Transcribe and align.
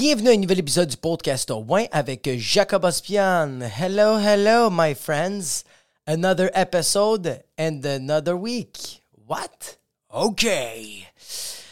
Bienvenue 0.00 0.30
à 0.30 0.32
un 0.32 0.36
nouvel 0.38 0.60
épisode 0.60 0.88
du 0.88 0.96
podcast 0.96 1.50
au 1.50 1.62
Win 1.68 1.86
avec 1.92 2.26
Jacob 2.38 2.84
Ospian. 2.84 3.60
Hello, 3.60 4.16
hello, 4.18 4.70
my 4.72 4.94
friends. 4.94 5.62
Another 6.06 6.50
episode 6.54 7.42
and 7.58 7.84
another 7.84 8.32
week. 8.32 9.02
What? 9.28 9.76
OK. 10.08 10.46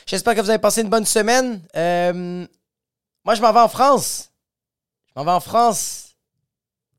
J'espère 0.05 0.35
que 0.35 0.43
vous 0.43 0.51
avez 0.51 0.59
passé 0.59 0.83
une 0.83 0.91
bonne 0.91 1.07
semaine. 1.07 1.63
Euh, 1.75 2.47
moi, 3.25 3.35
je 3.35 3.41
m'en 3.41 3.51
vais 3.51 3.61
en 3.61 3.69
France. 3.69 4.31
Je 5.07 5.13
m'en 5.17 5.25
vais 5.25 5.31
en 5.31 5.41
France. 5.41 6.09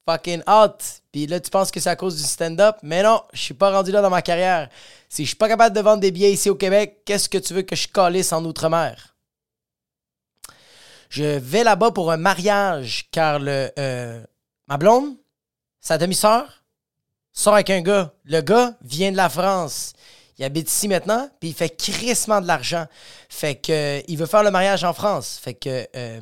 Fucking 0.07 0.41
hot. 0.47 0.79
Puis 1.11 1.27
là, 1.27 1.39
tu 1.39 1.51
penses 1.51 1.69
que 1.69 1.79
c'est 1.79 1.91
à 1.91 1.95
cause 1.95 2.17
du 2.17 2.23
stand-up? 2.23 2.77
Mais 2.81 3.03
non, 3.03 3.21
je 3.33 3.39
suis 3.39 3.53
pas 3.53 3.69
rendu 3.69 3.91
là 3.91 4.01
dans 4.01 4.09
ma 4.09 4.23
carrière. 4.23 4.67
Si 5.07 5.25
je 5.25 5.27
suis 5.27 5.37
pas 5.37 5.47
capable 5.47 5.75
de 5.75 5.81
vendre 5.81 6.01
des 6.01 6.09
billets 6.09 6.33
ici 6.33 6.49
au 6.49 6.55
Québec, 6.55 7.03
qu'est-ce 7.05 7.29
que 7.29 7.37
tu 7.37 7.53
veux 7.53 7.61
que 7.61 7.75
je 7.75 7.87
calisse 7.87 8.33
en 8.33 8.43
Outre-mer? 8.45 9.18
Je 11.09 11.23
vais 11.23 11.63
là-bas 11.63 11.91
pour 11.91 12.11
un 12.11 12.17
mariage 12.17 13.09
car 13.11 13.39
le, 13.39 13.71
euh, 13.77 14.23
ma 14.67 14.77
blonde, 14.77 15.15
sa 15.81 15.97
demi-sœur, 15.97 16.63
sort 17.33 17.55
avec 17.55 17.69
un 17.71 17.81
gars. 17.81 18.13
Le 18.25 18.41
gars 18.41 18.75
vient 18.81 19.11
de 19.11 19.17
la 19.17 19.29
France. 19.29 19.93
Il 20.37 20.45
habite 20.45 20.69
ici 20.69 20.87
maintenant, 20.87 21.29
puis 21.39 21.49
il 21.49 21.55
fait 21.55 21.69
crissement 21.69 22.39
de 22.39 22.47
l'argent. 22.47 22.85
Fait 23.27 23.55
que 23.55 23.71
euh, 23.71 24.01
il 24.07 24.17
veut 24.17 24.25
faire 24.25 24.43
le 24.43 24.51
mariage 24.51 24.83
en 24.83 24.93
France. 24.93 25.39
Fait 25.41 25.53
que 25.53 25.85
euh, 25.95 26.21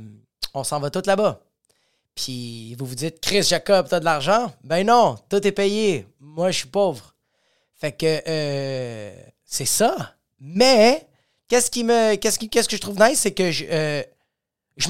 on 0.54 0.64
s'en 0.64 0.80
va 0.80 0.90
tous 0.90 1.06
là-bas. 1.06 1.42
Puis 2.16 2.74
vous 2.76 2.88
vous 2.88 2.96
dites, 2.96 3.22
Chris 3.22 3.44
Jacob, 3.44 3.88
t'as 3.88 4.00
de 4.00 4.06
l'argent? 4.06 4.52
Ben 4.64 4.88
non, 4.88 5.18
tout 5.30 5.46
est 5.46 5.52
payé. 5.52 6.08
Moi, 6.20 6.50
je 6.50 6.60
suis 6.60 6.68
pauvre. 6.68 7.14
Fait 7.76 7.92
que 7.92 8.22
euh, 8.28 9.16
c'est 9.46 9.66
ça. 9.66 10.16
Mais 10.40 11.08
qu'est-ce 11.48 11.70
qui 11.70 11.84
me, 11.84 12.16
qu'est-ce 12.16 12.40
qu'est-ce 12.40 12.68
que 12.68 12.76
je 12.76 12.82
trouve 12.82 13.00
nice, 13.00 13.20
c'est 13.20 13.34
que 13.34 13.52
je, 13.52 13.66
je 14.78 14.90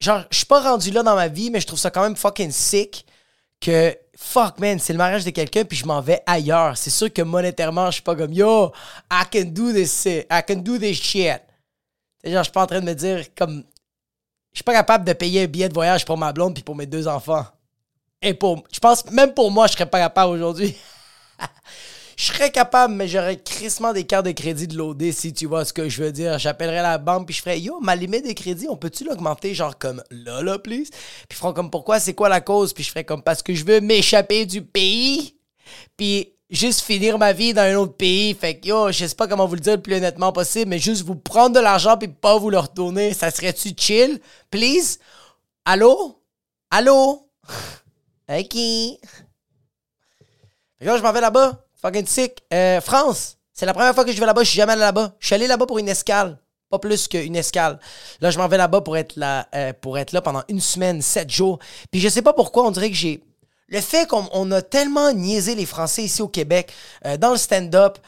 genre, 0.00 0.24
je 0.30 0.36
suis 0.36 0.46
pas 0.46 0.60
rendu 0.60 0.90
là 0.90 1.02
dans 1.02 1.14
ma 1.14 1.28
vie, 1.28 1.50
mais 1.50 1.60
je 1.60 1.66
trouve 1.66 1.78
ça 1.78 1.90
quand 1.90 2.02
même 2.02 2.16
fucking 2.16 2.50
sick 2.50 3.06
que 3.60 3.96
fuck 4.16 4.58
man, 4.58 4.78
c'est 4.78 4.92
le 4.92 4.98
mariage 4.98 5.24
de 5.24 5.30
quelqu'un 5.30 5.64
puis 5.64 5.76
je 5.76 5.86
m'en 5.86 6.00
vais 6.00 6.22
ailleurs. 6.26 6.76
C'est 6.76 6.90
sûr 6.90 7.12
que 7.12 7.22
monétairement, 7.22 7.86
je 7.86 7.92
suis 7.92 8.02
pas 8.02 8.16
comme 8.16 8.32
yo, 8.32 8.72
I 9.10 9.22
can 9.32 9.44
do 9.46 9.72
this, 9.72 10.02
shit. 10.02 10.26
I 10.30 10.42
can 10.46 10.56
do 10.56 10.78
this 10.78 11.00
shit. 11.00 11.40
Genre, 12.24 12.38
je 12.38 12.42
suis 12.42 12.52
pas 12.52 12.62
en 12.62 12.66
train 12.66 12.80
de 12.80 12.86
me 12.86 12.94
dire 12.94 13.26
comme 13.36 13.64
je 14.52 14.58
suis 14.58 14.64
pas 14.64 14.74
capable 14.74 15.04
de 15.04 15.12
payer 15.12 15.44
un 15.44 15.46
billet 15.46 15.68
de 15.68 15.74
voyage 15.74 16.04
pour 16.04 16.18
ma 16.18 16.32
blonde 16.32 16.54
puis 16.54 16.62
pour 16.62 16.76
mes 16.76 16.86
deux 16.86 17.08
enfants. 17.08 17.46
Et 18.20 18.34
pour 18.34 18.64
je 18.72 18.78
pense 18.78 19.08
même 19.10 19.32
pour 19.32 19.50
moi, 19.50 19.66
je 19.66 19.72
serais 19.72 19.86
pas 19.86 20.00
capable 20.00 20.32
aujourd'hui. 20.32 20.76
Je 22.16 22.24
serais 22.24 22.50
capable, 22.50 22.94
mais 22.94 23.08
j'aurais 23.08 23.36
crissement 23.36 23.92
des 23.92 24.04
cartes 24.04 24.26
de 24.26 24.32
crédit 24.32 24.66
de 24.66 24.76
l'OD 24.76 25.10
si 25.12 25.32
tu 25.32 25.46
vois 25.46 25.64
ce 25.64 25.72
que 25.72 25.88
je 25.88 26.02
veux 26.02 26.12
dire. 26.12 26.38
J'appellerais 26.38 26.82
la 26.82 26.98
banque 26.98 27.26
puis 27.26 27.34
je 27.34 27.42
ferais 27.42 27.60
Yo, 27.60 27.80
ma 27.80 27.96
limite 27.96 28.26
de 28.26 28.32
crédit, 28.32 28.68
on 28.68 28.76
peut-tu 28.76 29.04
l'augmenter 29.04 29.54
genre 29.54 29.78
comme 29.78 30.02
là, 30.10 30.42
là, 30.42 30.58
please? 30.58 30.90
Puis 30.90 31.28
ils 31.30 31.36
feront 31.36 31.52
comme 31.52 31.70
pourquoi, 31.70 32.00
c'est 32.00 32.14
quoi 32.14 32.28
la 32.28 32.40
cause? 32.40 32.72
Puis 32.72 32.84
je 32.84 32.90
ferais 32.90 33.04
comme 33.04 33.22
parce 33.22 33.42
que 33.42 33.54
je 33.54 33.64
veux 33.64 33.80
m'échapper 33.80 34.46
du 34.46 34.62
pays. 34.62 35.36
Puis 35.96 36.32
juste 36.50 36.82
finir 36.82 37.18
ma 37.18 37.32
vie 37.32 37.54
dans 37.54 37.62
un 37.62 37.76
autre 37.76 37.96
pays. 37.96 38.34
Fait 38.34 38.60
que 38.60 38.68
yo, 38.68 38.92
je 38.92 39.06
sais 39.06 39.14
pas 39.14 39.26
comment 39.26 39.46
vous 39.46 39.54
le 39.54 39.60
dire 39.60 39.76
le 39.76 39.82
plus 39.82 39.94
honnêtement 39.94 40.32
possible, 40.32 40.68
mais 40.68 40.78
juste 40.78 41.02
vous 41.04 41.16
prendre 41.16 41.54
de 41.56 41.60
l'argent 41.60 41.96
puis 41.96 42.08
pas 42.08 42.38
vous 42.38 42.50
le 42.50 42.58
retourner. 42.58 43.14
Ça 43.14 43.30
serait-tu 43.30 43.70
chill? 43.76 44.20
Please? 44.50 44.98
Allô? 45.64 46.22
Allô? 46.70 47.28
OK. 48.28 48.54
Fait 48.54 49.00
là, 50.80 50.96
je 50.96 51.02
m'en 51.02 51.12
vais 51.12 51.20
là-bas. 51.20 51.61
Fucking 51.82 52.06
sick. 52.06 52.44
Euh, 52.54 52.80
France. 52.80 53.38
C'est 53.52 53.66
la 53.66 53.74
première 53.74 53.94
fois 53.94 54.04
que 54.04 54.12
je 54.12 54.20
vais 54.20 54.26
là-bas. 54.26 54.44
Je 54.44 54.50
suis 54.50 54.56
jamais 54.56 54.72
allé 54.72 54.80
là-bas. 54.80 55.14
Je 55.18 55.26
suis 55.26 55.34
allé 55.34 55.48
là-bas 55.48 55.66
pour 55.66 55.78
une 55.78 55.88
escale. 55.88 56.38
Pas 56.70 56.78
plus 56.78 57.08
qu'une 57.08 57.36
escale. 57.36 57.78
Là, 58.20 58.30
je 58.30 58.38
m'en 58.38 58.46
vais 58.46 58.56
là-bas 58.56 58.80
pour 58.80 58.96
être 58.96 59.16
là, 59.16 59.48
euh, 59.54 59.72
pour 59.78 59.98
être 59.98 60.12
là 60.12 60.22
pendant 60.22 60.42
une 60.48 60.60
semaine, 60.60 61.02
sept 61.02 61.28
jours. 61.28 61.58
Puis 61.90 62.00
je 62.00 62.08
sais 62.08 62.22
pas 62.22 62.32
pourquoi, 62.32 62.64
on 62.64 62.70
dirait 62.70 62.88
que 62.88 62.96
j'ai. 62.96 63.22
Le 63.68 63.80
fait 63.80 64.08
qu'on 64.08 64.28
on 64.32 64.50
a 64.52 64.62
tellement 64.62 65.12
niaisé 65.12 65.54
les 65.54 65.66
Français 65.66 66.04
ici 66.04 66.22
au 66.22 66.28
Québec, 66.28 66.72
euh, 67.04 67.16
dans 67.16 67.30
le 67.30 67.36
stand-up, 67.36 67.98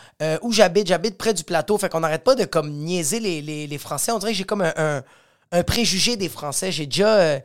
où 0.42 0.52
j'habite, 0.52 0.86
j'habite 0.86 1.18
près 1.18 1.34
du 1.34 1.42
plateau, 1.42 1.76
fait 1.78 1.88
qu'on 1.88 2.00
n'arrête 2.00 2.22
pas 2.22 2.34
de 2.34 2.44
comme 2.44 2.70
niaiser 2.70 3.18
les, 3.18 3.78
Français. 3.78 4.12
On 4.12 4.18
dirait 4.18 4.32
que 4.32 4.38
j'ai 4.38 4.44
comme 4.44 4.62
un, 4.62 5.02
préjugé 5.66 6.16
des 6.16 6.28
Français. 6.28 6.70
J'ai 6.70 6.86
déjà, 6.86 7.40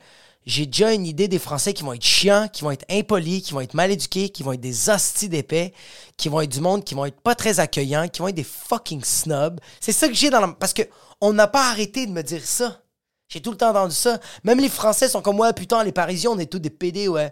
j'ai 0.46 0.66
déjà 0.66 0.94
une 0.94 1.06
idée 1.06 1.28
des 1.28 1.40
Français 1.40 1.74
qui 1.74 1.84
vont 1.84 1.94
être 1.94 2.04
chiants, 2.04 2.48
qui 2.52 2.64
vont 2.64 2.72
être 2.72 2.86
impolis, 2.90 3.42
qui 3.42 3.54
vont 3.54 3.62
être 3.62 3.74
mal 3.74 3.92
éduqués, 3.92 4.30
qui 4.30 4.42
vont 4.42 4.54
être 4.54 4.62
des 4.62 4.90
hosties 4.90 5.30
d'épais, 5.30 5.74
qui 6.18 6.30
vont 6.30 6.42
être 6.42 6.52
du 6.52 6.62
monde, 6.62 6.84
qui 6.84 6.96
vont 6.96 7.06
être 7.06 7.22
pas 7.22 7.36
très 7.36 7.60
accueillants, 7.60 8.08
qui 8.08 8.20
vont 8.20 8.30
être 8.30 8.36
des 8.36 8.44
fucking 8.44 9.04
snobs. 9.04 9.60
C'est 9.80 9.92
ça 9.92 10.08
que 10.08 10.14
j'ai 10.14 10.30
dans 10.30 10.40
la... 10.40 10.48
Parce 10.48 10.74
que 10.74 10.84
on 11.22 11.34
n'a 11.34 11.48
pas 11.48 11.70
arrêté 11.70 12.06
de 12.06 12.12
me 12.12 12.24
dire 12.24 12.44
ça. 12.44 12.82
J'ai 13.28 13.42
tout 13.42 13.52
le 13.52 13.58
temps 13.58 13.70
entendu 13.70 13.94
ça. 13.94 14.20
Même 14.44 14.60
les 14.60 14.70
Français 14.70 15.08
sont 15.08 15.22
comme, 15.22 15.40
ouais, 15.40 15.54
putain, 15.54 15.84
les 15.84 15.92
Parisiens, 15.92 16.32
on 16.32 16.40
est 16.40 16.52
tous 16.52 16.60
des 16.60 16.72
PD, 16.72 17.08
ouais. 17.08 17.32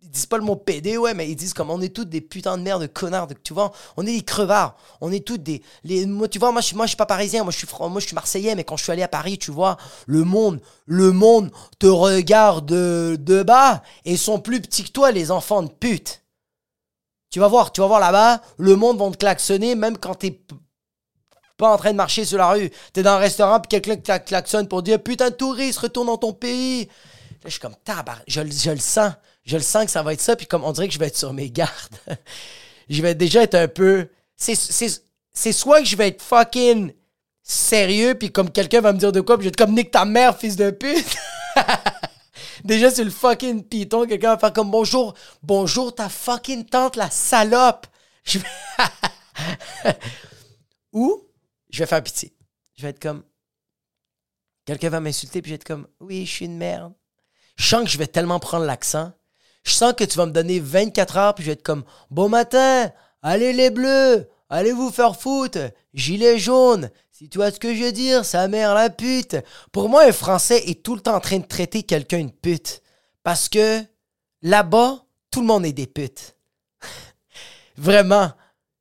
Ils 0.00 0.10
disent 0.10 0.26
pas 0.26 0.38
le 0.38 0.44
mot 0.44 0.54
PD, 0.54 0.96
ouais, 0.96 1.12
mais 1.12 1.28
ils 1.28 1.34
disent 1.34 1.52
comme 1.52 1.70
on 1.70 1.80
est 1.80 1.94
tous 1.94 2.04
des 2.04 2.20
putains 2.20 2.56
de 2.56 2.62
merde, 2.62 2.82
de 2.82 2.86
connards, 2.86 3.28
tu 3.42 3.52
vois, 3.52 3.72
on 3.96 4.06
est 4.06 4.16
des 4.16 4.22
crevards, 4.22 4.76
on 5.00 5.10
est 5.10 5.26
tous 5.26 5.38
des, 5.38 5.60
les, 5.82 6.06
moi, 6.06 6.28
tu 6.28 6.38
vois, 6.38 6.52
moi 6.52 6.60
je, 6.60 6.74
moi 6.76 6.86
je 6.86 6.90
suis 6.90 6.96
pas 6.96 7.04
parisien, 7.04 7.42
moi 7.42 7.50
je 7.50 7.58
suis, 7.58 7.66
moi 7.78 8.00
je 8.00 8.06
suis 8.06 8.14
marseillais, 8.14 8.54
mais 8.54 8.62
quand 8.62 8.76
je 8.76 8.84
suis 8.84 8.92
allé 8.92 9.02
à 9.02 9.08
Paris, 9.08 9.38
tu 9.38 9.50
vois, 9.50 9.76
le 10.06 10.22
monde, 10.22 10.60
le 10.86 11.10
monde 11.10 11.50
te 11.80 11.86
regarde 11.86 12.66
de, 12.66 13.42
bas 13.42 13.82
et 14.04 14.16
sont 14.16 14.38
plus 14.38 14.60
petits 14.60 14.84
que 14.84 14.92
toi, 14.92 15.10
les 15.10 15.32
enfants 15.32 15.62
de 15.62 15.70
pute. 15.70 16.22
Tu 17.30 17.40
vas 17.40 17.48
voir, 17.48 17.72
tu 17.72 17.80
vas 17.80 17.88
voir 17.88 18.00
là-bas, 18.00 18.40
le 18.56 18.76
monde 18.76 18.98
va 18.98 19.10
te 19.10 19.16
klaxonner 19.16 19.74
même 19.74 19.98
quand 19.98 20.14
t'es 20.14 20.40
pas 21.56 21.74
en 21.74 21.76
train 21.76 21.90
de 21.90 21.96
marcher 21.96 22.24
sur 22.24 22.38
la 22.38 22.50
rue. 22.50 22.70
T'es 22.92 23.02
dans 23.02 23.10
un 23.10 23.18
restaurant 23.18 23.58
puis 23.58 23.80
quelqu'un 23.80 24.18
klaxonne 24.20 24.68
pour 24.68 24.82
dire 24.82 25.02
putain 25.02 25.32
touriste, 25.32 25.80
retourne 25.80 26.06
dans 26.06 26.16
ton 26.16 26.32
pays. 26.32 26.84
Là, 26.84 27.44
je 27.46 27.50
suis 27.50 27.60
comme 27.60 27.74
tabar, 27.84 28.20
je, 28.28 28.40
je 28.40 28.70
le 28.70 28.78
sens. 28.78 29.12
Je 29.44 29.56
le 29.56 29.62
sens 29.62 29.84
que 29.84 29.90
ça 29.90 30.02
va 30.02 30.12
être 30.12 30.20
ça, 30.20 30.36
puis 30.36 30.46
comme 30.46 30.64
on 30.64 30.72
dirait 30.72 30.88
que 30.88 30.94
je 30.94 30.98
vais 30.98 31.06
être 31.06 31.16
sur 31.16 31.32
mes 31.32 31.50
gardes. 31.50 31.96
je 32.88 33.02
vais 33.02 33.14
déjà 33.14 33.42
être 33.42 33.54
un 33.54 33.68
peu. 33.68 34.08
C'est, 34.36 34.54
soit 35.52 35.80
que 35.80 35.86
je 35.86 35.96
vais 35.96 36.08
être 36.08 36.22
fucking 36.22 36.92
sérieux, 37.42 38.14
puis 38.14 38.30
comme 38.30 38.50
quelqu'un 38.50 38.80
va 38.80 38.92
me 38.92 38.98
dire 38.98 39.12
de 39.12 39.20
quoi, 39.20 39.36
puis 39.36 39.44
je 39.44 39.48
vais 39.48 39.50
être 39.50 39.56
comme 39.56 39.74
nique 39.74 39.90
ta 39.90 40.04
mère, 40.04 40.38
fils 40.38 40.56
de 40.56 40.70
pute. 40.70 41.16
Déjà, 42.64 42.90
c'est 42.90 43.04
le 43.04 43.10
fucking 43.10 43.64
piton. 43.64 44.06
Quelqu'un 44.06 44.30
va 44.34 44.38
faire 44.38 44.52
comme 44.52 44.70
bonjour, 44.70 45.14
bonjour 45.42 45.94
ta 45.94 46.08
fucking 46.08 46.66
tante, 46.66 46.96
la 46.96 47.10
salope. 47.10 47.86
Ou 50.92 51.24
je 51.70 51.78
vais 51.78 51.86
faire 51.86 52.02
pitié. 52.02 52.34
Je 52.76 52.82
vais 52.82 52.90
être 52.90 53.00
comme. 53.00 53.22
Quelqu'un 54.64 54.90
va 54.90 55.00
m'insulter, 55.00 55.40
puis 55.40 55.50
je 55.50 55.54
vais 55.54 55.56
être 55.56 55.64
comme 55.64 55.88
oui, 56.00 56.26
je 56.26 56.30
suis 56.30 56.44
une 56.44 56.58
merde. 56.58 56.92
Je 57.56 57.66
sens 57.66 57.84
que 57.84 57.90
je 57.90 57.98
vais 57.98 58.06
tellement 58.06 58.38
prendre 58.38 58.66
l'accent. 58.66 59.12
Je 59.68 59.74
sens 59.74 59.92
que 59.92 60.04
tu 60.04 60.16
vas 60.16 60.24
me 60.24 60.32
donner 60.32 60.60
24 60.60 61.16
heures, 61.18 61.34
puis 61.34 61.44
je 61.44 61.50
vais 61.50 61.52
être 61.52 61.62
comme 61.62 61.84
bon 62.10 62.30
matin, 62.30 62.90
allez 63.20 63.52
les 63.52 63.68
bleus, 63.68 64.26
allez 64.48 64.72
vous 64.72 64.90
faire 64.90 65.14
foutre, 65.14 65.58
gilet 65.92 66.38
jaune. 66.38 66.90
Si 67.12 67.28
tu 67.28 67.36
vois 67.36 67.50
ce 67.50 67.60
que 67.60 67.74
je 67.74 67.84
veux 67.84 67.92
dire, 67.92 68.24
sa 68.24 68.48
mère 68.48 68.74
la 68.74 68.88
pute. 68.88 69.36
Pour 69.70 69.90
moi, 69.90 70.04
un 70.04 70.12
Français 70.12 70.62
est 70.70 70.82
tout 70.82 70.94
le 70.94 71.02
temps 71.02 71.16
en 71.16 71.20
train 71.20 71.38
de 71.38 71.46
traiter 71.46 71.82
quelqu'un 71.82 72.16
une 72.16 72.32
pute. 72.32 72.80
Parce 73.22 73.50
que 73.50 73.82
là-bas, 74.40 75.04
tout 75.30 75.42
le 75.42 75.46
monde 75.46 75.66
est 75.66 75.74
des 75.74 75.86
putes. 75.86 76.34
Vraiment. 77.76 78.30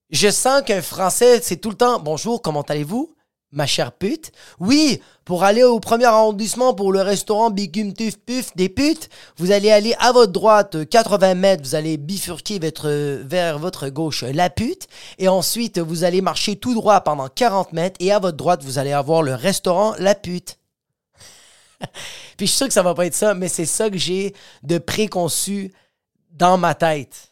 Je 0.09 0.29
sens 0.29 0.61
qu'un 0.61 0.81
Français, 0.81 1.41
c'est 1.41 1.57
tout 1.57 1.69
le 1.69 1.75
temps 1.75 1.99
bonjour, 1.99 2.41
comment 2.41 2.61
allez-vous? 2.61 3.13
Ma 3.53 3.65
chère 3.65 3.93
pute. 3.93 4.33
Oui, 4.59 5.01
pour 5.23 5.45
aller 5.45 5.63
au 5.63 5.79
premier 5.79 6.03
arrondissement 6.05 6.73
pour 6.73 6.91
le 6.91 7.01
restaurant 7.01 7.49
Bigum 7.49 7.93
Tuf 7.93 8.17
Puf 8.17 8.53
des 8.57 8.67
putes, 8.67 9.09
vous 9.37 9.51
allez 9.51 9.71
aller 9.71 9.95
à 9.99 10.11
votre 10.11 10.33
droite 10.33 10.75
euh, 10.75 10.83
80 10.85 11.35
mètres, 11.35 11.63
vous 11.63 11.75
allez 11.75 11.95
bifurquer 11.95 12.59
votre- 12.59 13.21
vers 13.23 13.57
votre 13.57 13.87
gauche 13.87 14.23
euh, 14.23 14.33
la 14.33 14.49
pute, 14.49 14.87
et 15.17 15.29
ensuite 15.29 15.79
vous 15.79 16.03
allez 16.03 16.19
marcher 16.21 16.57
tout 16.57 16.73
droit 16.73 16.99
pendant 17.01 17.29
40 17.29 17.71
mètres, 17.71 17.95
et 18.01 18.11
à 18.11 18.19
votre 18.19 18.35
droite 18.35 18.63
vous 18.63 18.79
allez 18.79 18.91
avoir 18.91 19.23
le 19.23 19.33
restaurant 19.33 19.95
la 19.97 20.13
pute. 20.13 20.57
Puis 22.37 22.47
je 22.47 22.51
suis 22.51 22.57
sûr 22.57 22.67
que 22.67 22.73
ça 22.73 22.83
va 22.83 22.93
pas 22.93 23.05
être 23.05 23.15
ça, 23.15 23.33
mais 23.33 23.47
c'est 23.47 23.65
ça 23.65 23.89
que 23.89 23.97
j'ai 23.97 24.35
de 24.63 24.77
préconçu 24.77 25.73
dans 26.31 26.57
ma 26.57 26.75
tête. 26.75 27.31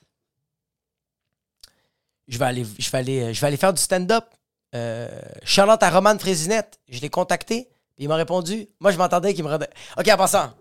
Je 2.29 2.37
vais 2.37 2.45
aller, 2.45 2.63
euh, 2.63 3.33
je 3.33 3.41
vais 3.41 3.47
aller 3.47 3.57
faire 3.57 3.73
du 3.73 3.81
stand-up. 3.81 4.25
Euh, 4.75 5.07
Charlotte 5.43 5.81
à 5.81 5.89
Romane 5.89 6.19
Frésinette, 6.19 6.79
je 6.89 6.99
l'ai 6.99 7.09
contacté, 7.09 7.69
il 7.97 8.09
m'a 8.09 8.15
répondu. 8.15 8.67
Moi, 8.79 8.91
je 8.91 8.97
m'entendais 8.97 9.33
qu'il 9.33 9.43
me 9.43 9.49
redonne. 9.49 9.69
Ok, 9.97 10.07
en 10.07 10.17
passant. 10.17 10.51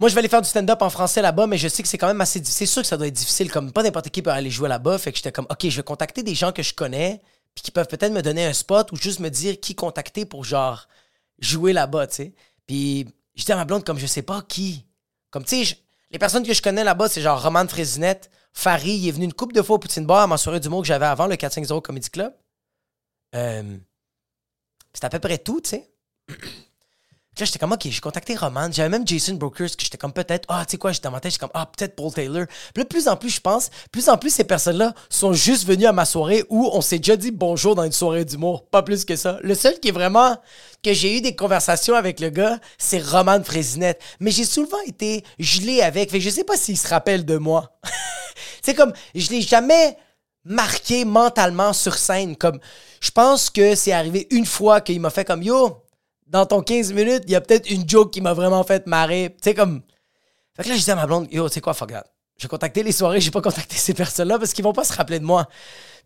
Moi, 0.00 0.08
je 0.08 0.14
vais 0.14 0.20
aller 0.20 0.28
faire 0.28 0.42
du 0.42 0.48
stand-up 0.48 0.82
en 0.82 0.90
français 0.90 1.22
là-bas, 1.22 1.46
mais 1.46 1.58
je 1.58 1.68
sais 1.68 1.82
que 1.82 1.88
c'est 1.88 1.98
quand 1.98 2.06
même 2.08 2.20
assez 2.20 2.40
difficile. 2.40 2.66
C'est 2.66 2.72
sûr 2.72 2.82
que 2.82 2.88
ça 2.88 2.96
doit 2.96 3.06
être 3.06 3.14
difficile, 3.14 3.50
comme 3.50 3.72
pas 3.72 3.82
n'importe 3.82 4.10
qui 4.10 4.22
peut 4.22 4.30
aller 4.30 4.50
jouer 4.50 4.68
là-bas. 4.68 4.98
Fait 4.98 5.12
que 5.12 5.16
j'étais 5.16 5.32
comme, 5.32 5.46
ok, 5.50 5.68
je 5.68 5.76
vais 5.76 5.82
contacter 5.82 6.22
des 6.22 6.34
gens 6.34 6.52
que 6.52 6.62
je 6.62 6.74
connais, 6.74 7.22
puis 7.54 7.62
qui 7.62 7.70
peuvent 7.70 7.88
peut-être 7.88 8.12
me 8.12 8.22
donner 8.22 8.44
un 8.44 8.52
spot 8.52 8.90
ou 8.92 8.96
juste 8.96 9.20
me 9.20 9.28
dire 9.28 9.60
qui 9.60 9.74
contacter 9.74 10.24
pour 10.24 10.44
genre 10.44 10.88
jouer 11.40 11.72
là-bas, 11.72 12.08
tu 12.08 12.16
sais. 12.16 12.34
Puis 12.66 13.06
je 13.34 13.44
dis 13.44 13.52
à 13.52 13.56
ma 13.56 13.64
blonde, 13.64 13.84
comme 13.84 13.98
je 13.98 14.06
sais 14.06 14.22
pas 14.22 14.42
qui. 14.42 14.84
Comme, 15.30 15.44
tu 15.44 15.64
sais, 15.64 15.78
les 16.10 16.18
personnes 16.18 16.46
que 16.46 16.54
je 16.54 16.62
connais 16.62 16.84
là-bas, 16.84 17.08
c'est 17.08 17.20
genre 17.20 17.42
Roman 17.42 17.66
Frésinette, 17.68 18.30
Farid, 18.52 19.02
il 19.02 19.08
est 19.08 19.12
venu 19.12 19.24
une 19.26 19.34
couple 19.34 19.54
de 19.54 19.62
fois 19.62 19.76
au 19.76 19.78
Poutine 19.78 20.06
Bar 20.06 20.22
à 20.22 20.26
ma 20.26 20.36
soirée 20.36 20.60
d'humour 20.60 20.82
que 20.82 20.88
j'avais 20.88 21.06
avant, 21.06 21.26
le 21.26 21.36
450 21.36 21.84
Comedy 21.84 22.10
Club. 22.10 22.32
Euh, 23.34 23.76
c'est 24.92 25.04
à 25.04 25.10
peu 25.10 25.18
près 25.18 25.38
tout, 25.38 25.60
tu 25.60 25.70
sais. 25.70 25.90
Là, 27.38 27.44
j'étais 27.44 27.60
comme, 27.60 27.70
OK, 27.70 27.82
j'ai 27.84 28.00
contacté 28.00 28.34
Roman. 28.34 28.68
J'avais 28.72 28.88
même 28.88 29.06
Jason 29.06 29.34
Brokers, 29.34 29.76
que 29.76 29.84
j'étais 29.84 29.96
comme, 29.96 30.12
peut-être, 30.12 30.44
ah, 30.48 30.64
tu 30.66 30.72
sais 30.72 30.76
quoi, 30.76 30.90
j'étais 30.90 31.04
dans 31.04 31.12
ma 31.12 31.20
tête, 31.20 31.30
j'étais 31.30 31.42
comme, 31.42 31.52
ah, 31.54 31.66
peut-être 31.66 31.94
Paul 31.94 32.12
Taylor. 32.12 32.46
Puis 32.74 32.82
là, 32.82 32.84
plus 32.84 33.06
en 33.06 33.16
plus, 33.16 33.30
je 33.30 33.40
pense, 33.40 33.70
plus 33.92 34.08
en 34.08 34.18
plus, 34.18 34.30
ces 34.30 34.42
personnes-là 34.42 34.92
sont 35.08 35.32
juste 35.32 35.64
venues 35.64 35.86
à 35.86 35.92
ma 35.92 36.04
soirée 36.04 36.42
où 36.48 36.68
on 36.72 36.80
s'est 36.80 36.98
déjà 36.98 37.16
dit 37.16 37.30
bonjour 37.30 37.76
dans 37.76 37.84
une 37.84 37.92
soirée 37.92 38.24
d'humour. 38.24 38.66
Pas 38.66 38.82
plus 38.82 39.04
que 39.04 39.14
ça. 39.14 39.38
Le 39.42 39.54
seul 39.54 39.78
qui 39.78 39.88
est 39.88 39.92
vraiment, 39.92 40.36
que 40.82 40.92
j'ai 40.92 41.18
eu 41.18 41.20
des 41.20 41.36
conversations 41.36 41.94
avec 41.94 42.18
le 42.18 42.30
gars, 42.30 42.58
c'est 42.76 43.00
Roman 43.00 43.44
Frésinette. 43.44 44.02
Mais 44.18 44.32
j'ai 44.32 44.44
souvent 44.44 44.80
été 44.84 45.22
gelé 45.38 45.80
avec. 45.80 46.10
Fait 46.10 46.18
que 46.18 46.24
je 46.24 46.30
sais 46.30 46.44
pas 46.44 46.56
s'il 46.56 46.76
se 46.76 46.88
rappelle 46.88 47.24
de 47.24 47.36
moi. 47.36 47.78
c'est 48.62 48.74
comme, 48.74 48.92
je 49.14 49.30
l'ai 49.30 49.42
jamais 49.42 49.96
marqué 50.44 51.04
mentalement 51.04 51.72
sur 51.72 51.94
scène. 51.94 52.36
Comme, 52.36 52.58
je 53.00 53.10
pense 53.10 53.50
que 53.50 53.74
c'est 53.74 53.92
arrivé 53.92 54.26
une 54.30 54.46
fois 54.46 54.80
qu'il 54.80 55.00
m'a 55.00 55.10
fait 55.10 55.24
comme, 55.24 55.42
yo, 55.42 55.84
dans 56.26 56.46
ton 56.46 56.62
15 56.62 56.92
minutes, 56.92 57.24
il 57.26 57.32
y 57.32 57.36
a 57.36 57.40
peut-être 57.40 57.70
une 57.70 57.88
joke 57.88 58.12
qui 58.12 58.20
m'a 58.20 58.34
vraiment 58.34 58.64
fait 58.64 58.86
marrer. 58.86 59.34
Tu 59.40 59.50
sais, 59.50 59.54
comme. 59.54 59.82
Fait 60.56 60.64
que 60.64 60.68
là, 60.68 60.74
je 60.74 60.80
disais 60.80 60.92
à 60.92 60.96
ma 60.96 61.06
blonde, 61.06 61.28
yo, 61.30 61.48
tu 61.48 61.54
sais 61.54 61.60
quoi, 61.60 61.74
fuck 61.74 61.90
that. 61.90 62.04
J'ai 62.36 62.48
contacté 62.48 62.82
les 62.82 62.92
soirées, 62.92 63.20
j'ai 63.20 63.30
pas 63.30 63.40
contacté 63.40 63.76
ces 63.76 63.94
personnes-là 63.94 64.38
parce 64.38 64.52
qu'ils 64.52 64.64
vont 64.64 64.72
pas 64.72 64.84
se 64.84 64.92
rappeler 64.92 65.18
de 65.18 65.24
moi. 65.24 65.48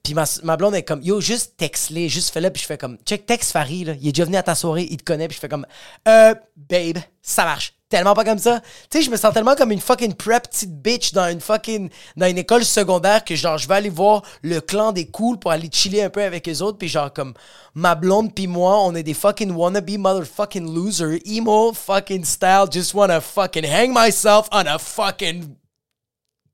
Puis 0.03 0.15
ma, 0.15 0.25
ma 0.43 0.57
blonde 0.57 0.75
est 0.75 0.83
comme, 0.83 1.03
yo, 1.03 1.21
juste 1.21 1.57
texte-les, 1.57 2.09
juste 2.09 2.33
fais-le. 2.33 2.51
Puis 2.51 2.63
je 2.63 2.67
fais 2.67 2.79
comme, 2.79 2.99
check, 3.05 3.27
texte 3.27 3.53
Farid. 3.53 3.97
Il 4.01 4.09
est 4.09 4.13
déjà 4.13 4.25
venu 4.25 4.37
à 4.37 4.43
ta 4.43 4.55
soirée, 4.55 4.87
il 4.91 4.97
te 4.97 5.05
connaît. 5.05 5.29
Puis 5.29 5.37
je 5.37 5.41
fais 5.41 5.49
comme, 5.49 5.67
euh, 6.09 6.35
babe, 6.57 6.99
ça 7.23 7.45
marche 7.45 7.75
tellement 7.93 8.15
pas 8.15 8.25
comme 8.25 8.39
ça. 8.39 8.61
Tu 8.91 8.99
sais, 8.99 9.03
je 9.05 9.11
me 9.11 9.17
sens 9.17 9.35
tellement 9.35 9.55
comme 9.55 9.71
une 9.71 9.81
fucking 9.81 10.15
prep 10.15 10.49
petite 10.49 10.75
bitch 10.81 11.13
dans 11.13 11.31
une 11.31 11.43
fucking 11.43 11.91
dans 12.17 12.27
une 12.27 12.39
école 12.39 12.65
secondaire 12.65 13.23
que 13.23 13.37
genre 13.37 13.59
je 13.59 13.69
vais 13.69 13.75
aller 13.75 13.91
voir 13.91 14.23
le 14.43 14.61
clan 14.61 14.93
des 14.93 15.07
cools 15.07 15.39
pour 15.39 15.51
aller 15.51 15.69
chiller 15.71 16.03
un 16.03 16.09
peu 16.11 16.23
avec 16.23 16.47
les 16.47 16.63
autres 16.63 16.79
puis 16.79 16.89
genre 16.89 17.13
comme 17.13 17.35
ma 17.75 17.95
blonde 17.95 18.35
puis 18.35 18.47
moi, 18.47 18.79
on 18.83 18.95
est 18.95 19.03
des 19.03 19.13
fucking 19.13 19.53
wannabe 19.53 19.99
motherfucking 19.99 20.75
loser 20.75 21.21
emo 21.27 21.75
fucking 21.75 22.25
style 22.25 22.65
just 22.71 22.95
wanna 22.95 23.21
fucking 23.21 23.65
hang 23.65 23.93
myself 23.93 24.49
on 24.53 24.67
a 24.67 24.79
fucking 24.79 25.55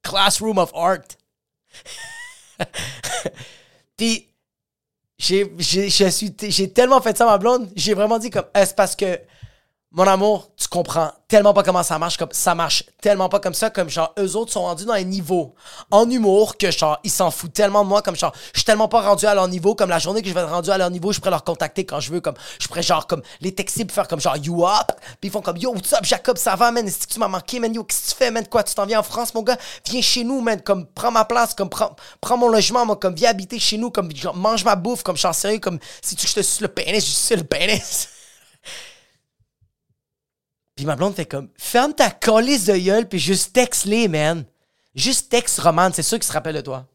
classroom 0.02 0.58
of 0.58 0.72
art. 0.74 1.16
puis 3.96 4.26
j'ai 5.18 5.52
j'ai 5.58 6.72
tellement 6.72 7.00
fait 7.00 7.16
ça 7.16 7.26
ma 7.26 7.38
blonde, 7.38 7.70
j'ai 7.76 7.94
vraiment 7.94 8.18
dit 8.18 8.30
comme 8.30 8.46
est-ce 8.54 8.74
parce 8.74 8.96
que 8.96 9.20
mon 9.90 10.06
amour, 10.06 10.50
tu 10.58 10.68
comprends 10.68 11.12
tellement 11.28 11.54
pas 11.54 11.62
comment 11.62 11.82
ça 11.82 11.98
marche, 11.98 12.18
comme 12.18 12.28
ça 12.32 12.54
marche 12.54 12.84
tellement 13.00 13.30
pas 13.30 13.40
comme 13.40 13.54
ça, 13.54 13.70
comme 13.70 13.88
genre, 13.88 14.12
eux 14.18 14.36
autres 14.36 14.52
sont 14.52 14.62
rendus 14.62 14.84
dans 14.84 14.92
un 14.92 15.02
niveau 15.02 15.54
en 15.90 16.08
humour 16.10 16.58
que 16.58 16.70
genre, 16.70 16.98
ils 17.04 17.10
s'en 17.10 17.30
foutent 17.30 17.54
tellement 17.54 17.84
de 17.84 17.88
moi, 17.88 18.02
comme 18.02 18.14
genre, 18.14 18.34
je 18.52 18.58
suis 18.58 18.66
tellement 18.66 18.88
pas 18.88 19.00
rendu 19.00 19.24
à 19.24 19.34
leur 19.34 19.48
niveau, 19.48 19.74
comme 19.74 19.88
la 19.88 19.98
journée 19.98 20.20
que 20.20 20.28
je 20.28 20.34
vais 20.34 20.40
être 20.40 20.50
rendu 20.50 20.70
à 20.70 20.76
leur 20.76 20.90
niveau, 20.90 21.10
je 21.12 21.20
pourrais 21.20 21.30
leur 21.30 21.42
contacter 21.42 21.86
quand 21.86 22.00
je 22.00 22.12
veux, 22.12 22.20
comme, 22.20 22.34
je 22.60 22.68
pourrais 22.68 22.82
genre, 22.82 23.06
comme, 23.06 23.22
les 23.40 23.54
texter 23.54 23.86
pour 23.86 23.94
faire 23.94 24.08
comme 24.08 24.20
genre, 24.20 24.36
you 24.36 24.66
up, 24.66 24.92
puis 25.20 25.28
ils 25.28 25.30
font 25.30 25.40
comme, 25.40 25.56
yo, 25.56 25.72
what's 25.72 25.92
up, 25.94 26.04
Jacob, 26.04 26.36
ça 26.36 26.54
va, 26.54 26.70
man, 26.70 26.86
est-ce 26.86 27.06
que 27.06 27.12
tu 27.14 27.18
m'as 27.18 27.28
manqué, 27.28 27.58
man, 27.58 27.74
yo, 27.74 27.82
qu'est-ce 27.82 28.08
que 28.08 28.10
tu 28.10 28.16
fais, 28.16 28.30
man, 28.30 28.46
quoi, 28.46 28.62
tu 28.64 28.74
t'en 28.74 28.84
viens 28.84 29.00
en 29.00 29.02
France, 29.02 29.32
mon 29.32 29.42
gars, 29.42 29.56
viens 29.86 30.02
chez 30.02 30.22
nous, 30.22 30.42
man, 30.42 30.60
comme, 30.60 30.86
prends 30.86 31.10
ma 31.10 31.24
place, 31.24 31.54
comme, 31.54 31.70
prends, 31.70 31.96
prends 32.20 32.36
mon 32.36 32.48
logement, 32.48 32.84
moi, 32.84 32.96
comme, 32.96 33.14
viens 33.14 33.30
habiter 33.30 33.58
chez 33.58 33.78
nous, 33.78 33.90
comme, 33.90 34.14
genre, 34.14 34.36
mange 34.36 34.64
ma 34.64 34.76
bouffe, 34.76 35.02
comme, 35.02 35.16
suis 35.16 35.28
sérieux, 35.32 35.60
comme, 35.60 35.78
si 36.02 36.14
tu 36.14 36.26
je 36.26 36.34
te 36.34 36.42
suce 36.42 36.60
le 36.60 36.68
pénis, 36.68 37.02
je 37.02 37.10
suce 37.10 37.32
le 37.38 37.44
pénis. 37.44 38.08
Puis 40.78 40.86
ma 40.86 40.94
blonde 40.94 41.16
fait 41.16 41.26
comme 41.26 41.50
ferme 41.56 41.92
ta 41.92 42.08
colisse 42.08 42.66
de 42.66 42.76
gueule 42.76 43.08
puis 43.08 43.18
juste 43.18 43.52
texte-les, 43.52 44.06
man. 44.06 44.44
Juste 44.94 45.28
texte 45.28 45.58
Roman, 45.58 45.90
c'est 45.92 46.04
sûr 46.04 46.18
qu'il 46.20 46.26
se 46.28 46.32
rappelle 46.32 46.54
de 46.54 46.60
toi. 46.60 46.86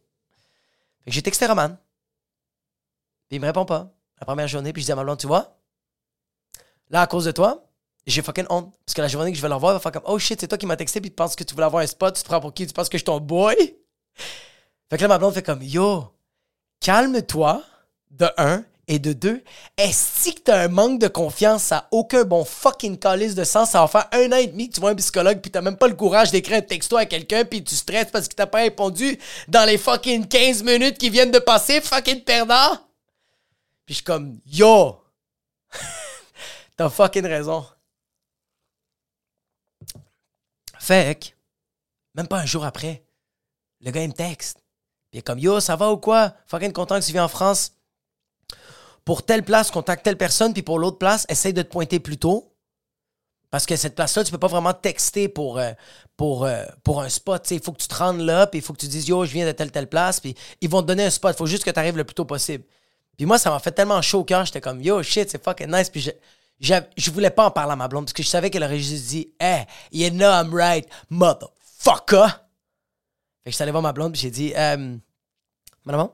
Fait 1.03 1.09
que 1.09 1.15
j'ai 1.15 1.21
texté 1.21 1.45
Roman. 1.45 1.71
Puis 3.27 3.35
il 3.35 3.41
me 3.41 3.45
répond 3.45 3.65
pas. 3.65 3.93
La 4.21 4.25
première 4.25 4.47
journée, 4.47 4.71
puis 4.71 4.81
je 4.81 4.85
dis 4.85 4.91
à 4.93 4.95
ma 4.95 5.03
blonde, 5.03 5.17
tu 5.17 5.27
vois, 5.27 5.59
là, 6.91 7.01
à 7.01 7.07
cause 7.07 7.25
de 7.25 7.31
toi, 7.31 7.67
j'ai 8.07 8.21
fucking 8.21 8.45
honte. 8.49 8.73
Parce 8.85 8.93
que 8.93 9.01
la 9.01 9.09
journée 9.09 9.31
que 9.31 9.37
je 9.37 9.41
vais 9.41 9.49
le 9.49 9.55
revoir, 9.55 9.73
il 9.73 9.75
va 9.75 9.79
faire 9.81 9.91
comme 9.91 10.03
Oh 10.05 10.17
shit, 10.17 10.39
c'est 10.39 10.47
toi 10.47 10.57
qui 10.57 10.65
m'as 10.65 10.77
texté, 10.77 11.01
puis 11.01 11.09
tu 11.09 11.15
penses 11.17 11.35
que 11.35 11.43
tu 11.43 11.53
voulais 11.53 11.65
avoir 11.65 11.83
un 11.83 11.87
spot, 11.87 12.15
tu 12.15 12.23
te 12.23 12.27
prends 12.29 12.39
pour 12.39 12.53
qui? 12.53 12.65
Tu 12.65 12.71
penses 12.71 12.87
que 12.87 12.97
je 12.97 12.99
suis 12.99 13.05
ton 13.05 13.19
boy? 13.19 13.53
Fait 14.89 14.95
que 14.95 15.01
là, 15.01 15.09
ma 15.09 15.17
blonde 15.17 15.33
fait 15.33 15.43
comme 15.43 15.61
Yo, 15.61 16.07
calme-toi, 16.79 17.61
de 18.11 18.29
un, 18.37 18.63
et 18.87 18.99
de 18.99 19.13
deux, 19.13 19.41
est-ce 19.77 20.31
que 20.31 20.39
t'as 20.41 20.65
un 20.65 20.67
manque 20.67 20.99
de 20.99 21.07
confiance, 21.07 21.63
ça 21.63 21.87
aucun 21.91 22.25
bon 22.25 22.43
fucking 22.43 22.97
calice 22.97 23.33
de 23.33 23.45
sens, 23.45 23.71
ça 23.71 23.79
va 23.79 23.87
faire 23.87 24.07
un 24.11 24.31
an 24.33 24.37
et 24.37 24.47
demi 24.47 24.69
que 24.69 24.75
tu 24.75 24.81
vois 24.81 24.89
un 24.89 24.95
psychologue 24.95 25.39
puis 25.39 25.51
t'as 25.51 25.61
même 25.61 25.77
pas 25.77 25.87
le 25.87 25.95
courage 25.95 26.31
d'écrire 26.31 26.57
un 26.57 26.61
texto 26.61 26.97
à 26.97 27.05
quelqu'un 27.05 27.45
puis 27.45 27.63
tu 27.63 27.75
stresses 27.75 28.11
parce 28.11 28.27
qu'il 28.27 28.35
t'a 28.35 28.47
pas 28.47 28.59
répondu 28.59 29.17
dans 29.47 29.65
les 29.65 29.77
fucking 29.77 30.27
15 30.27 30.63
minutes 30.63 30.97
qui 30.97 31.09
viennent 31.09 31.31
de 31.31 31.39
passer, 31.39 31.79
fucking 31.79 32.23
perdant? 32.23 32.77
Puis 33.85 33.93
je 33.93 33.93
suis 33.95 34.03
comme, 34.03 34.39
yo! 34.45 35.01
t'as 36.75 36.89
fucking 36.89 37.25
raison. 37.25 37.65
Fait 40.77 41.33
même 42.15 42.27
pas 42.27 42.39
un 42.39 42.45
jour 42.45 42.65
après, 42.65 43.05
le 43.79 43.91
gars 43.91 44.03
il 44.03 44.09
me 44.09 44.13
texte. 44.13 44.57
Puis 45.09 45.17
il 45.17 45.19
est 45.19 45.21
comme, 45.21 45.39
yo, 45.39 45.61
ça 45.61 45.77
va 45.77 45.89
ou 45.91 45.97
quoi? 45.97 46.33
Fucking 46.47 46.73
content 46.73 46.99
que 46.99 47.05
tu 47.05 47.13
viens 47.13 47.23
en 47.23 47.29
France 47.29 47.71
pour 49.05 49.25
telle 49.25 49.43
place, 49.43 49.71
contacte 49.71 50.03
telle 50.03 50.17
personne, 50.17 50.53
puis 50.53 50.63
pour 50.63 50.79
l'autre 50.79 50.97
place, 50.97 51.25
essaye 51.29 51.53
de 51.53 51.61
te 51.61 51.69
pointer 51.69 51.99
plus 51.99 52.17
tôt. 52.17 52.53
Parce 53.53 53.67
que 53.67 53.75
cette 53.75 53.93
place-là, 53.93 54.23
tu 54.23 54.31
peux 54.31 54.39
pas 54.39 54.47
vraiment 54.47 54.73
texter 54.73 55.27
pour, 55.27 55.59
euh, 55.59 55.73
euh, 56.21 56.65
un 56.87 57.09
spot. 57.09 57.51
Il 57.51 57.61
faut 57.61 57.71
que 57.71 57.81
tu 57.81 57.87
te 57.87 57.93
rendes 57.93 58.21
là, 58.21 58.47
puis 58.47 58.59
il 58.59 58.63
faut 58.63 58.73
que 58.73 58.79
tu 58.79 58.87
dises 58.87 59.07
Yo, 59.07 59.25
je 59.25 59.31
viens 59.31 59.45
de 59.45 59.51
telle, 59.51 59.71
telle 59.71 59.87
place, 59.87 60.19
puis 60.19 60.33
ils 60.59 60.69
vont 60.69 60.81
te 60.81 60.87
donner 60.87 61.05
un 61.05 61.11
spot. 61.11 61.35
Il 61.35 61.37
faut 61.37 61.45
juste 61.45 61.63
que 61.63 61.69
tu 61.69 61.79
arrives 61.79 61.95
le 61.95 62.03
plus 62.03 62.15
tôt 62.15 62.25
possible. 62.25 62.63
Puis 63.15 63.27
moi, 63.27 63.37
ça 63.37 63.51
m'a 63.51 63.59
fait 63.59 63.71
tellement 63.71 64.01
chaud 64.01 64.21
au 64.21 64.23
cœur. 64.23 64.43
J'étais 64.45 64.61
comme 64.61 64.81
Yo, 64.81 65.03
shit, 65.03 65.29
c'est 65.29 65.43
fucking 65.43 65.71
nice. 65.71 65.91
Puis 65.91 66.01
je, 66.01 66.73
je, 66.97 67.11
voulais 67.11 67.29
pas 67.29 67.45
en 67.45 67.51
parler 67.51 67.73
à 67.73 67.75
ma 67.75 67.87
blonde, 67.87 68.05
parce 68.05 68.13
que 68.13 68.23
je 68.23 68.27
savais 68.27 68.49
qu'elle 68.49 68.63
aurait 68.63 68.79
juste 68.79 69.05
dit 69.05 69.31
Hey, 69.39 69.65
you 69.91 70.09
know 70.09 70.31
I'm 70.31 70.51
right, 70.51 70.89
motherfucker. 71.11 72.29
Fait 73.43 73.49
que 73.49 73.51
je 73.51 73.51
suis 73.51 73.61
allé 73.61 73.71
voir 73.71 73.83
ma 73.83 73.93
blonde, 73.93 74.13
puis 74.13 74.21
j'ai 74.21 74.31
dit 74.31 74.53
euh, 74.55 74.97
Madame, 75.85 76.09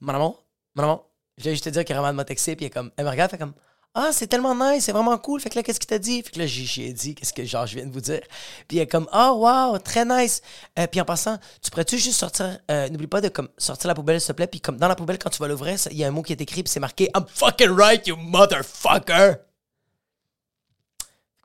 Madame, 0.00 0.32
Madame, 0.74 0.98
je 1.38 1.44
vais 1.44 1.50
juste 1.50 1.64
te 1.64 1.70
dire 1.70 1.84
que 1.84 1.92
m'a 1.92 2.24
texté, 2.24 2.56
puis 2.56 2.66
elle, 2.66 2.72
comme, 2.72 2.90
elle 2.96 3.04
me 3.04 3.10
regarde, 3.10 3.30
fait 3.30 3.38
comme 3.38 3.52
Ah, 3.94 4.10
c'est 4.12 4.26
tellement 4.26 4.54
nice, 4.54 4.84
c'est 4.84 4.92
vraiment 4.92 5.16
cool. 5.18 5.40
Fait 5.40 5.50
que 5.50 5.56
là, 5.56 5.62
qu'est-ce 5.62 5.78
qu'il 5.78 5.88
t'a 5.88 5.98
dit? 5.98 6.22
Fait 6.22 6.30
que 6.30 6.38
là, 6.38 6.46
j'ai 6.46 6.92
dit, 6.92 7.14
qu'est-ce 7.14 7.34
que 7.34 7.44
genre, 7.44 7.66
je 7.66 7.76
viens 7.76 7.86
de 7.86 7.92
vous 7.92 8.00
dire. 8.00 8.22
Puis 8.68 8.78
elle 8.78 8.84
est 8.84 8.86
comme 8.86 9.06
Ah, 9.12 9.32
oh, 9.32 9.46
wow, 9.46 9.78
très 9.78 10.06
nice. 10.06 10.40
Euh, 10.78 10.86
puis 10.86 11.00
en 11.00 11.04
passant, 11.04 11.38
tu 11.60 11.70
pourrais-tu 11.70 11.98
juste 11.98 12.18
sortir, 12.18 12.58
euh, 12.70 12.88
n'oublie 12.88 13.06
pas 13.06 13.20
de 13.20 13.28
comme, 13.28 13.48
sortir 13.58 13.88
la 13.88 13.94
poubelle, 13.94 14.20
s'il 14.20 14.28
te 14.28 14.32
plaît. 14.32 14.46
Puis 14.46 14.60
comme 14.60 14.78
dans 14.78 14.88
la 14.88 14.96
poubelle, 14.96 15.18
quand 15.18 15.30
tu 15.30 15.38
vas 15.38 15.48
l'ouvrir, 15.48 15.78
il 15.90 15.96
y 15.98 16.04
a 16.04 16.08
un 16.08 16.10
mot 16.10 16.22
qui 16.22 16.32
est 16.32 16.40
écrit, 16.40 16.62
puis 16.62 16.72
c'est 16.72 16.80
marqué 16.80 17.10
I'm 17.14 17.26
fucking 17.28 17.70
right, 17.70 18.06
you 18.06 18.16
motherfucker. 18.16 19.34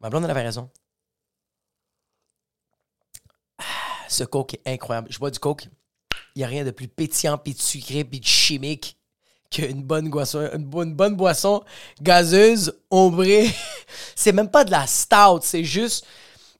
Ma 0.02 0.10
blonde, 0.10 0.24
elle 0.24 0.32
avait 0.32 0.42
raison. 0.42 0.70
Ah, 3.58 3.64
ce 4.08 4.24
coke 4.24 4.54
est 4.54 4.62
incroyable. 4.66 5.10
Je 5.12 5.20
bois 5.20 5.32
du 5.32 5.40
coke. 5.40 5.68
Il 6.36 6.40
n'y 6.40 6.44
a 6.46 6.48
rien 6.48 6.64
de 6.64 6.72
plus 6.72 6.88
pétillant, 6.88 7.38
puis 7.38 7.54
de 7.54 7.60
sucré, 7.60 8.06
puis 8.06 8.22
de 8.22 8.26
chimique 8.26 8.98
qu'une 9.52 9.84
bonne 9.84 10.10
boisson, 10.10 10.50
une 10.54 10.66
bonne, 10.66 10.94
bonne 10.94 11.16
boisson 11.16 11.62
gazeuse, 12.02 12.74
ombrée. 12.90 13.52
c'est 14.16 14.32
même 14.32 14.50
pas 14.50 14.64
de 14.64 14.72
la 14.72 14.88
stout, 14.88 15.42
c'est 15.44 15.64
juste 15.64 16.06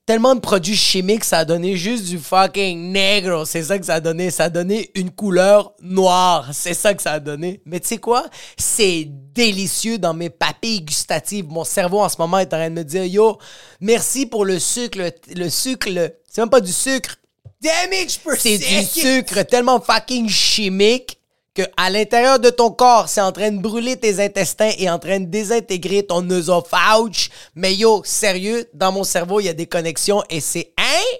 tellement 0.06 0.34
de 0.34 0.40
produits 0.40 0.76
chimiques, 0.76 1.24
ça 1.24 1.38
a 1.38 1.44
donné 1.44 1.76
juste 1.76 2.04
du 2.04 2.18
fucking 2.18 2.92
negro. 2.92 3.44
C'est 3.44 3.62
ça 3.62 3.78
que 3.78 3.86
ça 3.86 3.94
a 3.94 4.00
donné. 4.00 4.30
Ça 4.30 4.44
a 4.44 4.50
donné 4.50 4.90
une 4.94 5.10
couleur 5.10 5.72
noire. 5.80 6.50
C'est 6.52 6.74
ça 6.74 6.94
que 6.94 7.02
ça 7.02 7.12
a 7.12 7.20
donné. 7.20 7.62
Mais 7.64 7.80
tu 7.80 7.88
sais 7.88 7.98
quoi? 7.98 8.26
C'est 8.56 9.06
délicieux 9.08 9.98
dans 9.98 10.14
mes 10.14 10.30
papilles 10.30 10.82
gustatives. 10.82 11.46
Mon 11.48 11.64
cerveau 11.64 12.00
en 12.00 12.08
ce 12.08 12.16
moment 12.18 12.38
est 12.38 12.52
en 12.52 12.58
train 12.58 12.70
de 12.70 12.74
me 12.74 12.84
dire 12.84 13.04
Yo, 13.04 13.38
merci 13.80 14.26
pour 14.26 14.44
le 14.44 14.58
sucre. 14.58 14.98
Le, 15.34 15.48
sucre, 15.48 15.88
c'est 16.28 16.40
même 16.42 16.50
pas 16.50 16.60
du 16.60 16.72
sucre. 16.72 17.16
Damage 17.62 18.18
C'est 18.38 18.58
du 18.58 18.82
sucre 18.84 19.42
tellement 19.42 19.80
fucking 19.80 20.28
chimique 20.28 21.18
que 21.54 21.62
à 21.76 21.90
l'intérieur 21.90 22.38
de 22.38 22.50
ton 22.50 22.70
corps, 22.70 23.08
c'est 23.08 23.20
en 23.20 23.32
train 23.32 23.50
de 23.50 23.60
brûler 23.60 23.98
tes 23.98 24.24
intestins 24.24 24.72
et 24.78 24.88
en 24.88 24.98
train 24.98 25.20
de 25.20 25.26
désintégrer 25.26 26.04
ton 26.06 26.28
œsophage. 26.30 27.30
Mais 27.54 27.74
yo, 27.74 28.02
sérieux, 28.04 28.68
dans 28.72 28.92
mon 28.92 29.04
cerveau, 29.04 29.40
il 29.40 29.46
y 29.46 29.48
a 29.48 29.54
des 29.54 29.66
connexions 29.66 30.22
et 30.30 30.40
c'est 30.40 30.72
hein? 30.78 31.18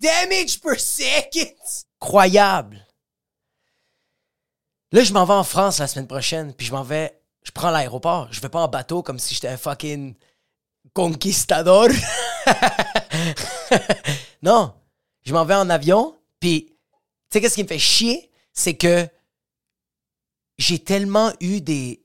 Damage 0.00 0.60
per 0.60 0.78
second! 0.78 1.54
Croyable. 1.98 2.86
Là, 4.92 5.02
je 5.02 5.12
m'en 5.12 5.24
vais 5.24 5.34
en 5.34 5.44
France 5.44 5.78
la 5.78 5.86
semaine 5.86 6.06
prochaine, 6.06 6.54
puis 6.54 6.66
je 6.66 6.72
m'en 6.72 6.82
vais, 6.82 7.20
je 7.42 7.50
prends 7.50 7.70
l'aéroport. 7.70 8.28
Je 8.30 8.40
vais 8.40 8.48
pas 8.48 8.60
en 8.60 8.68
bateau 8.68 9.02
comme 9.02 9.18
si 9.18 9.34
j'étais 9.34 9.48
un 9.48 9.56
fucking 9.56 10.14
conquistador. 10.94 11.88
non, 14.42 14.72
je 15.24 15.32
m'en 15.34 15.44
vais 15.44 15.54
en 15.54 15.68
avion, 15.68 16.16
puis 16.40 16.66
tu 16.68 16.76
sais 17.32 17.40
qu'est-ce 17.40 17.56
qui 17.56 17.62
me 17.64 17.68
fait 17.68 17.78
chier? 17.78 18.30
C'est 18.52 18.74
que 18.74 19.06
j'ai 20.58 20.80
tellement 20.80 21.32
eu 21.40 21.60
des. 21.60 22.04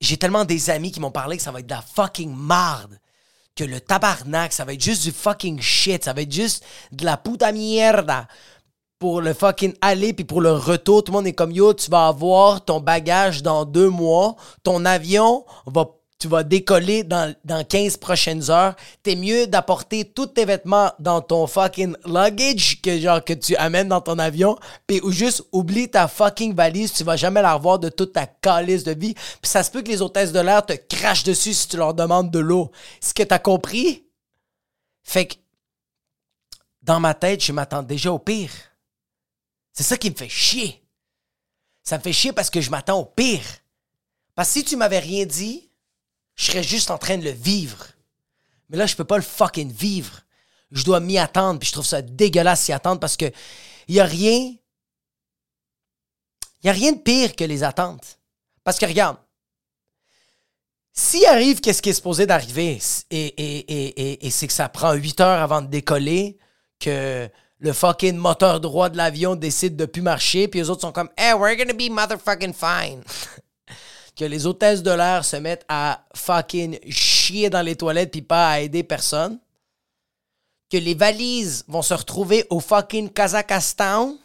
J'ai 0.00 0.16
tellement 0.16 0.44
des 0.44 0.70
amis 0.70 0.90
qui 0.90 1.00
m'ont 1.00 1.10
parlé 1.10 1.36
que 1.36 1.42
ça 1.42 1.52
va 1.52 1.60
être 1.60 1.66
de 1.66 1.74
la 1.74 1.82
fucking 1.82 2.34
marde. 2.34 2.98
Que 3.54 3.64
le 3.64 3.80
tabarnak, 3.80 4.52
ça 4.52 4.64
va 4.64 4.72
être 4.72 4.82
juste 4.82 5.02
du 5.02 5.12
fucking 5.12 5.60
shit. 5.60 6.04
Ça 6.04 6.12
va 6.12 6.22
être 6.22 6.32
juste 6.32 6.64
de 6.90 7.04
la 7.04 7.16
puta 7.16 7.52
mierda. 7.52 8.26
Pour 8.98 9.20
le 9.20 9.34
fucking 9.34 9.74
aller 9.80 10.12
puis 10.12 10.24
pour 10.24 10.40
le 10.40 10.52
retour, 10.52 11.04
tout 11.04 11.12
le 11.12 11.18
monde 11.18 11.26
est 11.26 11.32
comme 11.32 11.50
yo, 11.52 11.74
tu 11.74 11.90
vas 11.90 12.06
avoir 12.06 12.64
ton 12.64 12.80
bagage 12.80 13.42
dans 13.42 13.64
deux 13.64 13.88
mois. 13.88 14.36
Ton 14.62 14.84
avion 14.84 15.44
va 15.66 15.86
tu 16.22 16.28
vas 16.28 16.44
décoller 16.44 17.02
dans, 17.02 17.34
dans 17.44 17.64
15 17.64 17.96
prochaines 17.96 18.48
heures, 18.48 18.76
t'es 19.02 19.16
mieux 19.16 19.48
d'apporter 19.48 20.04
tous 20.04 20.26
tes 20.26 20.44
vêtements 20.44 20.92
dans 21.00 21.20
ton 21.20 21.48
fucking 21.48 21.96
luggage 22.04 22.80
que 22.80 22.96
genre 23.00 23.24
que 23.24 23.32
tu 23.32 23.56
amènes 23.56 23.88
dans 23.88 24.00
ton 24.00 24.20
avion, 24.20 24.56
puis 24.86 25.00
ou 25.02 25.10
juste 25.10 25.42
oublie 25.50 25.90
ta 25.90 26.06
fucking 26.06 26.54
valise, 26.54 26.92
tu 26.92 27.02
vas 27.02 27.16
jamais 27.16 27.42
la 27.42 27.54
revoir 27.54 27.80
de 27.80 27.88
toute 27.88 28.12
ta 28.12 28.26
calice 28.26 28.84
de 28.84 28.92
vie. 28.92 29.14
Puis 29.14 29.50
ça 29.50 29.64
se 29.64 29.70
peut 29.72 29.82
que 29.82 29.88
les 29.88 30.00
hôtesses 30.00 30.30
de 30.30 30.38
l'air 30.38 30.64
te 30.64 30.74
crachent 30.74 31.24
dessus 31.24 31.54
si 31.54 31.66
tu 31.66 31.76
leur 31.76 31.92
demandes 31.92 32.30
de 32.30 32.38
l'eau. 32.38 32.70
Ce 33.00 33.12
que 33.12 33.24
t'as 33.24 33.40
compris? 33.40 34.06
Fait 35.02 35.26
que 35.26 35.34
dans 36.82 37.00
ma 37.00 37.14
tête, 37.14 37.42
je 37.42 37.50
m'attends 37.50 37.82
déjà 37.82 38.12
au 38.12 38.20
pire. 38.20 38.52
C'est 39.72 39.82
ça 39.82 39.96
qui 39.96 40.08
me 40.08 40.14
fait 40.14 40.28
chier. 40.28 40.84
Ça 41.82 41.98
me 41.98 42.02
fait 42.02 42.12
chier 42.12 42.32
parce 42.32 42.48
que 42.48 42.60
je 42.60 42.70
m'attends 42.70 43.00
au 43.00 43.06
pire. 43.06 43.42
Parce 44.36 44.50
que 44.50 44.60
si 44.60 44.64
tu 44.64 44.76
m'avais 44.76 45.00
rien 45.00 45.26
dit, 45.26 45.68
je 46.36 46.44
serais 46.46 46.62
juste 46.62 46.90
en 46.90 46.98
train 46.98 47.18
de 47.18 47.24
le 47.24 47.30
vivre. 47.30 47.86
Mais 48.68 48.76
là, 48.76 48.86
je 48.86 48.96
peux 48.96 49.04
pas 49.04 49.16
le 49.16 49.22
fucking 49.22 49.70
vivre. 49.70 50.22
Je 50.70 50.84
dois 50.84 51.00
m'y 51.00 51.18
attendre, 51.18 51.58
puis 51.58 51.68
je 51.68 51.72
trouve 51.72 51.86
ça 51.86 52.00
dégueulasse 52.00 52.62
s'y 52.62 52.72
attendre 52.72 53.00
parce 53.00 53.16
que 53.16 53.30
y 53.88 54.00
a 54.00 54.04
rien. 54.04 54.54
Y 56.64 56.68
a 56.68 56.72
rien 56.72 56.92
de 56.92 56.98
pire 56.98 57.36
que 57.36 57.44
les 57.44 57.62
attentes. 57.62 58.18
Parce 58.64 58.78
que 58.78 58.86
regarde, 58.86 59.18
s'il 60.92 61.26
arrive 61.26 61.60
qu'est-ce 61.60 61.82
qui 61.82 61.90
est 61.90 61.94
supposé 61.94 62.26
d'arriver 62.26 62.78
et, 63.10 63.26
et, 63.26 63.58
et, 63.58 64.26
et 64.26 64.30
c'est 64.30 64.46
que 64.46 64.52
ça 64.52 64.68
prend 64.68 64.92
8 64.92 65.20
heures 65.20 65.42
avant 65.42 65.62
de 65.62 65.66
décoller, 65.66 66.38
que 66.78 67.28
le 67.58 67.72
fucking 67.72 68.16
moteur 68.16 68.60
droit 68.60 68.88
de 68.90 68.96
l'avion 68.96 69.36
décide 69.36 69.76
de 69.76 69.86
plus 69.86 70.02
marcher, 70.02 70.48
puis 70.48 70.60
les 70.60 70.70
autres 70.70 70.80
sont 70.82 70.92
comme 70.92 71.10
Hey, 71.16 71.34
we're 71.34 71.56
gonna 71.56 71.72
be 71.72 71.90
motherfucking 71.90 72.52
fine. 72.52 73.02
que 74.16 74.24
les 74.24 74.46
hôtesses 74.46 74.82
de 74.82 74.90
l'air 74.90 75.24
se 75.24 75.36
mettent 75.36 75.64
à 75.68 76.04
fucking 76.14 76.78
chier 76.90 77.50
dans 77.50 77.62
les 77.62 77.76
toilettes 77.76 78.10
puis 78.10 78.22
pas 78.22 78.50
à 78.50 78.60
aider 78.60 78.82
personne. 78.82 79.38
Que 80.70 80.76
les 80.76 80.94
valises 80.94 81.64
vont 81.68 81.82
se 81.82 81.94
retrouver 81.94 82.46
au 82.50 82.60
fucking 82.60 83.10
Kazakhstan. 83.10 84.16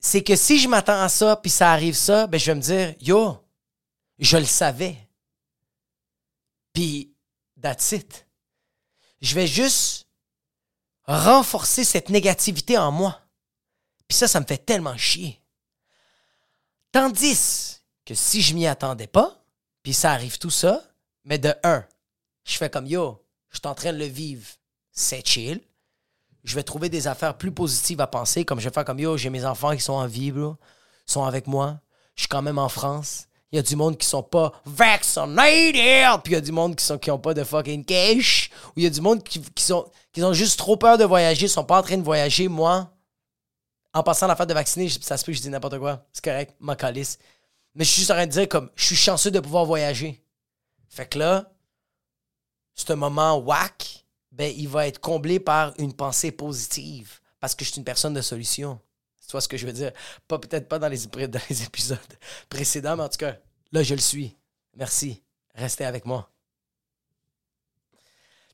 C'est 0.00 0.22
que 0.22 0.36
si 0.36 0.58
je 0.58 0.68
m'attends 0.68 1.00
à 1.00 1.08
ça 1.08 1.36
puis 1.36 1.50
ça 1.50 1.72
arrive 1.72 1.94
ça, 1.94 2.26
ben 2.26 2.38
je 2.38 2.46
vais 2.46 2.54
me 2.54 2.60
dire 2.60 2.94
Yo, 3.00 3.36
je 4.18 4.36
le 4.36 4.44
savais. 4.44 4.96
Puis, 6.72 7.14
that's 7.60 7.92
it. 7.92 8.26
Je 9.20 9.34
vais 9.34 9.46
juste 9.46 10.06
renforcer 11.04 11.84
cette 11.84 12.08
négativité 12.08 12.78
en 12.78 12.90
moi. 12.90 13.20
Puis 14.08 14.16
ça, 14.16 14.28
ça 14.28 14.40
me 14.40 14.46
fait 14.46 14.58
tellement 14.58 14.96
chier. 14.96 15.41
Tandis 16.92 17.80
que 18.04 18.14
si 18.14 18.42
je 18.42 18.54
m'y 18.54 18.66
attendais 18.66 19.06
pas, 19.06 19.42
puis 19.82 19.94
ça 19.94 20.12
arrive 20.12 20.38
tout 20.38 20.50
ça, 20.50 20.82
mais 21.24 21.38
de 21.38 21.54
un, 21.64 21.84
je 22.44 22.56
fais 22.56 22.68
comme 22.68 22.86
yo, 22.86 23.24
je 23.48 23.58
suis 23.58 23.66
en 23.66 23.74
train 23.74 23.94
de 23.94 23.98
le 23.98 24.04
vivre, 24.04 24.46
c'est 24.90 25.26
chill. 25.26 25.60
Je 26.44 26.54
vais 26.54 26.62
trouver 26.62 26.90
des 26.90 27.06
affaires 27.06 27.38
plus 27.38 27.52
positives 27.52 28.00
à 28.00 28.06
penser, 28.06 28.44
comme 28.44 28.60
je 28.60 28.68
vais 28.68 28.84
comme 28.84 28.98
yo, 28.98 29.16
j'ai 29.16 29.30
mes 29.30 29.46
enfants 29.46 29.74
qui 29.74 29.80
sont 29.80 29.94
en 29.94 30.06
vie, 30.06 30.32
bro, 30.32 30.56
sont 31.06 31.24
avec 31.24 31.46
moi. 31.46 31.80
Je 32.14 32.22
suis 32.22 32.28
quand 32.28 32.42
même 32.42 32.58
en 32.58 32.68
France. 32.68 33.26
Il 33.52 33.56
y 33.56 33.58
a 33.58 33.62
du 33.62 33.76
monde 33.76 33.96
qui 33.96 34.06
sont 34.06 34.22
pas 34.22 34.52
vaccinated, 34.66 36.22
puis 36.22 36.32
il 36.32 36.34
y 36.34 36.36
a 36.36 36.40
du 36.40 36.52
monde 36.52 36.76
qui 36.76 36.84
sont 36.84 36.98
qui 36.98 37.10
ont 37.10 37.18
pas 37.18 37.32
de 37.32 37.44
fucking 37.44 37.84
cash, 37.84 38.50
ou 38.68 38.72
il 38.76 38.84
y 38.84 38.86
a 38.86 38.90
du 38.90 39.00
monde 39.00 39.22
qui, 39.22 39.42
sont 39.56 39.90
qui 40.12 40.22
ont 40.22 40.32
juste 40.34 40.58
trop 40.58 40.76
peur 40.76 40.98
de 40.98 41.04
voyager, 41.04 41.48
sont 41.48 41.64
pas 41.64 41.78
en 41.78 41.82
train 41.82 41.96
de 41.96 42.02
voyager. 42.02 42.48
Moi, 42.48 42.90
en 43.94 44.02
passant 44.02 44.26
l'affaire 44.26 44.46
de 44.46 44.54
vacciner, 44.54 44.88
ça 44.88 45.16
se 45.16 45.24
peut 45.24 45.32
que 45.32 45.36
je 45.38 45.42
dis 45.42 45.50
n'importe 45.50 45.78
quoi. 45.78 46.06
C'est 46.12 46.24
correct, 46.24 46.56
ma 46.60 46.76
calice. 46.76 47.18
Mais 47.74 47.84
je 47.84 47.90
suis 47.90 48.00
juste 48.00 48.10
en 48.10 48.14
train 48.14 48.26
de 48.26 48.32
dire 48.32 48.48
comme 48.48 48.70
je 48.74 48.84
suis 48.84 48.96
chanceux 48.96 49.30
de 49.30 49.40
pouvoir 49.40 49.64
voyager. 49.64 50.22
Fait 50.88 51.06
que 51.06 51.18
là, 51.18 51.52
ce 52.74 52.92
moment 52.92 53.38
whack, 53.38 54.04
ben, 54.30 54.52
il 54.56 54.68
va 54.68 54.86
être 54.86 54.98
comblé 54.98 55.40
par 55.40 55.74
une 55.78 55.92
pensée 55.92 56.32
positive. 56.32 57.20
Parce 57.40 57.54
que 57.54 57.64
je 57.64 57.70
suis 57.70 57.78
une 57.78 57.84
personne 57.84 58.14
de 58.14 58.22
solution. 58.22 58.80
Tu 59.26 59.32
vois 59.32 59.40
ce 59.40 59.48
que 59.48 59.56
je 59.56 59.66
veux 59.66 59.72
dire? 59.72 59.92
Pas 60.28 60.38
peut-être 60.38 60.68
pas 60.68 60.78
dans 60.78 60.88
les, 60.88 61.06
dans 61.28 61.40
les 61.48 61.62
épisodes 61.62 61.98
précédents, 62.48 62.96
mais 62.96 63.04
en 63.04 63.08
tout 63.08 63.18
cas, 63.18 63.36
là, 63.72 63.82
je 63.82 63.94
le 63.94 64.00
suis. 64.00 64.36
Merci. 64.76 65.22
Restez 65.54 65.84
avec 65.84 66.06
moi. 66.06 66.30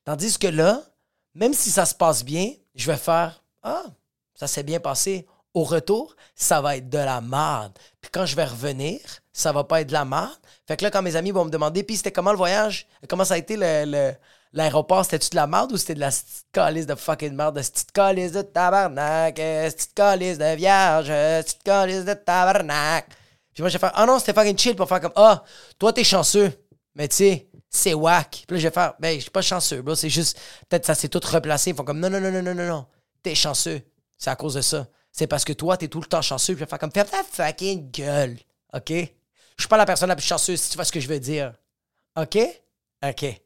Tandis 0.04 0.38
que 0.38 0.48
là, 0.48 0.82
même 1.34 1.54
si 1.54 1.70
ça 1.70 1.86
se 1.86 1.94
passe 1.94 2.24
bien, 2.24 2.52
je 2.74 2.90
vais 2.90 2.96
faire 2.96 3.44
Ah, 3.62 3.84
ça 4.38 4.46
s'est 4.46 4.62
bien 4.62 4.80
passé. 4.80 5.26
Au 5.54 5.64
retour, 5.64 6.14
ça 6.36 6.60
va 6.60 6.76
être 6.76 6.88
de 6.88 6.98
la 6.98 7.20
merde. 7.20 7.72
Puis 8.00 8.10
quand 8.12 8.24
je 8.26 8.36
vais 8.36 8.44
revenir, 8.44 9.00
ça 9.32 9.50
va 9.50 9.64
pas 9.64 9.80
être 9.80 9.88
de 9.88 9.92
la 9.92 10.04
merde. 10.04 10.38
Fait 10.66 10.76
que 10.76 10.84
là, 10.84 10.90
quand 10.90 11.02
mes 11.02 11.16
amis 11.16 11.32
vont 11.32 11.44
me 11.44 11.50
demander, 11.50 11.82
puis 11.82 11.96
c'était 11.96 12.12
comment 12.12 12.30
le 12.30 12.36
voyage? 12.36 12.86
Comment 13.08 13.24
ça 13.24 13.34
a 13.34 13.38
été 13.38 13.56
le, 13.58 14.12
l'aéroport? 14.52 15.04
C'était-tu 15.04 15.30
de 15.30 15.36
la 15.36 15.46
merde 15.46 15.72
ou 15.72 15.76
c'était 15.76 15.94
de 15.94 16.00
la 16.00 16.10
petite 16.10 16.46
calice 16.52 16.86
de 16.86 16.94
fucking 16.94 17.32
merde, 17.32 17.56
de 17.56 17.62
petite 17.62 17.90
calice 17.90 18.32
de 18.32 18.42
tabarnak, 18.42 19.36
petite 19.36 19.94
calice 19.94 20.38
de 20.38 20.54
vierge, 20.54 21.08
petite 21.08 21.62
calice 21.64 22.04
de 22.04 22.14
tabarnak? 22.14 23.08
Puis 23.52 23.62
moi, 23.62 23.70
je 23.70 23.72
vais 23.72 23.80
faire, 23.80 23.92
ah 23.94 24.06
non, 24.06 24.20
c'était 24.20 24.34
fucking 24.34 24.56
chill 24.56 24.76
pour 24.76 24.88
faire 24.88 25.00
comme, 25.00 25.12
ah, 25.16 25.42
toi, 25.78 25.92
t'es 25.92 26.04
chanceux. 26.04 26.52
Mais 26.94 27.08
tu 27.08 27.16
sais, 27.16 27.48
c'est 27.68 27.94
whack. 27.94 28.44
Puis 28.46 28.56
là, 28.56 28.60
je 28.60 28.68
vais 28.68 28.74
faire, 28.74 28.94
ben, 29.00 29.16
je 29.16 29.22
suis 29.22 29.30
pas 29.30 29.42
chanceux, 29.42 29.82
bro. 29.82 29.96
C'est 29.96 30.10
juste, 30.10 30.38
peut-être 30.68 30.86
ça 30.86 30.94
s'est 30.94 31.08
tout 31.08 31.20
replacé. 31.24 31.70
Ils 31.70 31.76
font 31.76 31.84
comme, 31.84 31.98
non, 31.98 32.10
non, 32.10 32.20
non, 32.20 32.30
non, 32.30 32.42
non, 32.42 32.54
non, 32.54 32.66
non. 32.66 32.86
T'es 33.22 33.34
chanceux. 33.34 33.82
C'est 34.18 34.30
à 34.30 34.36
cause 34.36 34.54
de 34.54 34.60
ça. 34.60 34.88
C'est 35.12 35.28
parce 35.28 35.44
que 35.44 35.52
toi, 35.52 35.76
t'es 35.76 35.88
tout 35.88 36.00
le 36.00 36.06
temps 36.06 36.22
chanceux. 36.22 36.54
Puis 36.54 36.60
je 36.60 36.64
vais 36.64 36.68
faire 36.68 36.78
comme, 36.78 36.92
ferme 36.92 37.08
ta 37.08 37.22
fucking 37.22 37.90
gueule. 37.90 38.36
OK? 38.74 38.90
Je 38.90 39.62
suis 39.62 39.68
pas 39.68 39.76
la 39.76 39.86
personne 39.86 40.08
la 40.08 40.16
plus 40.16 40.26
chanceuse, 40.26 40.60
si 40.60 40.70
tu 40.70 40.76
vois 40.76 40.84
ce 40.84 40.92
que 40.92 41.00
je 41.00 41.08
veux 41.08 41.20
dire. 41.20 41.54
OK? 42.16 42.38
OK. 43.04 43.40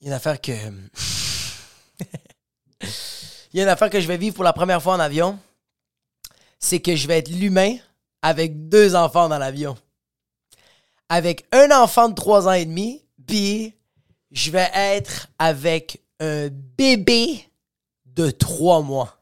Il 0.00 0.08
y 0.08 0.08
a 0.08 0.08
une 0.08 0.12
affaire 0.14 0.40
que. 0.40 0.52
Il 3.52 3.58
y 3.58 3.60
a 3.60 3.64
une 3.64 3.68
affaire 3.68 3.90
que 3.90 4.00
je 4.00 4.08
vais 4.08 4.16
vivre 4.16 4.34
pour 4.34 4.44
la 4.44 4.54
première 4.54 4.82
fois 4.82 4.94
en 4.94 5.00
avion. 5.00 5.38
C'est 6.58 6.80
que 6.80 6.96
je 6.96 7.06
vais 7.06 7.18
être 7.18 7.28
l'humain 7.28 7.76
avec 8.22 8.68
deux 8.68 8.94
enfants 8.94 9.28
dans 9.28 9.38
l'avion 9.38 9.76
avec 11.08 11.46
un 11.52 11.70
enfant 11.70 12.08
de 12.08 12.14
3 12.14 12.48
ans 12.48 12.52
et 12.52 12.64
demi, 12.64 13.04
puis 13.26 13.74
je 14.30 14.50
vais 14.50 14.70
être 14.74 15.28
avec 15.38 16.02
un 16.20 16.48
bébé 16.48 17.48
de 18.06 18.30
3 18.30 18.82
mois. 18.82 19.18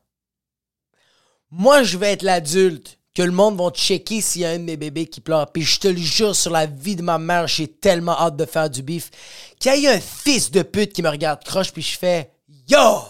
Moi, 1.50 1.82
je 1.82 1.98
vais 1.98 2.12
être 2.12 2.22
l'adulte 2.22 2.98
que 3.14 3.22
le 3.22 3.32
monde 3.32 3.60
va 3.60 3.70
checker 3.70 4.20
s'il 4.20 4.42
y 4.42 4.44
a 4.44 4.50
un 4.50 4.58
de 4.58 4.64
mes 4.64 4.76
bébés 4.76 5.06
qui 5.06 5.20
pleure. 5.20 5.50
Puis 5.50 5.62
je 5.62 5.80
te 5.80 5.88
le 5.88 5.96
jure 5.96 6.36
sur 6.36 6.52
la 6.52 6.66
vie 6.66 6.96
de 6.96 7.02
ma 7.02 7.18
mère, 7.18 7.48
j'ai 7.48 7.66
tellement 7.66 8.16
hâte 8.18 8.36
de 8.36 8.44
faire 8.44 8.70
du 8.70 8.82
bif. 8.82 9.10
Qu'il 9.58 9.80
y 9.80 9.88
a 9.88 9.92
un 9.92 10.00
fils 10.00 10.50
de 10.50 10.62
pute 10.62 10.92
qui 10.92 11.02
me 11.02 11.08
regarde 11.08 11.42
croche, 11.42 11.72
puis 11.72 11.82
je 11.82 11.98
fais 11.98 12.30
Yo! 12.68 13.02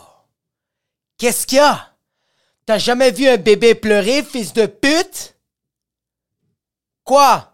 Qu'est-ce 1.18 1.46
qu'il 1.46 1.58
y 1.58 1.60
a? 1.60 1.94
T'as 2.64 2.78
jamais 2.78 3.10
vu 3.10 3.28
un 3.28 3.36
bébé 3.36 3.74
pleurer, 3.74 4.22
fils 4.22 4.54
de 4.54 4.64
pute? 4.64 5.36
Quoi? 7.04 7.49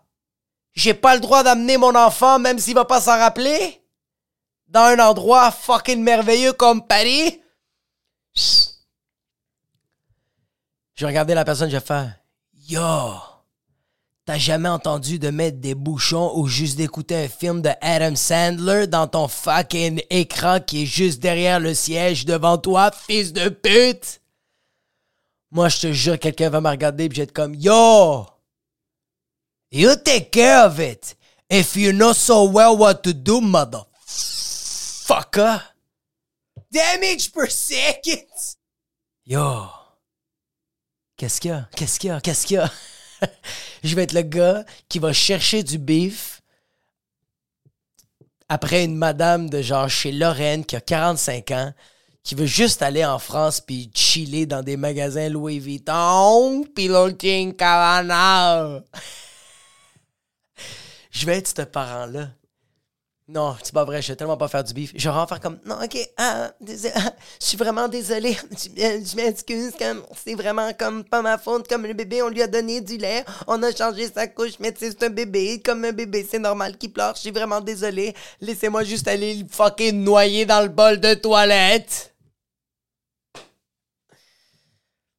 J'ai 0.76 0.92
pas 0.92 1.14
le 1.14 1.21
droit 1.21 1.42
d'amener 1.42 1.78
mon 1.78 1.95
enfant 1.95 2.38
même 2.38 2.59
s'il 2.59 2.75
va 2.75 2.85
pas 2.85 3.00
s'en 3.00 3.18
rappeler? 3.18 3.83
Dans 4.68 4.85
un 4.85 4.99
endroit 4.99 5.50
fucking 5.50 6.02
merveilleux 6.02 6.52
comme 6.52 6.87
Paris? 6.87 7.40
Je 10.95 11.06
regardais 11.06 11.35
la 11.35 11.45
personne, 11.45 11.71
j'ai 11.71 11.80
fait 11.80 12.09
Yo! 12.68 13.14
T'as 14.26 14.38
jamais 14.38 14.68
entendu 14.68 15.18
de 15.18 15.30
mettre 15.30 15.59
des 15.59 15.75
bouchons 15.75 16.33
ou 16.35 16.47
juste 16.49 16.76
d'écouter 16.76 17.14
un 17.16 17.28
film 17.28 17.62
de 17.62 17.71
Adam 17.80 18.16
Sandler 18.16 18.87
dans 18.87 19.06
ton 19.06 19.28
fucking 19.28 20.02
écran 20.11 20.59
qui 20.61 20.83
est 20.83 20.87
juste 20.87 21.21
derrière 21.21 21.61
le 21.61 21.75
siège 21.75 22.26
devant 22.26 22.59
toi, 22.59 22.90
fils 22.90 23.33
de 23.33 23.49
pute? 23.49 24.21
Moi, 25.52 25.68
je 25.68 25.78
te 25.78 25.92
jure, 25.92 26.18
quelqu'un 26.18 26.50
va 26.50 26.61
me 26.61 26.68
regarder 26.68 27.04
et 27.04 27.09
je 27.11 27.16
vais 27.16 27.23
être 27.23 27.33
comme 27.33 27.54
Yo! 27.54 28.26
You 29.70 29.96
take 29.96 30.32
care 30.32 30.64
of 30.64 30.80
it. 30.80 31.14
If 31.49 31.76
you 31.76 31.92
know 31.92 32.12
so 32.12 32.44
well 32.44 32.76
what 32.76 33.04
to 33.04 33.12
do, 33.12 33.40
motherfucker. 33.40 35.62
Damage 36.70 37.32
per 37.32 37.49
second. 37.49 38.26
Yo. 39.25 39.68
Qu'est-ce 41.16 41.40
qu'il 41.40 41.50
y 41.50 41.54
a? 41.54 41.68
Qu'est-ce 41.75 41.99
qu'il 41.99 42.08
y 42.08 42.12
a? 42.12 42.20
Qu'est-ce 42.20 42.46
qu'il 42.46 42.56
y 42.56 42.61
a? 42.61 42.70
Je 43.82 43.94
vais 43.94 44.02
être 44.02 44.12
le 44.12 44.23
gars 44.23 44.64
qui 44.88 44.99
va 44.99 45.12
chercher 45.12 45.62
du 45.62 45.78
beef 45.78 46.42
après 48.49 48.85
une 48.85 48.96
madame 48.96 49.49
de 49.49 49.62
genre 49.62 49.88
chez 49.88 50.12
Lorraine 50.12 50.64
qui 50.64 50.76
a 50.76 50.80
45 50.80 51.50
ans, 51.52 51.73
qui 52.23 52.35
veut 52.35 52.46
juste 52.46 52.82
aller 52.82 53.04
en 53.04 53.18
France 53.18 53.61
puis 53.61 53.90
chiller 53.94 54.46
dans 54.46 54.62
des 54.62 54.76
magasins 54.76 55.28
Louis 55.28 55.58
Vuitton 55.58 56.64
puis 56.75 56.88
Cabana 57.56 58.82
je 61.16 61.25
vais 61.25 61.38
être 61.38 61.49
ce 61.49 61.62
parent-là. 61.62 62.28
Non, 63.28 63.56
c'est 63.61 63.73
pas 63.73 63.85
vrai, 63.85 64.02
je 64.02 64.12
vais 64.12 64.16
tellement 64.16 64.37
pas 64.37 64.46
faire 64.46 64.62
du 64.62 64.73
bif. 64.73 64.92
Je 64.94 65.02
vais 65.02 65.08
vraiment 65.08 65.26
faire 65.26 65.40
comme, 65.40 65.58
non, 65.64 65.76
ok, 65.82 65.99
ah, 66.16 66.52
désolé, 66.61 66.94
ah, 66.96 67.12
je 67.40 67.46
suis 67.46 67.56
vraiment 67.56 67.88
désolé. 67.88 68.37
Je, 68.76 69.16
m'excuse, 69.16 69.73
c'est 70.25 70.35
vraiment 70.35 70.73
comme 70.78 71.02
pas 71.02 71.23
ma 71.23 71.37
faute. 71.37 71.66
Comme 71.66 71.87
le 71.87 71.94
bébé, 71.94 72.23
on 72.23 72.28
lui 72.28 72.40
a 72.42 72.46
donné 72.46 72.80
du 72.80 72.99
lait, 72.99 73.25
on 73.49 73.61
a 73.64 73.75
changé 73.75 74.08
sa 74.12 74.28
couche, 74.28 74.61
mais 74.61 74.73
c'est 74.78 75.02
un 75.02 75.11
bébé. 75.11 75.61
Comme 75.64 75.85
un 75.87 75.92
bébé, 75.92 76.25
c'est 76.30 76.38
normal 76.38 76.76
qu'il 76.76 76.92
pleure. 76.92 77.16
Je 77.16 77.23
suis 77.23 77.32
vraiment 77.32 77.61
désolé. 77.61 78.14
Laissez-moi 78.40 78.85
juste 78.85 79.08
aller 79.08 79.35
le 79.35 79.46
fucking 79.50 80.04
noyer 80.04 80.46
dans 80.46 80.61
le 80.61 80.68
bol 80.68 81.00
de 81.00 81.14
toilette. 81.14 82.14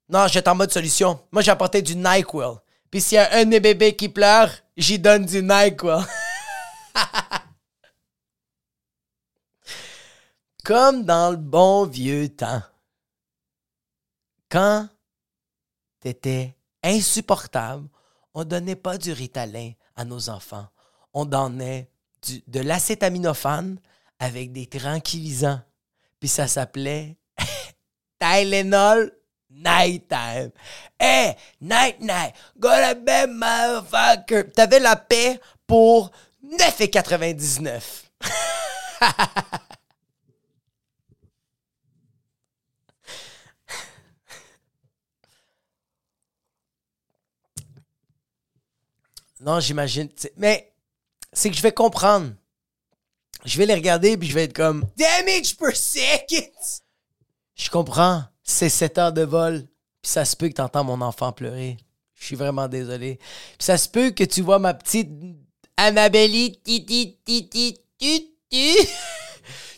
Non, 0.08 0.28
j'étais 0.28 0.50
en 0.50 0.56
mode 0.56 0.72
solution. 0.72 1.20
Moi, 1.32 1.42
j'ai 1.42 1.52
apporté 1.52 1.82
du 1.82 1.96
NyQuil. 1.96 2.56
Puis 2.90 3.02
s'il 3.02 3.16
y 3.16 3.20
a 3.20 3.36
un 3.38 3.46
de 3.46 3.50
mes 3.50 3.60
bébés 3.60 3.96
qui 3.96 4.10
pleure, 4.10 4.52
j'y 4.76 5.00
donne 5.00 5.26
du 5.26 5.42
NyQuil. 5.42 6.06
Comme 10.64 11.04
dans 11.04 11.32
le 11.32 11.38
bon 11.38 11.86
vieux 11.86 12.30
temps. 12.30 12.62
Quand 14.50 14.88
t'étais 16.00 16.56
insupportable, 16.84 17.88
on 18.34 18.44
donnait 18.44 18.76
pas 18.76 18.98
du 18.98 19.12
Ritalin 19.12 19.72
à 19.96 20.06
nos 20.06 20.30
enfants. 20.30 20.68
On 21.14 21.26
donnait 21.26 21.90
de 22.48 22.60
l'acétaminophane 22.60 23.80
avec 24.20 24.52
des 24.52 24.68
tranquillisants. 24.68 25.62
Puis 26.20 26.30
ça 26.30 26.48
s'appelait 26.48 27.18
Tylenol 28.20 29.17
Nighttime. 29.50 30.52
Hey, 31.00 31.36
night 31.62 32.02
night, 32.02 32.34
go 32.60 32.70
to 32.70 32.96
bed, 32.96 33.30
motherfucker. 33.30 34.52
T'avais 34.54 34.80
la 34.80 34.96
paix 34.96 35.40
pour 35.66 36.12
9,99. 36.44 38.04
non, 49.42 49.60
j'imagine. 49.60 50.10
Mais 50.38 50.74
c'est 51.34 51.50
que 51.50 51.56
je 51.56 51.62
vais 51.62 51.72
comprendre. 51.72 52.34
Je 53.46 53.58
vais 53.58 53.66
les 53.66 53.76
regarder 53.76 54.18
puis 54.18 54.28
je 54.28 54.34
vais 54.34 54.44
être 54.46 54.54
comme 54.54 54.86
Damage 54.98 55.56
per 55.58 55.76
second! 55.76 56.52
Je 57.56 57.70
comprends 57.70 58.24
c'est 58.48 58.70
7 58.70 58.98
heures 58.98 59.14
de 59.14 59.22
vol, 59.24 59.68
puis 60.02 60.12
ça 60.12 60.26
se 60.26 60.36
peut 60.36 60.48
que 60.48 60.54
tu 60.54 60.62
entends 60.62 60.84
mon 60.84 61.02
enfant 61.02 61.32
pleurer. 61.32 61.78
Je 62.16 62.26
suis 62.26 62.36
vraiment 62.36 62.68
désolé. 62.68 63.18
Puis 63.18 63.66
ça 63.66 63.78
se 63.78 63.88
peut 63.88 64.10
que 64.10 64.24
tu 64.24 64.42
vois 64.42 64.58
ma 64.58 64.74
petite 64.74 65.12
Annabelle 65.76 66.32
titi 66.64 67.82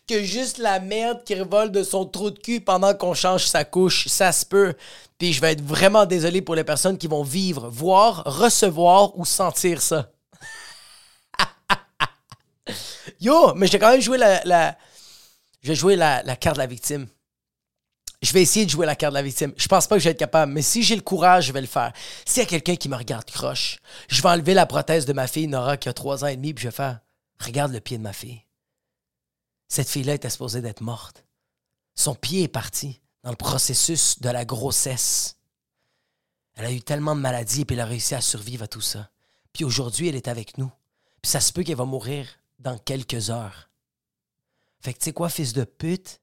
que 0.07 0.23
juste 0.23 0.59
la 0.59 0.79
merde 0.79 1.23
qui 1.25 1.35
revole 1.35 1.71
de 1.71 1.83
son 1.83 2.05
trou 2.05 2.31
de 2.31 2.39
cul 2.39 2.61
pendant 2.61 2.93
qu'on 2.93 3.13
change 3.13 3.45
sa 3.45 3.65
couche, 3.65 4.07
ça 4.07 4.31
se 4.31 4.45
peut. 4.45 4.75
Puis 5.17 5.33
je 5.33 5.41
vais 5.41 5.51
être 5.51 5.63
vraiment 5.63 6.05
désolé 6.05 6.41
pour 6.41 6.55
les 6.55 6.63
personnes 6.63 6.97
qui 6.97 7.07
vont 7.07 7.23
vivre, 7.23 7.67
voir, 7.67 8.23
recevoir 8.25 9.17
ou 9.19 9.25
sentir 9.25 9.81
ça. 9.81 10.09
Yo, 13.19 13.53
mais 13.55 13.67
j'ai 13.67 13.79
quand 13.79 13.91
même 13.91 14.01
joué 14.01 14.17
la, 14.17 14.41
la 14.45 14.77
j'ai 15.61 15.75
joué 15.75 15.97
la 15.97 16.23
carte 16.37 16.55
de 16.55 16.61
la 16.61 16.67
victime 16.67 17.07
je 18.21 18.33
vais 18.33 18.41
essayer 18.41 18.65
de 18.65 18.71
jouer 18.71 18.85
la 18.85 18.95
carte 18.95 19.13
de 19.13 19.17
la 19.17 19.23
victime. 19.23 19.53
Je 19.55 19.67
pense 19.67 19.87
pas 19.87 19.95
que 19.95 19.99
je 19.99 20.05
vais 20.05 20.11
être 20.11 20.19
capable, 20.19 20.51
mais 20.51 20.61
si 20.61 20.83
j'ai 20.83 20.95
le 20.95 21.01
courage, 21.01 21.47
je 21.47 21.53
vais 21.53 21.61
le 21.61 21.67
faire. 21.67 21.93
S'il 22.25 22.43
y 22.43 22.45
a 22.45 22.49
quelqu'un 22.49 22.75
qui 22.75 22.89
me 22.89 22.95
regarde 22.95 23.25
croche, 23.25 23.77
je 24.09 24.21
vais 24.21 24.29
enlever 24.29 24.53
la 24.53 24.65
prothèse 24.65 25.05
de 25.05 25.13
ma 25.13 25.27
fille 25.27 25.47
Nora 25.47 25.77
qui 25.77 25.89
a 25.89 25.93
trois 25.93 26.23
ans 26.23 26.27
et 26.27 26.35
demi, 26.35 26.53
puis 26.53 26.63
je 26.63 26.67
vais 26.67 26.75
faire 26.75 26.99
Regarde 27.39 27.71
le 27.71 27.79
pied 27.79 27.97
de 27.97 28.03
ma 28.03 28.13
fille. 28.13 28.43
Cette 29.67 29.89
fille-là 29.89 30.15
était 30.15 30.29
supposée 30.29 30.61
d'être 30.61 30.81
morte. 30.81 31.25
Son 31.95 32.15
pied 32.15 32.43
est 32.43 32.47
parti 32.47 33.01
dans 33.23 33.29
le 33.29 33.35
processus 33.35 34.19
de 34.19 34.29
la 34.29 34.45
grossesse. 34.45 35.37
Elle 36.55 36.65
a 36.65 36.71
eu 36.71 36.81
tellement 36.81 37.15
de 37.15 37.21
maladies 37.21 37.65
puis 37.65 37.75
elle 37.75 37.81
a 37.81 37.85
réussi 37.85 38.15
à 38.15 38.21
survivre 38.21 38.63
à 38.63 38.67
tout 38.67 38.81
ça. 38.81 39.09
Puis 39.53 39.63
aujourd'hui, 39.63 40.09
elle 40.09 40.15
est 40.15 40.27
avec 40.27 40.57
nous. 40.57 40.71
Puis 41.21 41.31
ça 41.31 41.39
se 41.39 41.53
peut 41.53 41.63
qu'elle 41.63 41.77
va 41.77 41.85
mourir 41.85 42.27
dans 42.59 42.77
quelques 42.77 43.29
heures. 43.29 43.69
Fait 44.81 44.93
que 44.93 44.99
tu 44.99 45.05
sais 45.05 45.13
quoi, 45.13 45.29
fils 45.29 45.53
de 45.53 45.63
pute? 45.63 46.21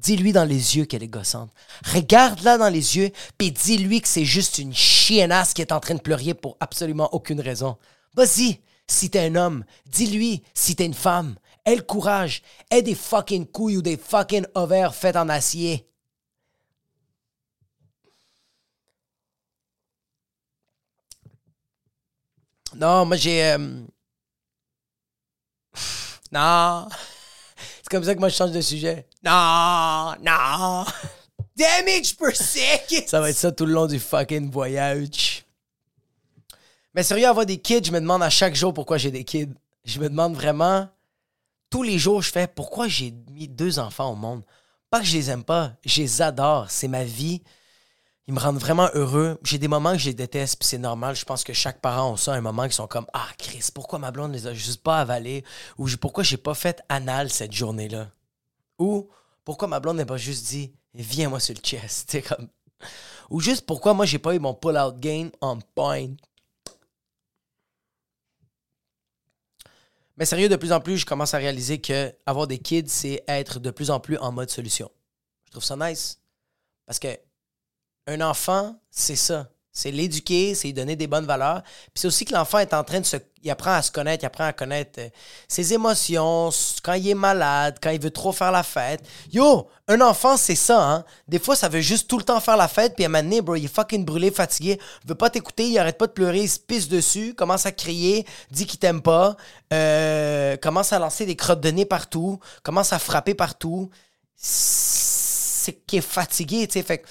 Dis-lui 0.00 0.32
dans 0.32 0.44
les 0.44 0.78
yeux 0.78 0.86
qu'elle 0.86 1.02
est 1.02 1.08
gossante. 1.08 1.50
Regarde-la 1.92 2.56
dans 2.56 2.70
les 2.70 2.96
yeux, 2.96 3.10
puis 3.36 3.52
dis-lui 3.52 4.00
que 4.00 4.08
c'est 4.08 4.24
juste 4.24 4.56
une 4.58 4.74
chiennasse 4.74 5.52
qui 5.52 5.60
est 5.60 5.72
en 5.72 5.80
train 5.80 5.94
de 5.94 6.00
pleurer 6.00 6.32
pour 6.32 6.56
absolument 6.58 7.12
aucune 7.12 7.40
raison. 7.40 7.76
Vas-y, 8.14 8.60
si 8.86 9.10
t'es 9.10 9.20
un 9.20 9.34
homme, 9.34 9.64
dis-lui 9.86 10.42
si 10.54 10.74
t'es 10.74 10.86
une 10.86 10.94
femme. 10.94 11.36
Aie 11.66 11.76
le 11.76 11.82
courage. 11.82 12.42
Aie 12.70 12.80
des 12.80 12.94
fucking 12.94 13.46
couilles 13.46 13.76
ou 13.76 13.82
des 13.82 13.98
fucking 13.98 14.46
ovaires 14.54 14.94
faits 14.94 15.16
en 15.16 15.28
acier. 15.28 15.86
Non, 22.74 23.04
moi 23.04 23.16
j'ai... 23.16 23.44
Euh, 23.52 23.58
non 26.32 26.88
comme 27.90 28.04
ça 28.04 28.14
que 28.14 28.20
moi 28.20 28.28
je 28.28 28.36
change 28.36 28.52
de 28.52 28.60
sujet. 28.60 29.06
Non, 29.24 30.14
non. 30.22 30.84
Damage 31.56 32.16
per 32.16 32.34
second. 32.34 33.02
Ça 33.06 33.20
va 33.20 33.30
être 33.30 33.36
ça 33.36 33.52
tout 33.52 33.66
le 33.66 33.72
long 33.72 33.86
du 33.86 33.98
fucking 33.98 34.50
voyage. 34.50 35.44
Mais 36.94 37.02
sérieux, 37.02 37.26
avoir 37.26 37.46
des 37.46 37.58
kids, 37.58 37.84
je 37.84 37.92
me 37.92 38.00
demande 38.00 38.22
à 38.22 38.30
chaque 38.30 38.54
jour 38.54 38.72
pourquoi 38.72 38.96
j'ai 38.96 39.10
des 39.10 39.24
kids. 39.24 39.52
Je 39.84 40.00
me 40.00 40.08
demande 40.08 40.34
vraiment, 40.34 40.88
tous 41.68 41.82
les 41.82 41.98
jours, 41.98 42.22
je 42.22 42.30
fais 42.30 42.46
pourquoi 42.46 42.88
j'ai 42.88 43.12
mis 43.30 43.48
deux 43.48 43.78
enfants 43.78 44.12
au 44.12 44.16
monde? 44.16 44.42
Pas 44.90 45.00
que 45.00 45.06
je 45.06 45.16
les 45.16 45.30
aime 45.30 45.44
pas, 45.44 45.72
je 45.84 46.00
les 46.00 46.22
adore. 46.22 46.70
C'est 46.70 46.88
ma 46.88 47.04
vie 47.04 47.42
ils 48.26 48.34
me 48.34 48.38
rendent 48.38 48.58
vraiment 48.58 48.88
heureux. 48.94 49.38
J'ai 49.42 49.58
des 49.58 49.68
moments 49.68 49.92
que 49.92 49.98
je 49.98 50.06
les 50.06 50.14
déteste, 50.14 50.58
puis 50.58 50.68
c'est 50.68 50.78
normal. 50.78 51.16
Je 51.16 51.24
pense 51.24 51.42
que 51.42 51.52
chaque 51.52 51.80
parent 51.80 52.14
a 52.14 52.32
un 52.32 52.40
moment 52.40 52.68
qui 52.68 52.74
sont 52.74 52.86
comme 52.86 53.06
Ah, 53.12 53.28
Chris, 53.38 53.68
pourquoi 53.74 53.98
ma 53.98 54.10
blonde 54.10 54.32
les 54.32 54.46
a 54.46 54.54
juste 54.54 54.82
pas 54.82 55.00
avalés 55.00 55.44
Ou 55.78 55.88
pourquoi 56.00 56.22
j'ai 56.22 56.36
pas 56.36 56.54
fait 56.54 56.80
anal 56.88 57.30
cette 57.30 57.52
journée-là 57.52 58.10
Ou 58.78 59.08
pourquoi 59.44 59.68
ma 59.68 59.80
blonde 59.80 59.96
n'a 59.96 60.06
pas 60.06 60.16
juste 60.16 60.46
dit 60.46 60.72
Viens-moi 60.94 61.40
sur 61.40 61.54
le 61.54 61.60
chest. 61.60 62.16
Ou 63.30 63.40
juste 63.40 63.64
pourquoi 63.66 63.94
moi 63.94 64.06
j'ai 64.06 64.18
pas 64.18 64.34
eu 64.34 64.38
mon 64.38 64.54
pull-out 64.54 64.98
game 64.98 65.30
on 65.40 65.58
point. 65.74 66.10
Mais 70.16 70.26
sérieux, 70.26 70.48
de 70.50 70.56
plus 70.56 70.72
en 70.72 70.80
plus, 70.80 70.98
je 70.98 71.06
commence 71.06 71.32
à 71.32 71.38
réaliser 71.38 71.80
que 71.80 72.14
avoir 72.26 72.46
des 72.46 72.58
kids, 72.58 72.88
c'est 72.88 73.24
être 73.26 73.58
de 73.58 73.70
plus 73.70 73.90
en 73.90 74.00
plus 74.00 74.18
en 74.18 74.32
mode 74.32 74.50
solution. 74.50 74.90
Je 75.46 75.52
trouve 75.52 75.64
ça 75.64 75.76
nice. 75.76 76.20
Parce 76.84 76.98
que 76.98 77.08
un 78.10 78.20
enfant, 78.20 78.76
c'est 78.90 79.16
ça. 79.16 79.48
C'est 79.72 79.92
l'éduquer, 79.92 80.56
c'est 80.56 80.66
lui 80.66 80.74
donner 80.74 80.96
des 80.96 81.06
bonnes 81.06 81.26
valeurs. 81.26 81.62
Puis 81.62 81.92
c'est 81.94 82.08
aussi 82.08 82.24
que 82.24 82.34
l'enfant 82.34 82.58
est 82.58 82.74
en 82.74 82.82
train 82.82 82.98
de 83.00 83.06
se. 83.06 83.16
Il 83.42 83.50
apprend 83.50 83.70
à 83.70 83.80
se 83.80 83.90
connaître, 83.90 84.24
il 84.24 84.26
apprend 84.26 84.44
à 84.44 84.52
connaître 84.52 85.00
euh, 85.00 85.08
ses 85.48 85.72
émotions, 85.72 86.50
quand 86.82 86.92
il 86.92 87.08
est 87.08 87.14
malade, 87.14 87.78
quand 87.80 87.88
il 87.88 88.00
veut 88.00 88.10
trop 88.10 88.32
faire 88.32 88.52
la 88.52 88.64
fête. 88.64 89.00
Yo, 89.32 89.68
un 89.88 90.00
enfant, 90.02 90.36
c'est 90.36 90.56
ça, 90.56 90.82
hein. 90.82 91.04
Des 91.26 91.38
fois, 91.38 91.56
ça 91.56 91.68
veut 91.68 91.80
juste 91.80 92.08
tout 92.08 92.18
le 92.18 92.24
temps 92.24 92.40
faire 92.40 92.58
la 92.58 92.68
fête, 92.68 92.96
puis 92.96 93.04
à 93.04 93.06
un 93.06 93.10
moment 93.10 93.22
donné, 93.22 93.40
bro, 93.40 93.54
il 93.54 93.64
est 93.64 93.74
fucking 93.74 94.04
brûlé, 94.04 94.30
fatigué, 94.30 94.78
veut 95.06 95.14
pas 95.14 95.30
t'écouter, 95.30 95.68
il 95.68 95.78
arrête 95.78 95.96
pas 95.96 96.08
de 96.08 96.12
pleurer, 96.12 96.40
il 96.40 96.50
se 96.50 96.58
pisse 96.58 96.88
dessus, 96.88 97.34
commence 97.34 97.64
à 97.64 97.72
crier, 97.72 98.26
dit 98.50 98.66
qu'il 98.66 98.78
t'aime 98.78 99.00
pas, 99.00 99.36
euh, 99.72 100.58
commence 100.58 100.92
à 100.92 100.98
lancer 100.98 101.24
des 101.24 101.36
crottes 101.36 101.62
de 101.62 101.70
nez 101.70 101.86
partout, 101.86 102.40
commence 102.62 102.92
à 102.92 102.98
frapper 102.98 103.34
partout. 103.34 103.88
C'est 104.36 105.72
qu'il 105.86 106.00
est 106.00 106.02
fatigué, 106.02 106.66
tu 106.66 106.74
sais. 106.74 106.82
Fait 106.82 107.02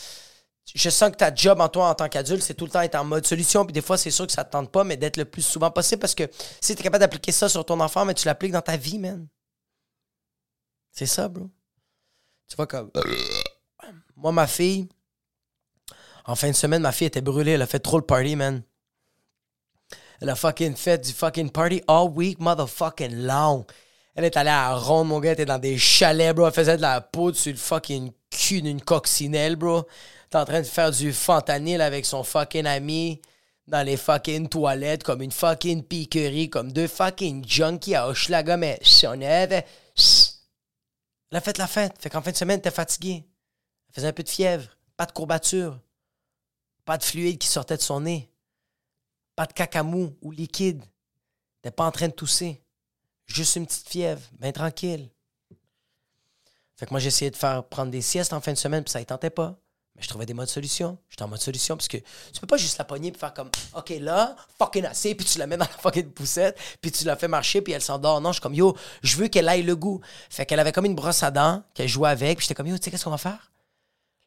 je 0.75 0.89
sens 0.89 1.11
que 1.11 1.15
ta 1.15 1.33
job 1.33 1.59
en 1.61 1.69
toi 1.69 1.89
en 1.89 1.95
tant 1.95 2.09
qu'adulte, 2.09 2.43
c'est 2.43 2.53
tout 2.53 2.65
le 2.65 2.71
temps 2.71 2.81
être 2.81 2.95
en 2.95 3.03
mode 3.03 3.25
solution. 3.25 3.65
Puis 3.65 3.73
des 3.73 3.81
fois, 3.81 3.97
c'est 3.97 4.11
sûr 4.11 4.27
que 4.27 4.33
ça 4.33 4.43
te 4.43 4.51
tente 4.51 4.71
pas, 4.71 4.83
mais 4.83 4.97
d'être 4.97 5.17
le 5.17 5.25
plus 5.25 5.41
souvent 5.41 5.71
possible 5.71 5.99
parce 5.99 6.15
que 6.15 6.29
si 6.61 6.75
tu 6.75 6.81
es 6.81 6.83
capable 6.83 7.01
d'appliquer 7.01 7.31
ça 7.31 7.49
sur 7.49 7.65
ton 7.65 7.79
enfant, 7.79 8.05
mais 8.05 8.13
tu 8.13 8.25
l'appliques 8.25 8.51
dans 8.51 8.61
ta 8.61 8.77
vie, 8.77 8.99
man. 8.99 9.27
C'est 10.91 11.05
ça, 11.05 11.27
bro. 11.27 11.49
Tu 12.47 12.55
vois, 12.55 12.67
comme. 12.67 12.91
Moi, 14.15 14.31
ma 14.31 14.47
fille, 14.47 14.89
en 16.25 16.35
fin 16.35 16.49
de 16.49 16.55
semaine, 16.55 16.81
ma 16.81 16.91
fille 16.91 17.07
était 17.07 17.21
brûlée. 17.21 17.51
Elle 17.51 17.61
a 17.61 17.67
fait 17.67 17.79
trop 17.79 17.97
le 17.97 18.05
party, 18.05 18.35
man. 18.35 18.63
Elle 20.21 20.29
a 20.29 20.35
fucking 20.35 20.75
fait 20.75 20.97
du 20.97 21.13
fucking 21.13 21.49
party 21.49 21.81
all 21.87 22.09
week, 22.09 22.39
motherfucking 22.39 23.25
long. 23.25 23.65
Elle 24.15 24.25
est 24.25 24.35
allée 24.35 24.49
à 24.49 24.75
Ronde, 24.75 25.07
mon 25.07 25.19
gars. 25.19 25.29
Elle 25.29 25.35
était 25.35 25.45
dans 25.45 25.59
des 25.59 25.77
chalets, 25.77 26.35
bro. 26.35 26.47
Elle 26.47 26.53
faisait 26.53 26.75
de 26.75 26.81
la 26.81 26.99
poudre 26.99 27.37
sur 27.37 27.51
le 27.51 27.57
fucking 27.57 28.11
cul 28.29 28.61
d'une 28.61 28.81
coccinelle, 28.81 29.55
bro. 29.55 29.85
T'es 30.29 30.37
en 30.37 30.45
train 30.45 30.61
de 30.61 30.67
faire 30.67 30.91
du 30.91 31.11
fentanyl 31.11 31.81
avec 31.81 32.05
son 32.05 32.23
fucking 32.23 32.67
ami 32.67 33.19
dans 33.67 33.85
les 33.85 33.97
fucking 33.97 34.47
toilettes 34.47 35.03
comme 35.03 35.21
une 35.21 35.31
fucking 35.31 35.83
piquerie, 35.83 36.49
comme 36.49 36.71
deux 36.71 36.87
fucking 36.87 37.47
junkies 37.47 37.95
à 37.95 38.07
Hochelaga, 38.07 38.57
mais 38.57 38.79
on 39.05 39.21
Elle 39.21 39.63
a 41.31 41.41
fait 41.41 41.57
la 41.57 41.67
fête. 41.67 41.95
Fait 41.99 42.09
qu'en 42.09 42.21
fin 42.21 42.31
de 42.31 42.37
semaine, 42.37 42.61
t'es 42.61 42.71
fatigué. 42.71 43.25
Elle 43.87 43.95
faisait 43.95 44.07
un 44.07 44.13
peu 44.13 44.23
de 44.23 44.29
fièvre, 44.29 44.69
pas 44.97 45.05
de 45.05 45.11
courbature, 45.11 45.79
pas 46.85 46.97
de 46.97 47.03
fluide 47.03 47.39
qui 47.39 47.47
sortait 47.47 47.77
de 47.77 47.81
son 47.81 48.01
nez, 48.01 48.31
pas 49.35 49.47
de 49.47 49.53
cacamou 49.53 50.15
ou 50.21 50.31
liquide. 50.31 50.83
T'es 51.61 51.71
pas 51.71 51.85
en 51.85 51.91
train 51.91 52.07
de 52.07 52.13
tousser. 52.13 52.63
Juste 53.25 53.55
une 53.55 53.65
petite 53.65 53.89
fièvre, 53.89 54.21
bien 54.39 54.51
tranquille. 54.51 55.09
Fait 56.75 56.85
que 56.85 56.91
moi, 56.91 56.99
j'essayais 56.99 57.31
de 57.31 57.35
faire 57.35 57.63
prendre 57.67 57.91
des 57.91 58.01
siestes 58.01 58.31
en 58.31 58.41
fin 58.41 58.53
de 58.53 58.57
semaine, 58.57 58.83
puis 58.83 58.91
ça 58.91 58.99
ne 58.99 59.05
tentait 59.05 59.29
pas. 59.29 59.59
Je 59.99 60.07
trouvais 60.07 60.25
des 60.25 60.33
modes 60.33 60.47
solution. 60.47 60.97
J'étais 61.09 61.23
en 61.23 61.27
mode 61.27 61.41
solution, 61.41 61.75
parce 61.75 61.87
que 61.87 61.97
tu 61.97 62.39
peux 62.39 62.47
pas 62.47 62.57
juste 62.57 62.77
la 62.77 62.85
pogner 62.85 63.11
puis 63.11 63.19
faire 63.19 63.33
comme, 63.33 63.49
OK, 63.75 63.89
là, 63.99 64.35
fucking 64.57 64.85
assez, 64.85 65.15
puis 65.15 65.25
tu 65.25 65.37
la 65.39 65.47
mets 65.47 65.57
dans 65.57 65.65
la 65.65 65.71
fucking 65.71 66.11
poussette, 66.11 66.57
puis 66.81 66.91
tu 66.91 67.05
la 67.05 67.15
fais 67.15 67.27
marcher, 67.27 67.61
puis 67.61 67.73
elle 67.73 67.81
s'endort. 67.81 68.21
Non, 68.21 68.29
je 68.29 68.35
suis 68.35 68.41
comme, 68.41 68.55
yo, 68.55 68.75
je 69.03 69.17
veux 69.17 69.27
qu'elle 69.27 69.49
aille 69.49 69.63
le 69.63 69.75
goût. 69.75 70.01
Fait 70.29 70.45
qu'elle 70.45 70.59
avait 70.59 70.71
comme 70.71 70.85
une 70.85 70.95
brosse 70.95 71.23
à 71.23 71.31
dents 71.31 71.63
qu'elle 71.73 71.87
jouait 71.89 72.09
avec, 72.09 72.37
puis 72.37 72.45
j'étais 72.45 72.55
comme, 72.55 72.67
yo, 72.67 72.77
tu 72.77 72.83
sais, 72.83 72.91
qu'est-ce 72.91 73.03
qu'on 73.03 73.11
va 73.11 73.17
faire? 73.17 73.51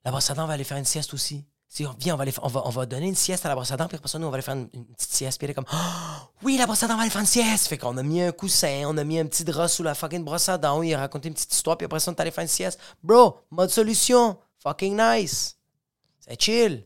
La 0.05 0.11
brosse 0.11 0.31
à 0.31 0.35
dents 0.35 0.47
va 0.47 0.55
aller 0.55 0.65
faire 0.65 0.79
une 0.79 0.85
sieste 0.85 1.15
aussi. 1.15 1.45
Si 1.69 1.87
on 1.87 1.95
viens, 1.99 2.13
on 2.13 2.17
va, 2.19 2.25
aller, 2.25 2.35
on, 2.43 2.49
va, 2.49 2.63
on 2.67 2.71
va 2.71 2.85
donner 2.85 3.07
une 3.07 3.15
sieste 3.15 3.47
à 3.47 3.49
la 3.49 3.55
brosse 3.55 3.71
à 3.71 3.79
dents, 3.79 3.89
puis 3.89 3.97
après 3.97 4.09
ça, 4.09 4.19
nous, 4.19 4.27
on 4.27 4.31
va 4.31 4.35
aller 4.35 4.43
faire 4.43 4.57
une, 4.57 4.69
petite 4.69 5.11
sieste. 5.11 5.39
Puis 5.39 5.47
elle 5.47 5.53
est 5.53 5.55
comme, 5.55 5.65
oui, 6.43 6.59
la 6.59 6.67
brosse 6.67 6.83
à 6.83 6.87
dents 6.87 6.97
va 6.97 7.03
aller 7.03 7.11
faire 7.11 7.23
une 7.23 7.27
sieste. 7.27 7.69
Fait 7.69 7.79
qu'on 7.79 7.97
a 7.97 8.03
mis 8.03 8.21
un 8.21 8.33
coussin, 8.33 8.83
on 8.87 8.99
a 8.99 9.05
mis 9.05 9.19
un 9.19 9.25
petit 9.25 9.43
drap 9.43 9.69
sous 9.69 9.83
la 9.83 9.95
fucking 9.95 10.23
brosse 10.23 10.51
à 10.51 10.59
dents, 10.59 10.83
il 10.83 10.93
a 10.93 10.99
raconté 10.99 11.29
une 11.29 11.35
petite 11.35 11.55
histoire, 11.55 11.79
puis 11.79 11.87
après 11.87 11.99
ça, 11.99 12.11
on 12.11 12.15
est 12.15 12.21
allé 12.21 12.31
faire 12.31 12.43
une 12.43 12.49
sieste. 12.49 12.79
Bro, 13.03 13.39
mode 13.51 13.71
solution. 13.71 14.37
Fucking 14.63 14.97
nice. 14.97 15.57
Chill. 16.39 16.85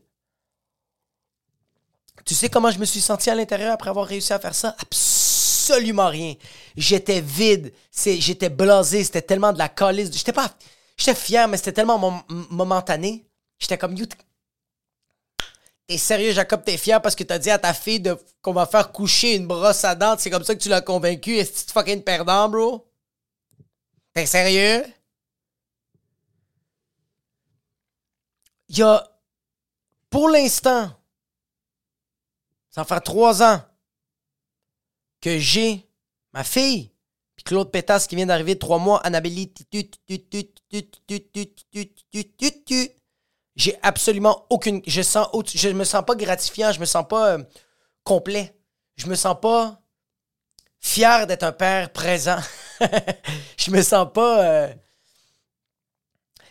Tu 2.25 2.33
sais 2.33 2.49
comment 2.49 2.71
je 2.71 2.79
me 2.79 2.85
suis 2.85 2.99
senti 2.99 3.29
à 3.29 3.35
l'intérieur 3.35 3.73
après 3.73 3.89
avoir 3.89 4.05
réussi 4.05 4.33
à 4.33 4.39
faire 4.39 4.55
ça? 4.55 4.75
Absolument 4.79 6.09
rien. 6.09 6.35
J'étais 6.75 7.21
vide. 7.21 7.73
J'étais 7.91 8.49
blasé. 8.49 9.03
C'était 9.03 9.21
tellement 9.21 9.53
de 9.53 9.57
la 9.57 9.69
calice. 9.69 10.11
J'étais 10.11 10.33
pas. 10.33 10.53
J'étais 10.97 11.15
fier, 11.15 11.47
mais 11.47 11.57
c'était 11.57 11.73
tellement 11.73 12.23
momentané. 12.49 13.25
J'étais 13.59 13.77
comme, 13.77 13.95
T'es 15.87 15.97
sérieux, 15.97 16.33
Jacob, 16.33 16.63
t'es 16.65 16.75
fier 16.77 17.01
parce 17.01 17.15
que 17.15 17.23
t'as 17.23 17.39
dit 17.39 17.49
à 17.49 17.57
ta 17.57 17.73
fille 17.73 18.01
de, 18.01 18.17
qu'on 18.41 18.51
va 18.51 18.65
faire 18.65 18.91
coucher 18.91 19.35
une 19.35 19.47
brosse 19.47 19.85
à 19.85 19.95
dents. 19.95 20.15
C'est 20.17 20.29
comme 20.29 20.43
ça 20.43 20.53
que 20.53 20.61
tu 20.61 20.67
l'as 20.67 20.81
convaincu. 20.81 21.37
Est-ce 21.37 21.63
que 21.63 21.67
tu 21.67 21.71
fucking 21.71 22.03
perdant, 22.03 22.49
bro? 22.49 22.85
T'es 24.13 24.25
sérieux? 24.25 24.83
Il 28.69 28.77
y 28.79 28.81
a, 28.81 29.16
pour 30.09 30.29
l'instant, 30.29 30.91
ça 32.69 32.85
fait 32.85 32.99
trois 33.01 33.43
ans 33.43 33.61
que 35.21 35.39
j'ai 35.39 35.89
ma 36.33 36.43
fille, 36.43 36.91
puis 37.35 37.43
Claude 37.43 37.71
Pétas 37.71 38.05
qui 38.07 38.15
vient 38.15 38.25
d'arriver 38.25 38.57
trois 38.57 38.79
mois, 38.79 38.99
Annabelle, 39.05 39.47
j'ai 43.55 43.77
absolument 43.81 44.45
aucune. 44.49 44.81
Je 44.85 45.01
sens, 45.01 45.27
je 45.53 45.69
me 45.69 45.83
sens 45.83 46.03
pas 46.05 46.15
gratifiant, 46.15 46.71
je 46.71 46.79
me 46.79 46.85
sens 46.85 47.05
pas 47.07 47.33
euh, 47.33 47.43
complet. 48.03 48.55
Je 48.95 49.07
me 49.07 49.15
sens 49.15 49.35
pas 49.41 49.81
fier 50.79 51.27
d'être 51.27 51.43
un 51.43 51.51
père 51.51 51.91
présent. 51.91 52.39
je 53.57 53.71
me 53.71 53.81
sens 53.81 54.07
pas. 54.13 54.45
Euh, 54.45 54.73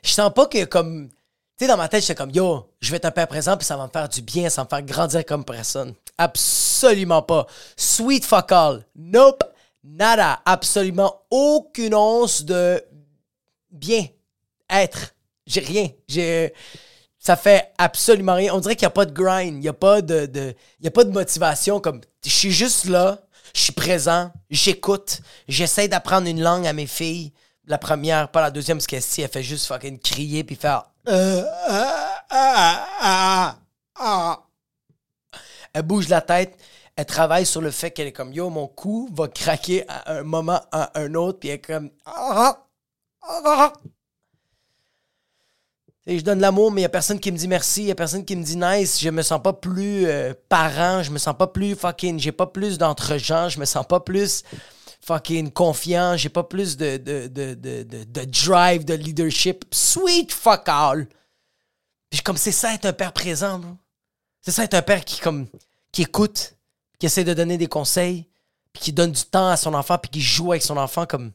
je 0.02 0.10
sens 0.10 0.32
pas 0.34 0.46
que 0.46 0.64
comme. 0.64 1.10
Tu 1.58 1.64
sais, 1.64 1.68
dans 1.68 1.76
ma 1.76 1.88
tête, 1.88 2.02
j'étais 2.02 2.14
comme 2.14 2.30
yo, 2.30 2.70
je 2.80 2.90
vais 2.90 2.98
être 2.98 3.06
un 3.06 3.10
père 3.10 3.28
présent, 3.28 3.56
puis 3.56 3.64
ça 3.64 3.76
va 3.76 3.86
me 3.86 3.90
faire 3.90 4.08
du 4.08 4.20
bien, 4.20 4.50
ça 4.50 4.62
va 4.62 4.64
me 4.64 4.68
faire 4.68 4.82
grandir 4.82 5.24
comme 5.24 5.44
personne. 5.44 5.94
Absolument 6.18 7.22
pas. 7.22 7.46
Sweet 7.76 8.24
fuck 8.24 8.52
all. 8.52 8.84
Nope. 8.94 9.42
Nada. 9.82 10.40
Absolument 10.44 11.22
aucune 11.30 11.94
once 11.94 12.44
de 12.44 12.84
bien 13.70 14.06
être. 14.68 15.14
J'ai 15.46 15.60
rien. 15.60 15.88
J'ai 16.08 16.52
ça 17.26 17.34
fait 17.34 17.72
absolument 17.76 18.34
rien. 18.34 18.54
On 18.54 18.60
dirait 18.60 18.76
qu'il 18.76 18.86
n'y 18.86 18.88
a 18.88 18.90
pas 18.90 19.04
de 19.04 19.12
grind, 19.12 19.56
il 19.56 19.60
n'y 19.60 19.68
a, 19.68 19.72
pas 19.72 20.00
de, 20.00 20.54
a 20.84 20.90
pas 20.90 21.02
de 21.02 21.10
motivation. 21.10 21.80
Comme, 21.80 22.00
je 22.24 22.30
suis 22.30 22.52
juste 22.52 22.84
là, 22.84 23.18
je 23.52 23.62
suis 23.62 23.72
présent, 23.72 24.30
j'écoute, 24.48 25.22
j'essaie 25.48 25.88
d'apprendre 25.88 26.28
une 26.28 26.40
langue 26.40 26.68
à 26.68 26.72
mes 26.72 26.86
filles. 26.86 27.32
La 27.66 27.78
première, 27.78 28.30
pas 28.30 28.42
la 28.42 28.52
deuxième, 28.52 28.78
parce 28.78 28.86
qu'elle 28.86 29.02
elle 29.24 29.28
fait 29.28 29.42
juste 29.42 29.66
fucking 29.66 29.98
crier 29.98 30.44
puis 30.44 30.54
faire. 30.54 30.84
Euh, 31.08 31.44
ah, 32.30 33.56
ah, 33.94 34.42
elle 35.72 35.82
bouge 35.82 36.08
la 36.08 36.20
tête, 36.20 36.58
elle 36.96 37.06
travaille 37.06 37.46
sur 37.46 37.60
le 37.60 37.70
fait 37.70 37.90
qu'elle 37.90 38.08
est 38.08 38.12
comme 38.12 38.32
yo, 38.32 38.50
mon 38.50 38.66
cou 38.66 39.08
va 39.12 39.28
craquer 39.28 39.84
à 39.88 40.14
un 40.14 40.22
moment 40.22 40.60
à 40.72 40.98
un 40.98 41.14
autre, 41.14 41.38
puis 41.38 41.50
elle 41.50 41.56
est 41.56 41.60
comme. 41.60 41.90
Ah, 42.04 42.58
je 46.06 46.20
donne 46.20 46.40
l'amour, 46.40 46.70
mais 46.70 46.80
il 46.80 46.82
n'y 46.82 46.86
a 46.86 46.90
personne 46.90 47.18
qui 47.18 47.32
me 47.32 47.36
dit 47.36 47.48
merci, 47.48 47.82
il 47.82 47.86
n'y 47.86 47.90
a 47.90 47.96
personne 47.96 48.24
qui 48.24 48.36
me 48.36 48.42
dit 48.42 48.56
nice. 48.56 49.00
Je 49.00 49.10
me 49.10 49.22
sens 49.22 49.42
pas 49.42 49.52
plus 49.52 50.06
euh, 50.06 50.34
parent, 50.48 51.02
je 51.02 51.10
me 51.10 51.18
sens 51.18 51.36
pas 51.36 51.48
plus 51.48 51.74
fucking. 51.74 52.18
J'ai 52.18 52.32
pas 52.32 52.46
plus 52.46 52.78
d'entre-gens, 52.78 53.48
je 53.48 53.58
me 53.58 53.64
sens 53.64 53.86
pas 53.86 54.00
plus 54.00 54.44
fucking 55.06 55.52
confiant, 55.52 56.16
j'ai 56.16 56.28
pas 56.28 56.42
plus 56.42 56.76
de, 56.76 56.96
de, 56.96 57.28
de, 57.28 57.54
de, 57.54 58.24
drive, 58.24 58.84
de 58.84 58.94
leadership. 58.94 59.64
Sweet 59.72 60.32
fuck 60.32 60.64
all. 60.66 61.08
Puis 62.10 62.20
comme 62.22 62.36
c'est 62.36 62.50
ça 62.52 62.74
être 62.74 62.86
un 62.86 62.92
père 62.92 63.12
présent, 63.12 63.60
C'est 64.42 64.50
ça 64.50 64.64
être 64.64 64.74
un 64.74 64.82
père 64.82 65.04
qui, 65.04 65.20
comme, 65.20 65.46
qui 65.92 66.02
écoute, 66.02 66.54
qui 66.98 67.06
essaie 67.06 67.22
de 67.22 67.34
donner 67.34 67.56
des 67.56 67.68
conseils, 67.68 68.26
puis 68.72 68.82
qui 68.82 68.92
donne 68.92 69.12
du 69.12 69.22
temps 69.22 69.48
à 69.48 69.56
son 69.56 69.74
enfant, 69.74 69.96
puis 69.96 70.10
qui 70.10 70.20
joue 70.20 70.50
avec 70.52 70.62
son 70.62 70.76
enfant 70.76 71.06
comme. 71.06 71.32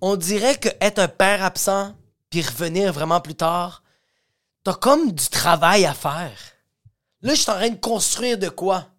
on 0.00 0.14
dirait 0.16 0.56
que 0.56 0.68
être 0.80 1.00
un 1.00 1.08
père 1.08 1.42
absent 1.42 1.94
puis 2.30 2.42
revenir 2.42 2.92
vraiment 2.92 3.20
plus 3.20 3.34
tard, 3.34 3.82
t'as 4.62 4.74
comme 4.74 5.10
du 5.10 5.28
travail 5.28 5.84
à 5.84 5.94
faire. 5.94 6.38
Là, 7.22 7.34
je 7.34 7.40
suis 7.40 7.50
en 7.50 7.54
train 7.54 7.70
de 7.70 7.80
construire 7.80 8.38
de 8.38 8.48
quoi? 8.48 8.89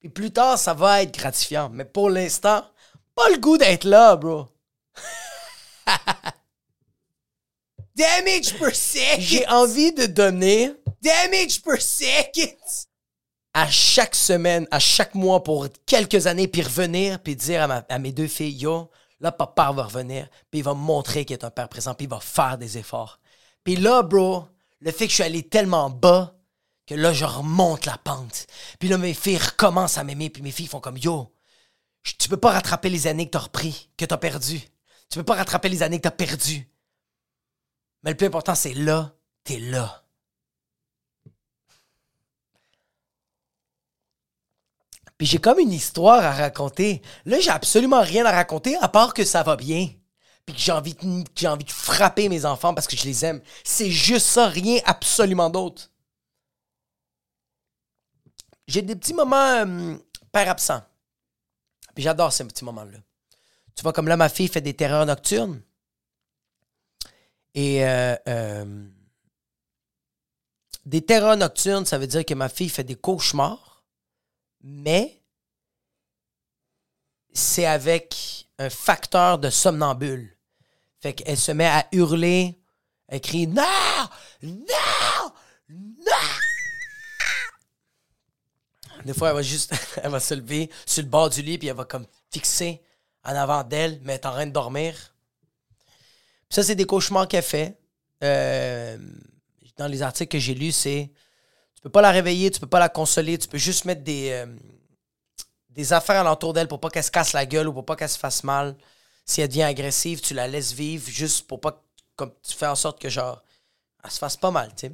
Puis 0.00 0.08
plus 0.08 0.30
tard, 0.30 0.58
ça 0.58 0.74
va 0.74 1.02
être 1.02 1.12
gratifiant. 1.16 1.68
Mais 1.70 1.84
pour 1.84 2.10
l'instant, 2.10 2.64
pas 3.14 3.28
le 3.30 3.38
goût 3.38 3.58
d'être 3.58 3.84
là, 3.84 4.16
bro. 4.16 4.46
Damage 7.96 8.54
per 8.58 8.74
second. 8.74 9.20
J'ai 9.20 9.46
envie 9.48 9.92
de 9.92 10.06
donner 10.06 10.72
damage 11.02 11.62
per 11.62 11.80
second 11.80 12.56
à 13.54 13.68
chaque 13.68 14.14
semaine, 14.14 14.68
à 14.70 14.78
chaque 14.78 15.16
mois 15.16 15.42
pour 15.42 15.66
quelques 15.84 16.28
années, 16.28 16.46
puis 16.46 16.62
revenir, 16.62 17.20
puis 17.20 17.34
dire 17.34 17.68
à, 17.68 17.84
à 17.88 17.98
mes 17.98 18.12
deux 18.12 18.28
filles, 18.28 18.56
yo, 18.56 18.88
Là, 19.20 19.32
papa 19.32 19.72
va 19.72 19.84
revenir, 19.84 20.28
puis 20.50 20.60
il 20.60 20.62
va 20.62 20.74
montrer 20.74 21.24
qu'il 21.24 21.34
est 21.34 21.44
un 21.44 21.50
père 21.50 21.68
présent, 21.68 21.94
puis 21.94 22.06
il 22.06 22.10
va 22.10 22.20
faire 22.20 22.56
des 22.56 22.78
efforts. 22.78 23.18
Puis 23.64 23.74
là, 23.74 24.02
bro, 24.02 24.44
le 24.80 24.92
fait 24.92 25.06
que 25.06 25.10
je 25.10 25.14
suis 25.14 25.24
allé 25.24 25.42
tellement 25.42 25.90
bas 25.90 26.37
que 26.88 26.94
là, 26.94 27.12
je 27.12 27.26
remonte 27.26 27.84
la 27.84 27.98
pente. 27.98 28.46
Puis 28.78 28.88
là, 28.88 28.96
mes 28.96 29.12
filles 29.12 29.36
recommencent 29.36 29.98
à 29.98 30.04
m'aimer, 30.04 30.30
puis 30.30 30.42
mes 30.42 30.50
filles 30.50 30.66
font 30.66 30.80
comme 30.80 30.96
Yo, 30.96 31.34
tu 32.02 32.28
peux 32.30 32.38
pas 32.38 32.52
rattraper 32.52 32.88
les 32.88 33.06
années 33.06 33.26
que 33.26 33.32
t'as 33.32 33.40
repris, 33.40 33.90
que 33.98 34.06
t'as 34.06 34.16
perdu. 34.16 34.58
Tu 35.10 35.18
peux 35.18 35.24
pas 35.24 35.34
rattraper 35.34 35.68
les 35.68 35.82
années 35.82 35.98
que 35.98 36.04
t'as 36.04 36.10
perdu. 36.10 36.66
Mais 38.02 38.12
le 38.12 38.16
plus 38.16 38.26
important, 38.26 38.54
c'est 38.54 38.72
là, 38.72 39.14
t'es 39.44 39.58
là. 39.58 40.02
Puis 45.18 45.26
j'ai 45.26 45.38
comme 45.38 45.58
une 45.58 45.72
histoire 45.72 46.24
à 46.24 46.32
raconter. 46.32 47.02
Là, 47.26 47.38
j'ai 47.40 47.50
absolument 47.50 48.00
rien 48.00 48.24
à 48.24 48.30
raconter 48.30 48.76
à 48.76 48.88
part 48.88 49.12
que 49.12 49.24
ça 49.24 49.42
va 49.42 49.56
bien. 49.56 49.90
Puis 50.46 50.54
que 50.54 50.60
j'ai 50.60 50.72
envie, 50.72 50.94
de, 50.94 51.24
j'ai 51.36 51.48
envie 51.48 51.64
de 51.64 51.70
frapper 51.70 52.30
mes 52.30 52.46
enfants 52.46 52.72
parce 52.72 52.86
que 52.86 52.96
je 52.96 53.04
les 53.04 53.26
aime. 53.26 53.42
C'est 53.64 53.90
juste 53.90 54.26
ça, 54.26 54.48
rien 54.48 54.78
absolument 54.86 55.50
d'autre. 55.50 55.90
J'ai 58.68 58.82
des 58.82 58.94
petits 58.94 59.14
moments 59.14 59.36
euh, 59.36 59.96
père 60.30 60.48
absent. 60.48 60.82
Puis 61.94 62.04
j'adore 62.04 62.32
ces 62.32 62.44
petits 62.44 62.64
moments-là. 62.64 62.98
Tu 63.74 63.82
vois, 63.82 63.92
comme 63.92 64.06
là, 64.08 64.16
ma 64.16 64.28
fille 64.28 64.48
fait 64.48 64.60
des 64.60 64.74
terreurs 64.74 65.06
nocturnes. 65.06 65.60
Et 67.54 67.84
euh, 67.84 68.14
euh, 68.28 68.86
des 70.84 71.04
terreurs 71.04 71.36
nocturnes, 71.36 71.86
ça 71.86 71.98
veut 71.98 72.06
dire 72.06 72.24
que 72.24 72.34
ma 72.34 72.48
fille 72.48 72.68
fait 72.68 72.84
des 72.84 72.94
cauchemars 72.94 73.68
mais 74.62 75.22
c'est 77.32 77.66
avec 77.66 78.48
un 78.58 78.70
facteur 78.70 79.38
de 79.38 79.50
somnambule. 79.50 80.36
Fait 81.00 81.14
qu'elle 81.14 81.36
se 81.36 81.52
met 81.52 81.66
à 81.66 81.86
hurler, 81.92 82.60
elle 83.06 83.20
crie 83.20 83.46
Non! 83.46 83.62
Non! 84.42 85.32
Non! 85.68 86.37
Des 89.04 89.14
fois, 89.14 89.30
elle 89.30 89.36
va 89.36 89.42
juste, 89.42 89.74
elle 90.02 90.10
va 90.10 90.20
se 90.20 90.34
lever 90.34 90.70
sur 90.86 91.02
le 91.02 91.08
bord 91.08 91.30
du 91.30 91.42
lit, 91.42 91.58
puis 91.58 91.68
elle 91.68 91.76
va 91.76 91.84
comme 91.84 92.06
fixer 92.30 92.82
en 93.24 93.34
avant 93.34 93.64
d'elle, 93.64 94.00
mais 94.02 94.14
elle 94.14 94.20
est 94.20 94.26
en 94.26 94.32
train 94.32 94.46
de 94.46 94.52
dormir. 94.52 94.94
ça, 96.50 96.62
c'est 96.62 96.74
des 96.74 96.86
cauchemars 96.86 97.28
qu'elle 97.28 97.42
fait. 97.42 97.78
Euh, 98.24 98.98
dans 99.76 99.86
les 99.86 100.02
articles 100.02 100.32
que 100.32 100.38
j'ai 100.38 100.54
lus, 100.54 100.72
c'est 100.72 101.10
tu 101.76 101.82
peux 101.82 101.90
pas 101.90 102.02
la 102.02 102.10
réveiller, 102.10 102.50
tu 102.50 102.58
peux 102.58 102.66
pas 102.66 102.80
la 102.80 102.88
consoler, 102.88 103.38
tu 103.38 103.46
peux 103.46 103.58
juste 103.58 103.84
mettre 103.84 104.02
des, 104.02 104.30
euh, 104.30 104.46
des 105.70 105.92
affaires 105.92 106.20
alentour 106.20 106.52
d'elle 106.52 106.66
pour 106.66 106.80
pas 106.80 106.90
qu'elle 106.90 107.04
se 107.04 107.10
casse 107.10 107.32
la 107.32 107.46
gueule 107.46 107.68
ou 107.68 107.72
pour 107.72 107.86
pas 107.86 107.94
qu'elle 107.94 108.08
se 108.08 108.18
fasse 108.18 108.42
mal. 108.42 108.76
Si 109.24 109.40
elle 109.40 109.48
devient 109.48 109.62
agressive, 109.62 110.20
tu 110.20 110.34
la 110.34 110.48
laisses 110.48 110.72
vivre 110.72 111.08
juste 111.08 111.46
pour 111.46 111.60
pas 111.60 111.84
comme 112.16 112.32
tu 112.42 112.56
fais 112.56 112.66
en 112.66 112.74
sorte 112.74 113.00
que 113.00 113.08
genre 113.08 113.44
elle 114.02 114.10
se 114.10 114.18
fasse 114.18 114.36
pas 114.36 114.50
mal, 114.50 114.70
tu 114.74 114.88
sais. 114.88 114.92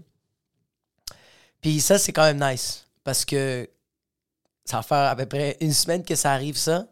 Puis 1.62 1.80
ça 1.80 1.98
c'est 1.98 2.12
quand 2.12 2.24
même 2.24 2.44
nice 2.44 2.86
parce 3.02 3.24
que 3.24 3.66
ça 4.64 4.78
va 4.78 4.82
faire 4.82 5.10
à 5.10 5.16
peu 5.16 5.26
près 5.26 5.56
une 5.60 5.72
semaine 5.72 6.04
que 6.04 6.14
ça 6.14 6.32
arrive, 6.32 6.56
ça. 6.56 6.86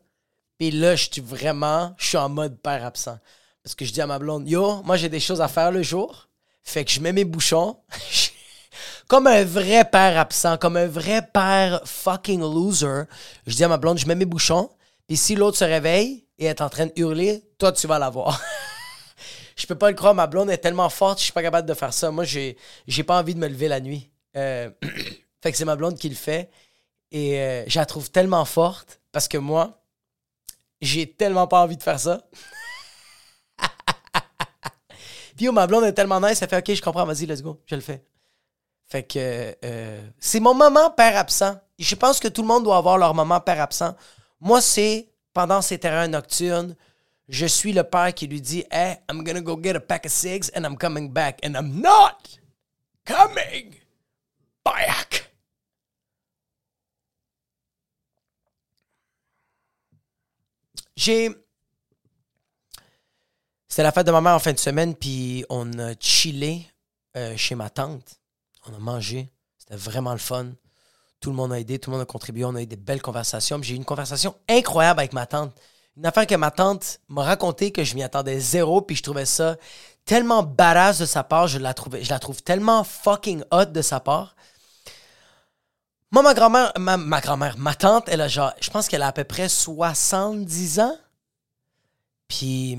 Puis 0.59 0.71
là, 0.71 0.95
je 0.95 1.09
suis 1.11 1.21
vraiment, 1.21 1.95
je 1.99 2.07
suis 2.07 2.19
en 2.19 2.29
mode 2.29 2.59
père 2.61 2.85
absent. 2.85 3.19
Parce 3.63 3.75
que 3.75 3.85
je 3.85 3.93
dis 3.93 4.01
à 4.01 4.07
ma 4.07 4.19
blonde, 4.19 4.49
yo, 4.49 4.83
moi 4.83 4.97
j'ai 4.97 5.09
des 5.09 5.21
choses 5.21 5.41
à 5.41 5.49
faire 5.49 5.71
le 5.71 5.83
jour. 5.83 6.29
Fait 6.63 6.85
que 6.85 6.91
je 6.91 7.01
mets 7.01 7.13
mes 7.13 7.25
bouchons. 7.25 7.79
comme 9.09 9.27
un 9.27 9.45
vrai 9.45 9.85
père 9.85 10.19
absent, 10.19 10.57
comme 10.59 10.77
un 10.77 10.87
vrai 10.87 11.23
père 11.33 11.81
fucking 11.85 12.41
loser. 12.41 13.05
Je 13.47 13.55
dis 13.55 13.65
à 13.65 13.69
ma 13.69 13.77
blonde, 13.77 13.99
je 13.99 14.07
mets 14.07 14.15
mes 14.15 14.25
bouchons. 14.25 14.71
Puis 15.07 15.17
si 15.17 15.35
l'autre 15.35 15.59
se 15.59 15.65
réveille 15.65 16.27
et 16.39 16.47
est 16.47 16.61
en 16.61 16.69
train 16.69 16.87
de 16.87 16.93
hurler, 16.97 17.45
toi, 17.59 17.73
tu 17.73 17.87
vas 17.87 17.99
l'avoir. 17.99 18.41
je 19.57 19.67
peux 19.67 19.75
pas 19.75 19.91
le 19.91 19.97
croire, 19.97 20.15
ma 20.15 20.27
blonde 20.27 20.51
est 20.51 20.59
tellement 20.59 20.89
forte, 20.89 21.19
je 21.19 21.25
suis 21.25 21.33
pas 21.33 21.43
capable 21.43 21.69
de 21.69 21.75
faire 21.75 21.93
ça. 21.93 22.11
Moi, 22.11 22.25
j'ai, 22.25 22.57
j'ai 22.87 23.03
pas 23.03 23.19
envie 23.19 23.35
de 23.35 23.41
me 23.41 23.49
lever 23.49 23.69
la 23.69 23.81
nuit. 23.81 24.11
Euh, 24.37 24.71
fait 25.43 25.53
que 25.53 25.59
c'est 25.59 25.65
ma 25.65 25.77
blonde 25.77 25.99
qui 25.99 26.09
le 26.09 26.15
fait. 26.15 26.51
Et 27.13 27.39
euh, 27.39 27.65
je 27.69 27.79
la 27.79 27.87
trouve 27.87 28.11
tellement 28.11 28.45
forte 28.47 29.01
parce 29.13 29.29
que 29.29 29.37
moi, 29.37 29.85
j'ai 30.81 31.07
tellement 31.13 31.47
pas 31.47 31.63
envie 31.63 31.77
de 31.77 31.83
faire 31.83 32.01
ça. 32.01 32.23
Puis 35.37 35.47
oh, 35.47 35.53
ma 35.53 35.67
blonde 35.67 35.85
est 35.85 35.93
tellement 35.93 36.21
nice, 36.21 36.41
elle 36.41 36.49
fait 36.49 36.59
OK, 36.59 36.75
je 36.75 36.83
comprends, 36.83 37.05
vas-y, 37.05 37.27
let's 37.27 37.43
go, 37.43 37.61
je 37.67 37.75
le 37.75 37.83
fais. 37.83 38.03
Fait 38.87 39.03
que 39.03 39.55
euh, 39.65 40.03
c'est 40.19 40.41
mon 40.41 40.55
moment 40.55 40.91
père 40.91 41.17
absent. 41.17 41.61
Je 41.79 41.95
pense 41.95 42.19
que 42.19 42.29
tout 42.29 42.43
le 42.43 42.49
monde 42.49 42.65
doit 42.65 42.79
avoir 42.79 42.97
leur 42.97 43.15
moment 43.15 43.41
père 43.41 43.61
absent. 43.61 43.95
Moi, 44.41 44.61
c'est 44.61 45.09
pendant 45.35 45.63
ces 45.63 45.79
terrains 45.79 46.09
nocturnes, 46.09 46.77
je 47.29 47.47
suis 47.47 47.73
le 47.73 47.85
père 47.85 48.13
qui 48.15 48.27
lui 48.27 48.41
dit 48.41 48.65
Hey, 48.71 48.97
I'm 49.11 49.23
gonna 49.23 49.41
go 49.41 49.59
get 49.63 49.77
a 49.77 49.81
pack 49.81 50.07
of 50.07 50.13
cigs 50.13 50.51
and 50.55 50.65
I'm 50.65 50.77
coming 50.77 51.11
back. 51.11 51.41
And 51.45 51.55
I'm 51.57 51.81
not 51.81 52.39
coming 53.05 53.75
back. 54.65 55.32
J'ai. 61.03 61.31
C'était 63.67 63.83
la 63.83 63.91
fête 63.91 64.07
de 64.07 64.13
ma 64.13 64.21
mère 64.21 64.35
en 64.35 64.39
fin 64.39 64.53
de 64.53 64.59
semaine, 64.59 64.95
puis 64.95 65.45
on 65.49 65.77
a 65.81 65.95
chillé 65.99 66.71
euh, 67.17 67.37
chez 67.37 67.57
ma 67.57 67.71
tante. 67.71 68.21
On 68.69 68.73
a 68.73 68.79
mangé. 68.79 69.33
C'était 69.59 69.75
vraiment 69.75 70.13
le 70.13 70.19
fun. 70.19 70.53
Tout 71.19 71.31
le 71.31 71.37
monde 71.37 71.53
a 71.53 71.59
aidé, 71.59 71.81
tout 71.81 71.91
le 71.91 71.97
monde 71.97 72.03
a 72.03 72.07
contribué. 72.07 72.45
On 72.45 72.55
a 72.55 72.63
eu 72.63 72.67
des 72.67 72.77
belles 72.77 73.03
conversations. 73.03 73.61
J'ai 73.63 73.75
eu 73.75 73.79
une 73.79 73.85
conversation 73.85 74.37
incroyable 74.49 75.01
avec 75.01 75.13
ma 75.13 75.27
tante. 75.27 75.53
Une 75.97 76.07
affaire 76.07 76.25
que 76.25 76.37
ma 76.37 76.53
tante 76.53 77.01
m'a 77.09 77.25
raconté 77.25 77.73
que 77.73 77.83
je 77.83 77.97
m'y 77.97 78.05
attendais 78.05 78.39
zéro, 78.39 78.81
puis 78.81 78.95
je 78.95 79.03
trouvais 79.03 79.27
ça 79.27 79.57
tellement 80.05 80.45
badass 80.45 81.01
de 81.01 81.07
sa 81.07 81.25
part. 81.25 81.49
Je 81.49 81.59
la, 81.59 81.75
trouvais, 81.75 82.05
je 82.05 82.11
la 82.11 82.21
trouve 82.21 82.45
tellement 82.45 82.85
fucking 82.85 83.43
hot 83.51 83.65
de 83.65 83.83
sa 83.83 83.99
part. 83.99 84.37
Moi, 86.13 86.23
ma 86.23 86.35
grand-mère, 86.35 86.73
ma, 86.79 87.21
grand-mère, 87.23 87.57
ma 87.57 87.75
tante, 87.75 88.07
elle 88.09 88.21
a 88.21 88.29
genre, 88.29 88.53
je 88.61 88.69
pense 88.69 88.87
qu'elle 88.87 89.01
a 89.01 89.07
à 89.07 89.13
peu 89.13 89.25
près 89.25 89.49
70 89.49 90.81
ans. 90.81 90.97
Puis, 92.29 92.79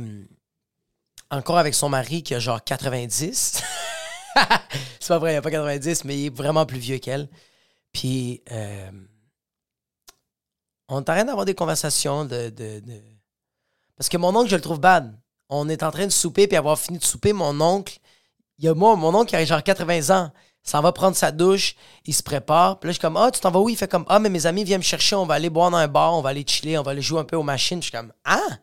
encore 1.31 1.57
avec 1.57 1.73
son 1.73 1.89
mari 1.89 2.21
qui 2.21 2.35
a 2.35 2.39
genre 2.39 2.63
90. 2.63 3.63
c'est 4.99 5.07
pas 5.07 5.17
vrai, 5.17 5.33
il 5.33 5.37
a 5.37 5.41
pas 5.41 5.49
90, 5.49 6.05
mais 6.05 6.15
il 6.15 6.25
est 6.27 6.35
vraiment 6.35 6.67
plus 6.67 6.77
vieux 6.77 6.99
qu'elle. 6.99 7.27
Puis, 7.91 8.43
euh, 8.51 8.91
on 10.87 11.01
est 11.01 11.09
en 11.09 11.25
d'avoir 11.25 11.45
des 11.45 11.55
conversations 11.55 12.25
de, 12.25 12.53
Parce 13.97 14.09
que 14.09 14.17
mon 14.17 14.35
oncle, 14.35 14.49
je 14.51 14.55
le 14.55 14.61
trouve 14.61 14.79
bad. 14.79 15.19
On 15.49 15.69
est 15.69 15.81
en 15.81 15.89
train 15.89 16.05
de 16.05 16.11
souper, 16.11 16.47
puis 16.47 16.55
avoir 16.55 16.77
fini 16.77 16.99
de 16.99 17.03
souper, 17.03 17.33
mon 17.33 17.59
oncle, 17.61 17.97
il 18.59 18.65
y 18.65 18.67
a 18.67 18.75
moi, 18.75 18.95
mon 18.95 19.15
oncle 19.15 19.29
qui 19.29 19.35
a 19.35 19.43
genre 19.43 19.63
80 19.63 20.15
ans, 20.15 20.31
s'en 20.63 20.81
va 20.81 20.91
prendre 20.91 21.15
sa 21.15 21.31
douche, 21.31 21.75
il 22.05 22.13
se 22.13 22.23
prépare. 22.23 22.79
Puis 22.79 22.87
là, 22.87 22.91
je 22.91 22.97
suis 22.97 23.01
comme, 23.01 23.17
ah, 23.17 23.29
tu 23.31 23.39
t'en 23.39 23.51
vas 23.51 23.59
où? 23.59 23.69
Il 23.69 23.77
fait 23.77 23.89
comme, 23.89 24.05
ah, 24.07 24.19
mais 24.19 24.29
mes 24.29 24.45
amis 24.45 24.63
viennent 24.63 24.79
me 24.79 24.83
chercher, 24.83 25.15
on 25.15 25.25
va 25.25 25.35
aller 25.35 25.49
boire 25.49 25.71
dans 25.71 25.77
un 25.77 25.87
bar, 25.87 26.13
on 26.13 26.21
va 26.21 26.29
aller 26.29 26.45
chiller, 26.47 26.77
on 26.77 26.83
va 26.83 26.91
aller 26.91 27.01
jouer 27.01 27.19
un 27.19 27.25
peu 27.25 27.35
aux 27.35 27.43
machines. 27.43 27.81
Je 27.81 27.89
suis 27.89 27.91
comme, 27.91 28.13
ah, 28.23 28.59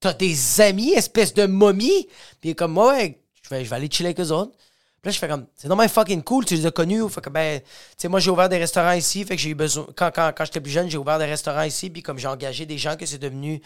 t'as 0.00 0.12
des 0.12 0.60
amis, 0.60 0.92
espèce 0.92 1.34
de 1.34 1.46
momie? 1.46 2.06
Puis 2.40 2.48
il 2.48 2.50
est 2.50 2.54
comme, 2.54 2.76
ouais, 2.76 3.22
je 3.42 3.48
vais, 3.48 3.64
je 3.64 3.70
vais 3.70 3.76
aller 3.76 3.90
chiller 3.90 4.08
avec 4.08 4.20
eux 4.20 4.32
autres 4.32 4.56
là, 5.04 5.10
je 5.10 5.18
fais 5.18 5.28
comme, 5.28 5.46
c'est 5.54 5.68
normal 5.68 5.88
fucking 5.88 6.22
cool, 6.22 6.44
tu 6.44 6.54
les 6.54 6.66
as 6.66 6.70
connus. 6.70 7.08
Fait 7.08 7.20
que, 7.20 7.30
ben, 7.30 7.60
tu 7.60 7.66
sais, 7.96 8.08
moi, 8.08 8.20
j'ai 8.20 8.30
ouvert 8.30 8.48
des 8.48 8.58
restaurants 8.58 8.92
ici. 8.92 9.24
Fait 9.24 9.36
que 9.36 9.42
j'ai 9.42 9.50
eu 9.50 9.54
besoin. 9.54 9.86
Quand, 9.96 10.10
quand, 10.14 10.32
quand 10.36 10.44
j'étais 10.44 10.60
plus 10.60 10.72
jeune, 10.72 10.90
j'ai 10.90 10.98
ouvert 10.98 11.18
des 11.18 11.26
restaurants 11.26 11.62
ici. 11.62 11.90
Puis 11.90 12.02
comme 12.02 12.18
j'ai 12.18 12.28
engagé 12.28 12.66
des 12.66 12.78
gens 12.78 12.96
que 12.96 13.06
c'est 13.06 13.18
devenu 13.18 13.60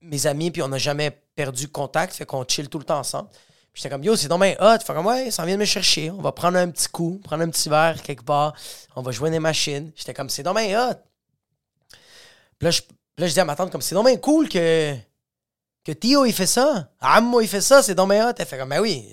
mes 0.00 0.26
amis, 0.26 0.50
puis 0.50 0.62
on 0.62 0.68
n'a 0.68 0.78
jamais 0.78 1.10
perdu 1.34 1.68
contact. 1.68 2.14
Fait 2.14 2.26
qu'on 2.26 2.44
chill 2.46 2.68
tout 2.68 2.78
le 2.78 2.84
temps 2.84 2.98
ensemble. 2.98 3.28
Puis 3.72 3.82
j'étais 3.82 3.90
comme, 3.90 4.04
yo, 4.04 4.16
c'est 4.16 4.28
normal 4.28 4.56
hot. 4.60 4.78
Fait 4.84 4.92
comme, 4.92 5.06
ouais, 5.06 5.30
ça 5.30 5.44
vient 5.44 5.54
de 5.54 5.60
me 5.60 5.64
chercher. 5.64 6.10
On 6.10 6.20
va 6.20 6.32
prendre 6.32 6.58
un 6.58 6.70
petit 6.70 6.88
coup, 6.88 7.20
prendre 7.22 7.42
un 7.42 7.50
petit 7.50 7.68
verre 7.68 8.02
quelque 8.02 8.24
part. 8.24 8.54
On 8.96 9.02
va 9.02 9.12
jouer 9.12 9.30
des 9.30 9.38
machines. 9.38 9.92
J'étais 9.96 10.14
comme, 10.14 10.28
c'est 10.28 10.42
normal 10.42 10.64
hot. 10.74 11.00
Puis 12.58 12.64
là, 12.64 12.70
je, 12.70 12.82
là, 13.18 13.26
je 13.26 13.32
dis 13.32 13.40
à 13.40 13.44
ma 13.44 13.54
tante, 13.54 13.70
comme, 13.70 13.82
c'est 13.82 13.94
normal 13.94 14.20
cool 14.20 14.48
que, 14.48 14.94
que 15.84 15.92
Tio, 15.92 16.24
il 16.24 16.32
fait 16.32 16.46
ça. 16.46 16.90
Moi, 17.22 17.42
il 17.42 17.48
fait 17.48 17.60
ça, 17.60 17.82
c'est 17.82 17.94
normal 17.94 18.28
hot. 18.28 18.34
Elle 18.38 18.46
fait 18.46 18.58
comme, 18.58 18.70
ben 18.70 18.80
oui 18.80 19.04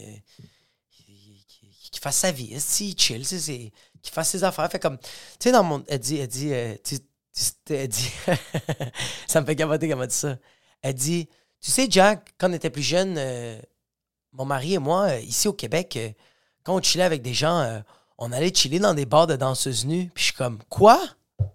fasse 2.05 2.17
sa 2.17 2.31
vie, 2.31 2.51
il 2.51 2.99
chill, 2.99 3.25
qu'il 3.25 4.13
fasse 4.13 4.29
ses 4.29 4.43
affaires. 4.43 4.69
Fait 4.69 4.79
comme, 4.79 4.99
tu 4.99 5.05
sais, 5.39 5.51
dans 5.51 5.63
mon. 5.63 5.83
Elle 5.87 5.99
dit, 5.99 6.17
elle 6.17 6.27
dit, 6.27 6.53
euh, 6.53 6.75
elle 7.69 7.87
dit 7.87 8.11
ça 9.27 9.41
me 9.41 9.45
fait 9.45 9.55
capoter 9.55 9.89
comme 9.89 10.03
elle 10.03 10.07
dit 10.07 10.15
ça. 10.15 10.37
Elle 10.83 10.93
dit, 10.93 11.27
tu 11.59 11.71
sais, 11.71 11.87
Jack, 11.89 12.35
quand 12.37 12.49
on 12.49 12.53
était 12.53 12.69
plus 12.69 12.83
jeune, 12.83 13.15
euh, 13.17 13.59
mon 14.35 14.45
mari 14.45 14.73
et 14.75 14.79
moi, 14.79 15.03
euh, 15.09 15.19
ici 15.21 15.47
au 15.47 15.53
Québec, 15.53 15.97
quand 16.63 16.75
on 16.75 16.81
chillait 16.81 17.03
avec 17.03 17.21
des 17.21 17.33
gens, 17.33 17.81
on 18.17 18.31
allait 18.31 18.53
chiller 18.53 18.79
dans 18.79 18.93
des 18.93 19.05
bars 19.05 19.27
de 19.27 19.35
danseuses 19.35 19.85
nues. 19.85 20.11
Puis 20.13 20.23
je 20.23 20.25
suis 20.29 20.33
comme, 20.33 20.59
quoi? 20.69 20.99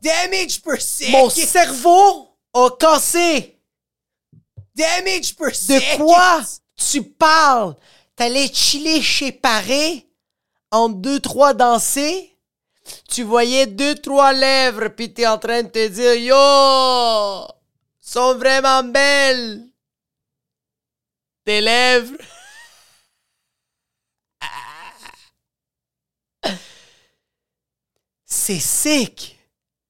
Damage 0.03 0.62
per 0.62 0.79
Mon 1.11 1.29
cerveau 1.31 2.29
a 2.55 2.71
cassé! 2.79 3.59
Damage 4.75 5.37
per 5.37 5.51
De 5.51 5.97
quoi 5.97 6.43
tu 6.77 7.03
parles? 7.03 7.75
T'allais 8.16 8.49
chiller 8.53 9.03
chez 9.03 9.33
Paré? 9.33 10.07
en 10.71 10.88
deux, 10.88 11.21
trois 11.21 11.55
danser, 11.55 12.37
tu 13.09 13.23
voyais 13.23 13.66
deux, 13.66 13.95
trois 13.97 14.33
lèvres, 14.33 14.88
puis 14.88 15.12
t'es 15.12 15.27
en 15.27 15.38
train 15.38 15.62
de 15.62 15.69
te 15.69 15.88
dire 15.88 16.14
Yo, 16.14 17.47
sont 18.01 18.35
vraiment 18.37 18.83
belles. 18.83 19.66
Tes 21.45 21.61
lèvres. 21.61 22.16
C'est 28.51 28.59
sick. 28.59 29.39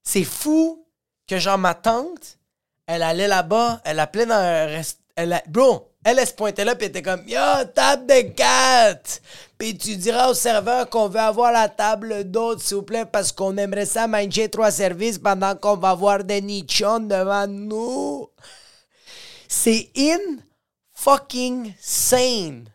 C'est 0.03 0.23
fou 0.23 0.87
que 1.27 1.39
genre 1.39 1.57
ma 1.57 1.73
tante, 1.73 2.37
elle 2.87 3.03
allait 3.03 3.27
là-bas, 3.27 3.81
elle 3.87 3.99
appelait 3.99 4.27
dans 4.27 4.35
un 4.35 4.67
restaurant. 4.67 5.41
Bro, 5.49 5.89
elle, 6.05 6.19
elle 6.19 6.27
se 6.27 6.65
là, 6.65 6.75
puis 6.75 6.85
elle 6.85 6.91
était 6.91 7.01
comme 7.01 7.27
Yo, 7.27 7.41
table 7.75 8.05
de 8.05 8.21
quatre! 8.35 9.23
Puis 9.57 9.79
tu 9.79 9.97
diras 9.97 10.29
au 10.29 10.35
serveur 10.35 10.91
qu'on 10.91 11.09
veut 11.09 11.21
avoir 11.21 11.53
la 11.53 11.71
table 11.71 12.31
d'autres, 12.31 12.61
s'il 12.61 12.77
vous 12.77 12.83
plaît, 12.83 13.07
parce 13.07 13.33
qu'on 13.33 13.57
aimerait 13.57 13.87
ça 13.87 14.07
manger 14.07 14.51
trois 14.51 14.71
services 14.71 15.19
pendant 15.19 15.57
qu'on 15.57 15.79
va 15.79 15.95
voir 15.95 16.23
des 16.23 16.43
nichons 16.43 17.01
devant 17.01 17.47
nous. 17.47 18.29
C'est 19.49 19.91
in 19.97 20.19
fucking 20.93 21.73
sane. 21.81 22.67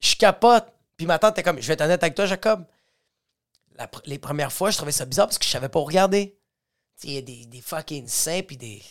Je 0.00 0.16
capote. 0.16 0.64
Puis 0.96 1.04
ma 1.04 1.18
tante 1.18 1.32
était 1.32 1.42
comme, 1.42 1.60
je 1.60 1.66
vais 1.66 1.74
être 1.74 1.82
honnête 1.82 2.02
avec 2.02 2.14
toi, 2.14 2.24
Jacob. 2.24 2.64
Les 4.04 4.18
premières 4.18 4.52
fois, 4.52 4.70
je 4.70 4.76
trouvais 4.76 4.92
ça 4.92 5.04
bizarre 5.04 5.26
parce 5.26 5.38
que 5.38 5.44
je 5.44 5.50
savais 5.50 5.68
pas 5.68 5.80
regarder. 5.80 6.38
Il 7.02 7.12
y 7.12 7.18
a 7.18 7.22
des, 7.22 7.60
fucking 7.62 8.06
saints, 8.06 8.42
puis 8.42 8.56
des. 8.56 8.82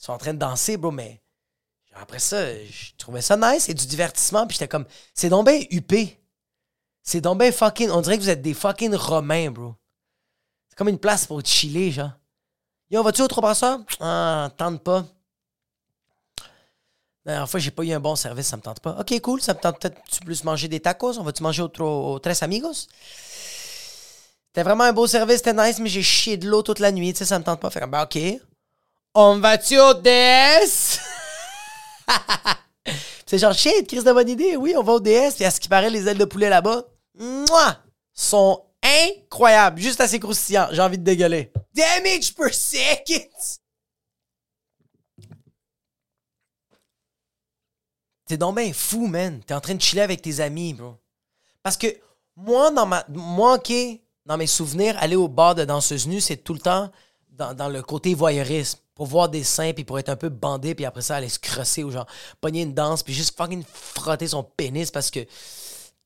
Ils 0.00 0.04
sont 0.04 0.12
en 0.12 0.18
train 0.18 0.34
de 0.34 0.38
danser, 0.38 0.76
bro, 0.76 0.90
mais 0.90 1.22
après 1.94 2.18
ça, 2.18 2.54
je 2.64 2.92
trouvais 2.98 3.22
ça 3.22 3.36
nice, 3.36 3.64
c'est 3.64 3.74
du 3.74 3.86
divertissement, 3.86 4.46
puis 4.46 4.54
j'étais 4.54 4.68
comme, 4.68 4.86
c'est 5.14 5.28
donc 5.28 5.46
bien 5.46 5.60
huppé. 5.70 6.20
C'est 7.02 7.20
donc 7.20 7.42
fucking. 7.42 7.90
On 7.90 8.00
dirait 8.00 8.16
que 8.16 8.22
vous 8.22 8.30
êtes 8.30 8.42
des 8.42 8.54
fucking 8.54 8.94
romains, 8.94 9.50
bro. 9.50 9.74
C'est 10.68 10.76
comme 10.76 10.88
une 10.88 10.98
place 10.98 11.26
pour 11.26 11.44
chiller, 11.44 11.92
genre. 11.92 12.12
Yo, 12.90 13.02
vas-tu 13.02 13.22
au 13.22 13.28
trois 13.28 13.54
ça? 13.54 13.84
Ah, 14.00 14.50
tente 14.56 14.82
pas. 14.82 15.04
La 17.24 17.32
dernière 17.32 17.48
fois, 17.48 17.60
j'ai 17.60 17.70
pas 17.70 17.82
eu 17.84 17.92
un 17.92 18.00
bon 18.00 18.16
service, 18.16 18.46
ça 18.46 18.56
me 18.56 18.62
tente 18.62 18.80
pas. 18.80 18.98
Ok, 18.98 19.18
cool, 19.20 19.40
ça 19.40 19.54
me 19.54 19.58
tente 19.58 19.80
peut-être 19.80 20.00
plus 20.24 20.44
manger 20.44 20.68
des 20.68 20.80
tacos. 20.80 21.18
On 21.18 21.22
va-tu 21.22 21.42
manger 21.42 21.62
au 21.62 22.18
Tres 22.18 22.42
Amigos? 22.42 22.86
C'était 24.54 24.62
vraiment 24.62 24.84
un 24.84 24.92
beau 24.92 25.08
service, 25.08 25.38
c'était 25.38 25.52
nice, 25.52 25.80
mais 25.80 25.88
j'ai 25.88 26.00
chié 26.00 26.36
de 26.36 26.48
l'eau 26.48 26.62
toute 26.62 26.78
la 26.78 26.92
nuit, 26.92 27.12
tu 27.12 27.18
sais, 27.18 27.24
ça 27.24 27.40
me 27.40 27.44
tente 27.44 27.58
pas. 27.58 27.70
Fait 27.70 27.80
comme, 27.80 27.90
ben, 27.90 28.04
ok. 28.04 28.16
On 29.12 29.40
va-tu 29.40 29.80
au 29.80 29.94
DS? 29.94 31.00
c'est 33.26 33.38
genre, 33.38 33.52
shit, 33.52 33.88
Chris 33.88 34.04
de 34.04 34.12
bonne 34.12 34.28
idée. 34.28 34.54
Oui, 34.54 34.74
on 34.76 34.84
va 34.84 34.92
au 34.92 35.00
DS. 35.00 35.40
Et 35.40 35.44
à 35.44 35.50
ce 35.50 35.58
qui 35.58 35.68
paraît, 35.68 35.90
les 35.90 36.06
ailes 36.06 36.18
de 36.18 36.24
poulet 36.24 36.48
là-bas, 36.48 36.84
moi, 37.18 37.78
sont 38.12 38.64
incroyables. 38.80 39.80
Juste 39.80 40.00
assez 40.00 40.20
croustillants. 40.20 40.68
J'ai 40.70 40.82
envie 40.82 40.98
de 40.98 41.02
dégueuler. 41.02 41.52
Damage 41.74 42.32
per 42.36 42.52
second. 42.52 43.28
T'es 48.26 48.36
donc 48.36 48.54
bien 48.54 48.72
fou, 48.72 49.08
man. 49.08 49.42
T'es 49.44 49.54
en 49.54 49.60
train 49.60 49.74
de 49.74 49.82
chiller 49.82 50.02
avec 50.02 50.22
tes 50.22 50.38
amis, 50.38 50.74
bro. 50.74 50.94
Parce 51.60 51.76
que 51.76 51.88
moi, 52.36 52.70
dans 52.70 52.86
ma. 52.86 53.04
Moi, 53.08 53.54
OK, 53.54 53.72
dans 54.26 54.36
mes 54.36 54.46
souvenirs, 54.46 54.96
aller 54.98 55.16
au 55.16 55.28
bar 55.28 55.54
de 55.54 55.64
danseuse 55.64 56.06
nue, 56.06 56.20
c'est 56.20 56.38
tout 56.38 56.54
le 56.54 56.60
temps 56.60 56.90
dans, 57.30 57.68
le 57.68 57.82
côté 57.82 58.14
voyeurisme. 58.14 58.78
Pour 58.94 59.06
voir 59.06 59.28
des 59.28 59.42
seins, 59.42 59.72
puis 59.72 59.82
pour 59.82 59.98
être 59.98 60.08
un 60.08 60.16
peu 60.16 60.28
bandé, 60.28 60.76
puis 60.76 60.84
après 60.84 61.02
ça, 61.02 61.16
aller 61.16 61.28
se 61.28 61.40
crosser 61.40 61.82
ou 61.82 61.90
genre 61.90 62.06
pogner 62.40 62.62
une 62.62 62.74
danse, 62.74 63.02
puis 63.02 63.12
juste 63.12 63.36
fucking 63.36 63.64
frotter 63.64 64.28
son 64.28 64.44
pénis 64.44 64.92
parce 64.92 65.10
que 65.10 65.26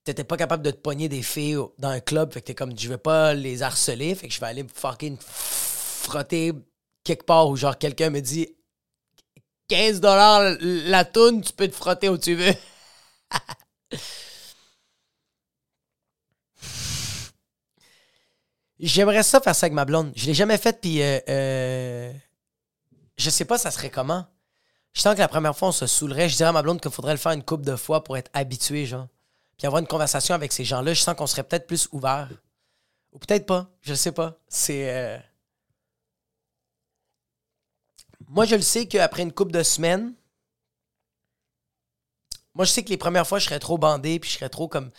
t'étais 0.05 0.25
pas 0.25 0.39
capable 0.39 0.63
de 0.63 0.71
te 0.71 0.79
pogner 0.79 1.11
des 1.11 1.21
filles 1.21 1.59
dans 1.79 1.89
un 1.89 2.01
club. 2.01 2.33
Fait 2.33 2.41
que 2.41 2.47
t'es 2.47 2.55
comme, 2.55 2.77
je 2.79 2.89
vais 2.89 2.97
pas 2.97 3.35
les 3.35 3.63
harceler, 3.63 4.15
fait 4.15 4.29
que 4.29 4.33
je 4.33 4.41
vais 4.41 4.47
aller 4.47 4.65
fucking 4.73 5.19
frotter 5.21 6.53
quelque 7.05 7.25
part 7.25 7.49
où 7.49 7.57
genre 7.57 7.77
quelqu'un 7.77 8.09
me 8.09 8.21
dit 8.21 8.49
15 9.69 10.01
dollars 10.01 10.57
la 10.61 11.05
toune, 11.05 11.43
tu 11.43 11.53
peux 11.53 11.69
te 11.69 11.75
frotter 11.75 12.09
où 12.09 12.17
tu 12.17 12.35
veux. 12.35 12.55
J'aimerais 18.81 19.23
ça 19.23 19.41
faire 19.41 19.55
ça 19.55 19.67
avec 19.67 19.75
ma 19.75 19.85
blonde. 19.85 20.13
Je 20.15 20.27
l'ai 20.27 20.35
jamais 20.35 20.59
fait, 20.59 20.81
puis 20.81 21.03
euh, 21.03 21.19
euh, 21.29 22.13
je 23.17 23.31
sais 23.31 23.45
pas 23.45 23.59
ça 23.59 23.71
serait 23.71 23.91
comment. 23.91 24.27
Je 24.95 25.01
sens 25.01 25.15
que 25.15 25.21
la 25.21 25.29
première 25.29 25.57
fois, 25.57 25.69
on 25.69 25.73
se 25.73 25.87
saoulerait. 25.87 26.29
Je 26.29 26.37
dirais 26.37 26.49
à 26.49 26.53
ma 26.53 26.63
blonde 26.63 26.81
qu'il 26.81 26.91
faudrait 26.91 27.13
le 27.13 27.19
faire 27.19 27.33
une 27.33 27.45
couple 27.45 27.65
de 27.65 27.77
fois 27.77 28.03
pour 28.05 28.17
être 28.17 28.31
habitué, 28.35 28.87
genre. 28.87 29.09
Puis 29.57 29.67
avoir 29.67 29.81
une 29.81 29.89
conversation 29.89 30.35
avec 30.35 30.53
ces 30.53 30.65
gens-là. 30.65 30.95
Je 30.95 31.01
sens 31.01 31.15
qu'on 31.17 31.27
serait 31.27 31.43
peut-être 31.43 31.67
plus 31.67 31.89
ouvert. 31.93 32.29
Ou 33.13 33.19
peut-être 33.19 33.47
pas. 33.47 33.69
Je 33.83 33.95
sais 33.95 34.13
pas. 34.13 34.39
C'est. 34.49 34.91
euh, 34.95 35.19
Moi, 38.29 38.45
je 38.45 38.57
le 38.57 38.63
sais 38.63 38.87
qu'après 38.87 39.23
une 39.23 39.33
couple 39.33 39.53
de 39.53 39.63
semaines, 39.63 40.15
moi, 42.55 42.65
je 42.65 42.73
sais 42.73 42.85
que 42.85 42.91
les 42.91 42.97
premières 42.97 43.27
fois, 43.27 43.39
je 43.39 43.47
serais 43.47 43.61
trop 43.61 43.79
bandé, 43.79 44.19
puis 44.21 44.31
je 44.31 44.37
serais 44.37 44.49
trop 44.49 44.69
comme. 44.69 44.91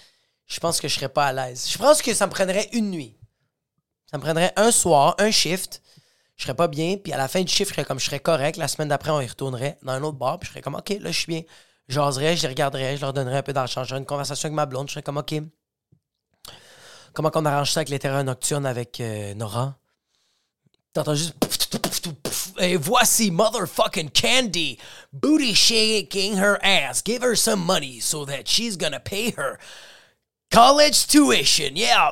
Je 0.47 0.59
pense 0.59 0.79
que 0.81 0.87
je 0.87 0.95
serais 0.95 1.09
pas 1.09 1.27
à 1.27 1.33
l'aise. 1.33 1.69
Je 1.69 1.77
pense 1.77 2.01
que 2.01 2.13
ça 2.13 2.25
me 2.25 2.31
prendrait 2.31 2.69
une 2.73 2.89
nuit. 2.89 3.18
Ça 4.09 4.17
me 4.17 4.23
prendrait 4.23 4.53
un 4.55 4.71
soir, 4.71 5.15
un 5.19 5.31
shift. 5.31 5.81
Je 6.35 6.43
serais 6.43 6.55
pas 6.55 6.67
bien, 6.67 6.97
puis 6.97 7.11
à 7.13 7.17
la 7.17 7.27
fin 7.27 7.41
du 7.41 7.51
shift, 7.51 7.69
je 7.69 7.75
serais 7.75 7.85
comme 7.85 7.99
je 7.99 8.05
serais 8.05 8.19
correct. 8.19 8.57
La 8.57 8.67
semaine 8.67 8.87
d'après, 8.87 9.11
on 9.11 9.21
y 9.21 9.27
retournerait 9.27 9.77
dans 9.83 9.91
un 9.91 10.03
autre 10.03 10.17
bar, 10.17 10.39
puis 10.39 10.47
je 10.47 10.51
serais 10.53 10.61
comme 10.61 10.75
OK, 10.75 10.89
là, 10.89 11.11
je 11.11 11.19
suis 11.19 11.27
bien. 11.27 11.41
J'oserais, 11.89 12.37
je 12.37 12.43
les 12.43 12.47
regarderais, 12.47 12.95
je 12.95 13.01
leur 13.01 13.13
donnerais 13.13 13.37
un 13.37 13.43
peu 13.43 13.53
d'argent. 13.53 13.83
J'aurais 13.83 13.99
une 13.99 14.05
conversation 14.05 14.47
avec 14.47 14.55
ma 14.55 14.65
blonde, 14.65 14.87
je 14.87 14.93
serais 14.93 15.03
comme 15.03 15.17
OK. 15.17 15.35
Comment 17.13 17.29
qu'on 17.29 17.45
arrange 17.45 17.71
ça 17.71 17.79
avec 17.79 17.89
les 17.89 17.99
terrains 17.99 18.23
nocturnes 18.23 18.65
avec 18.65 18.99
euh, 19.01 19.33
Nora? 19.33 19.75
T'entends 20.93 21.15
juste. 21.15 21.35
Et 22.59 22.77
voici 22.77 23.31
motherfucking 23.31 24.09
Candy. 24.09 24.79
Booty 25.13 25.53
shaking 25.53 26.37
her 26.37 26.57
ass. 26.63 27.03
Give 27.03 27.23
her 27.23 27.35
some 27.35 27.59
money 27.63 27.99
so 27.99 28.25
that 28.25 28.47
she's 28.47 28.75
gonna 28.77 28.99
pay 28.99 29.31
her 29.31 29.59
college 30.51 31.07
tuition. 31.07 31.75
Yeah. 31.75 32.11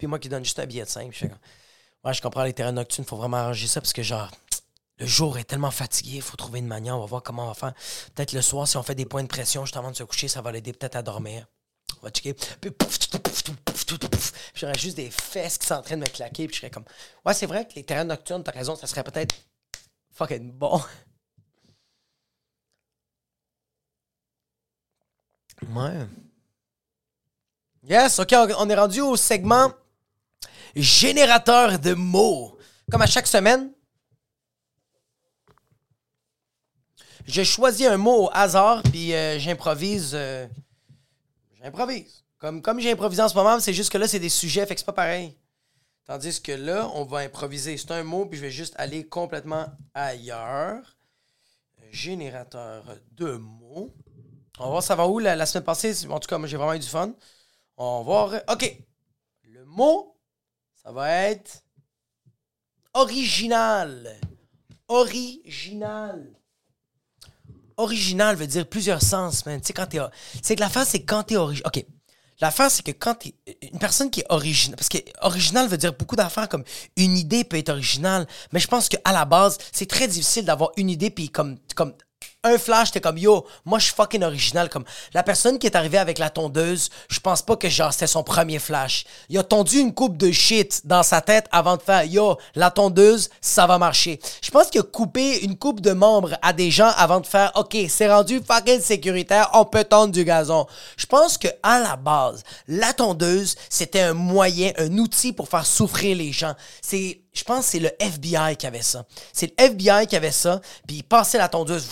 Puis 0.00 0.06
moi 0.06 0.18
qui 0.18 0.30
donne 0.30 0.42
juste 0.42 0.58
un 0.58 0.64
billet 0.64 0.84
de 0.84 0.88
5. 0.88 1.12
Je 1.12 1.26
ouais, 1.26 2.14
je 2.14 2.22
comprends 2.22 2.44
les 2.44 2.54
terrains 2.54 2.72
nocturnes. 2.72 3.04
Faut 3.06 3.18
vraiment 3.18 3.36
arranger 3.36 3.66
ça 3.66 3.82
parce 3.82 3.92
que, 3.92 4.02
genre, 4.02 4.30
le 4.96 5.04
jour 5.04 5.36
est 5.36 5.44
tellement 5.44 5.70
fatigué. 5.70 6.12
Il 6.14 6.22
faut 6.22 6.38
trouver 6.38 6.60
une 6.60 6.66
manière. 6.66 6.96
On 6.96 7.00
va 7.00 7.06
voir 7.06 7.22
comment 7.22 7.44
on 7.44 7.48
va 7.48 7.54
faire. 7.54 7.74
Peut-être 8.14 8.32
le 8.32 8.40
soir, 8.40 8.66
si 8.66 8.78
on 8.78 8.82
fait 8.82 8.94
des 8.94 9.04
points 9.04 9.22
de 9.22 9.28
pression 9.28 9.66
juste 9.66 9.76
avant 9.76 9.90
de 9.90 9.96
se 9.96 10.02
coucher, 10.04 10.26
ça 10.26 10.40
va 10.40 10.52
l'aider 10.52 10.72
peut-être 10.72 10.96
à 10.96 11.02
dormir. 11.02 11.46
On 12.00 12.06
va 12.06 12.10
checker. 12.10 12.32
Puis 12.32 12.72
j'aurais 14.54 14.78
juste 14.78 14.96
des 14.96 15.10
fesses 15.10 15.58
qui 15.58 15.66
sont 15.66 15.74
en 15.74 15.82
train 15.82 15.96
de 15.96 16.00
me 16.00 16.06
claquer. 16.06 16.46
Puis 16.46 16.54
je 16.54 16.60
serais 16.60 16.70
comme, 16.70 16.86
ouais, 17.26 17.34
c'est 17.34 17.44
vrai 17.44 17.68
que 17.68 17.74
les 17.74 17.84
terrains 17.84 18.04
nocturnes, 18.04 18.42
t'as 18.42 18.52
raison, 18.52 18.76
ça 18.76 18.86
serait 18.86 19.04
peut-être 19.04 19.34
fucking 20.14 20.50
bon. 20.50 20.80
Ouais. 25.74 26.06
Yes, 27.82 28.18
ok, 28.18 28.34
on 28.58 28.70
est 28.70 28.74
rendu 28.74 29.02
au 29.02 29.14
segment 29.14 29.74
générateur 30.76 31.78
de 31.78 31.94
mots. 31.94 32.56
Comme 32.90 33.02
à 33.02 33.06
chaque 33.06 33.26
semaine, 33.26 33.72
je 37.26 37.42
choisis 37.44 37.86
un 37.86 37.96
mot 37.96 38.24
au 38.24 38.30
hasard, 38.32 38.82
puis 38.82 39.14
euh, 39.14 39.38
j'improvise. 39.38 40.12
euh, 40.14 40.46
j'improvise. 41.62 42.24
Comme, 42.38 42.62
comme 42.62 42.80
j'ai 42.80 42.90
improvisé 42.90 43.22
en 43.22 43.28
ce 43.28 43.34
moment, 43.34 43.60
c'est 43.60 43.74
juste 43.74 43.92
que 43.92 43.98
là, 43.98 44.08
c'est 44.08 44.18
des 44.18 44.30
sujets, 44.30 44.64
fait 44.66 44.74
que 44.74 44.80
c'est 44.80 44.86
pas 44.86 44.92
pareil. 44.92 45.36
Tandis 46.06 46.40
que 46.42 46.52
là, 46.52 46.90
on 46.94 47.04
va 47.04 47.18
improviser. 47.18 47.76
C'est 47.76 47.92
un 47.92 48.02
mot, 48.02 48.26
puis 48.26 48.38
je 48.38 48.42
vais 48.42 48.50
juste 48.50 48.74
aller 48.78 49.06
complètement 49.06 49.66
ailleurs. 49.94 50.96
Générateur 51.92 52.84
de 53.12 53.32
mots. 53.32 53.94
On 54.58 54.64
va 54.64 54.70
voir 54.70 54.82
ça 54.82 54.94
va 54.96 55.06
où 55.06 55.18
la, 55.18 55.36
la 55.36 55.46
semaine 55.46 55.64
passée. 55.64 56.06
En 56.08 56.18
tout 56.18 56.28
cas, 56.28 56.38
moi, 56.38 56.48
j'ai 56.48 56.56
vraiment 56.56 56.74
eu 56.74 56.78
du 56.78 56.86
fun. 56.88 57.12
On 57.76 57.98
va 57.98 58.04
voir. 58.04 58.42
OK. 58.48 58.76
Le 59.44 59.64
mot, 59.64 60.09
ça 60.90 60.94
va 60.94 61.12
être 61.12 61.62
original. 62.94 64.18
Original. 64.88 66.36
Original 67.76 68.34
veut 68.34 68.48
dire 68.48 68.68
plusieurs 68.68 69.00
sens, 69.00 69.46
man. 69.46 69.60
Tu 69.60 69.68
sais, 69.68 69.72
quand 69.72 69.86
t'es. 69.86 70.00
C'est 70.42 70.56
que 70.56 70.60
la 70.60 70.68
face, 70.68 70.88
c'est 70.88 71.04
quand 71.04 71.22
t'es 71.22 71.36
original. 71.36 71.70
OK. 71.72 71.86
L'affaire, 72.40 72.72
c'est 72.72 72.82
que 72.84 72.90
quand 72.90 73.14
t'es. 73.14 73.36
Une 73.70 73.78
personne 73.78 74.10
qui 74.10 74.22
est 74.22 74.26
originale. 74.30 74.74
Parce 74.74 74.88
que 74.88 74.98
original 75.20 75.68
veut 75.68 75.76
dire 75.76 75.92
beaucoup 75.92 76.16
d'affaires 76.16 76.48
comme 76.48 76.64
une 76.96 77.16
idée 77.16 77.44
peut 77.44 77.58
être 77.58 77.68
originale. 77.68 78.26
Mais 78.52 78.58
je 78.58 78.66
pense 78.66 78.88
qu'à 78.88 79.12
la 79.12 79.24
base, 79.24 79.58
c'est 79.70 79.88
très 79.88 80.08
difficile 80.08 80.44
d'avoir 80.44 80.72
une 80.76 80.90
idée 80.90 81.10
puis 81.10 81.28
comme 81.28 81.60
un 82.42 82.56
flash, 82.56 82.90
t'es 82.90 83.00
comme 83.00 83.18
yo, 83.18 83.46
moi 83.64 83.78
je 83.78 83.84
suis 83.84 83.94
fucking 83.94 84.22
original. 84.22 84.68
Comme 84.70 84.84
la 85.12 85.22
personne 85.22 85.58
qui 85.58 85.66
est 85.66 85.76
arrivée 85.76 85.98
avec 85.98 86.18
la 86.18 86.30
tondeuse, 86.30 86.88
je 87.08 87.20
pense 87.20 87.42
pas 87.42 87.56
que 87.56 87.68
genre 87.68 87.92
c'était 87.92 88.06
son 88.06 88.22
premier 88.22 88.58
flash. 88.58 89.04
Il 89.28 89.38
a 89.38 89.42
tondu 89.42 89.78
une 89.78 89.92
coupe 89.92 90.16
de 90.16 90.30
shit 90.32 90.86
dans 90.86 91.02
sa 91.02 91.20
tête 91.20 91.46
avant 91.52 91.76
de 91.76 91.82
faire 91.82 92.04
yo, 92.04 92.38
la 92.54 92.70
tondeuse, 92.70 93.28
ça 93.40 93.66
va 93.66 93.78
marcher. 93.78 94.18
Je 94.42 94.50
pense 94.50 94.68
qu'il 94.68 94.80
a 94.80 94.84
coupé 94.84 95.40
une 95.40 95.58
coupe 95.58 95.80
de 95.80 95.92
membres 95.92 96.36
à 96.40 96.52
des 96.52 96.70
gens 96.70 96.90
avant 96.96 97.20
de 97.20 97.26
faire 97.26 97.52
ok, 97.56 97.76
c'est 97.88 98.10
rendu 98.10 98.40
fucking 98.46 98.80
sécuritaire, 98.80 99.50
on 99.52 99.66
peut 99.66 99.84
tondre 99.84 100.12
du 100.12 100.24
gazon. 100.24 100.66
Je 100.96 101.06
pense 101.06 101.36
que 101.36 101.48
à 101.62 101.80
la 101.80 101.96
base, 101.96 102.42
la 102.66 102.94
tondeuse, 102.94 103.56
c'était 103.68 104.00
un 104.00 104.14
moyen, 104.14 104.72
un 104.78 104.96
outil 104.96 105.32
pour 105.32 105.48
faire 105.48 105.66
souffrir 105.66 106.16
les 106.16 106.32
gens. 106.32 106.54
C'est 106.80 107.20
je 107.32 107.44
pense 107.44 107.66
que 107.66 107.70
c'est 107.70 107.78
le 107.78 107.90
FBI 108.00 108.56
qui 108.56 108.66
avait 108.66 108.82
ça. 108.82 109.04
C'est 109.32 109.46
le 109.46 109.64
FBI 109.64 110.06
qui 110.08 110.16
avait 110.16 110.32
ça, 110.32 110.60
puis 110.86 110.96
il 110.96 111.04
passait 111.04 111.38
la 111.38 111.48
tondeuse, 111.48 111.88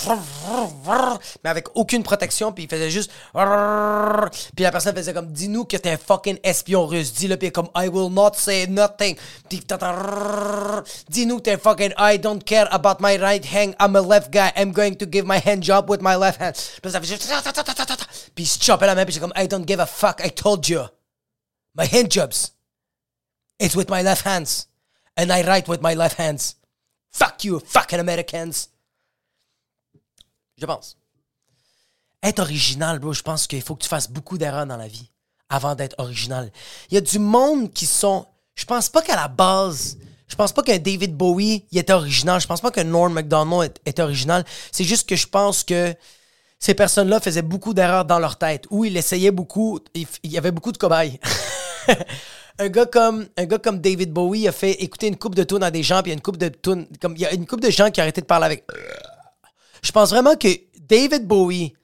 mais 1.45 1.51
avec 1.51 1.69
aucune 1.77 2.03
protection, 2.03 2.53
puis 2.53 2.65
il 2.65 2.69
faisait 2.69 2.91
juste... 2.91 3.13
Puis 3.33 4.65
la 4.65 4.73
personne 4.73 4.97
faisait 4.97 5.15
comme, 5.15 5.33
dis-nous 5.33 5.65
que 5.65 5.77
t'es 5.77 5.91
un 5.91 5.97
fucking 5.97 6.39
espion 6.43 6.87
russe. 6.87 7.13
Dis-le, 7.13 7.37
puis 7.37 7.53
comme, 7.53 7.69
I 7.77 7.87
will 7.89 8.13
not 8.13 8.33
say 8.35 8.67
nothing. 8.67 9.17
Puis 9.49 9.63
Dis-nous 11.09 11.37
que 11.37 11.43
t'es 11.43 11.53
un 11.53 11.59
fucking, 11.59 11.93
I 11.97 12.19
don't 12.19 12.43
care 12.43 12.67
about 12.73 12.97
my 13.01 13.17
right 13.17 13.47
hand, 13.47 13.75
I'm 13.81 13.95
a 13.95 14.01
left 14.01 14.33
guy, 14.33 14.51
I'm 14.57 14.73
going 14.73 14.97
to 14.97 15.07
give 15.09 15.25
my 15.25 15.39
hand 15.39 15.63
job 15.63 15.89
with 15.89 16.01
my 16.03 16.17
left 16.17 16.41
hand. 16.41 16.55
Puis 16.83 16.91
ça 16.91 17.01
fait 17.01 17.07
juste... 17.07 17.33
Puis 18.35 18.45
il 18.45 18.49
se 18.49 18.63
chopait 18.63 18.87
la 18.87 18.97
main, 18.97 19.05
puis 19.05 19.15
c'est 19.15 19.21
comme, 19.21 19.33
I 19.37 19.47
don't 19.47 19.67
give 19.67 19.79
a 19.79 19.87
fuck, 19.87 20.21
I 20.25 20.33
told 20.33 20.67
you. 20.69 20.81
My 21.77 21.87
hand 21.87 22.11
jobs. 22.11 22.55
It's 23.61 23.77
with 23.77 23.89
my 23.89 24.03
left 24.03 24.27
hands. 24.27 24.67
And 25.19 25.31
I 25.31 25.43
write 25.43 25.69
with 25.69 25.81
my 25.83 25.95
left 25.95 26.19
hands. 26.19 26.55
Fuck 27.11 27.45
you, 27.45 27.61
fucking 27.65 27.99
Americans. 27.99 28.69
Je 30.57 30.67
pense. 30.67 30.97
Être 32.23 32.41
original, 32.41 32.99
bro, 32.99 33.13
je 33.13 33.23
pense 33.23 33.47
qu'il 33.47 33.63
faut 33.63 33.75
que 33.77 33.83
tu 33.83 33.89
fasses 33.89 34.11
beaucoup 34.11 34.39
d'erreurs 34.39 34.67
dans 34.67 34.77
la 34.77 34.89
vie 34.89 35.11
avant 35.49 35.75
d'être 35.75 35.95
original. 35.99 36.51
Il 36.91 36.95
y 36.95 36.99
a 36.99 37.01
du 37.01 37.19
monde 37.19 37.73
qui 37.73 37.87
sont. 37.87 38.27
Je 38.55 38.65
pense 38.65 38.89
pas 38.89 39.03
qu'à 39.03 39.17
la 39.17 39.29
base. 39.29 39.99
Je 40.27 40.35
pense 40.37 40.53
pas 40.53 40.63
qu'un 40.63 40.79
David 40.79 41.17
Bowie 41.17 41.65
il 41.71 41.79
était 41.79 41.93
original. 41.93 42.41
Je 42.41 42.47
pense 42.47 42.61
pas 42.61 42.71
que 42.71 42.81
Norm 42.81 43.13
MacDonald 43.13 43.73
est- 43.87 43.99
original. 43.99 44.45
C'est 44.73 44.85
juste 44.85 45.09
que 45.09 45.17
je 45.17 45.27
pense 45.27 45.65
que 45.65 45.95
ces 46.59 46.75
personnes-là 46.75 47.21
faisaient 47.21 47.41
beaucoup 47.43 47.73
d'erreurs 47.73 48.05
dans 48.05 48.19
leur 48.19 48.37
tête. 48.37 48.67
Ou 48.71 48.85
ils 48.85 48.97
essayaient 48.97 49.31
beaucoup. 49.31 49.81
Il 49.95 50.07
y 50.31 50.37
avait 50.39 50.51
beaucoup 50.51 50.73
de 50.73 50.77
cobayes. 50.79 51.19
un 52.59 52.69
gars 52.69 52.87
comme 52.87 53.27
un 53.37 53.45
gars 53.45 53.59
comme 53.59 53.79
David 53.81 54.13
Bowie 54.13 54.49
a 54.49 54.53
fait 54.53 54.73
écouter 54.83 55.07
une 55.09 55.17
coupe 55.17 55.35
de 55.35 55.45
tunes 55.45 55.63
à 55.63 55.71
des 55.71 55.83
gens 55.83 56.03
puis 56.03 56.11
il 56.11 56.15
y 56.15 56.15
a 56.15 56.19
une 56.19 56.23
coupe 56.23 56.37
de 56.37 56.49
tunes 56.49 56.87
comme 57.01 57.15
il 57.15 57.23
y 57.23 57.27
a 57.27 57.33
une 57.33 57.47
coupe 57.47 57.61
de 57.61 57.71
gens 57.71 57.91
qui 57.91 58.01
ont 58.01 58.03
arrêté 58.03 58.21
de 58.21 58.27
parler 58.27 58.47
avec. 58.47 58.65
Je 59.83 59.93
pense 59.93 60.11
vraiment 60.11 60.35
que 60.37 60.49
David 60.89 61.27
Bowie 61.27 61.75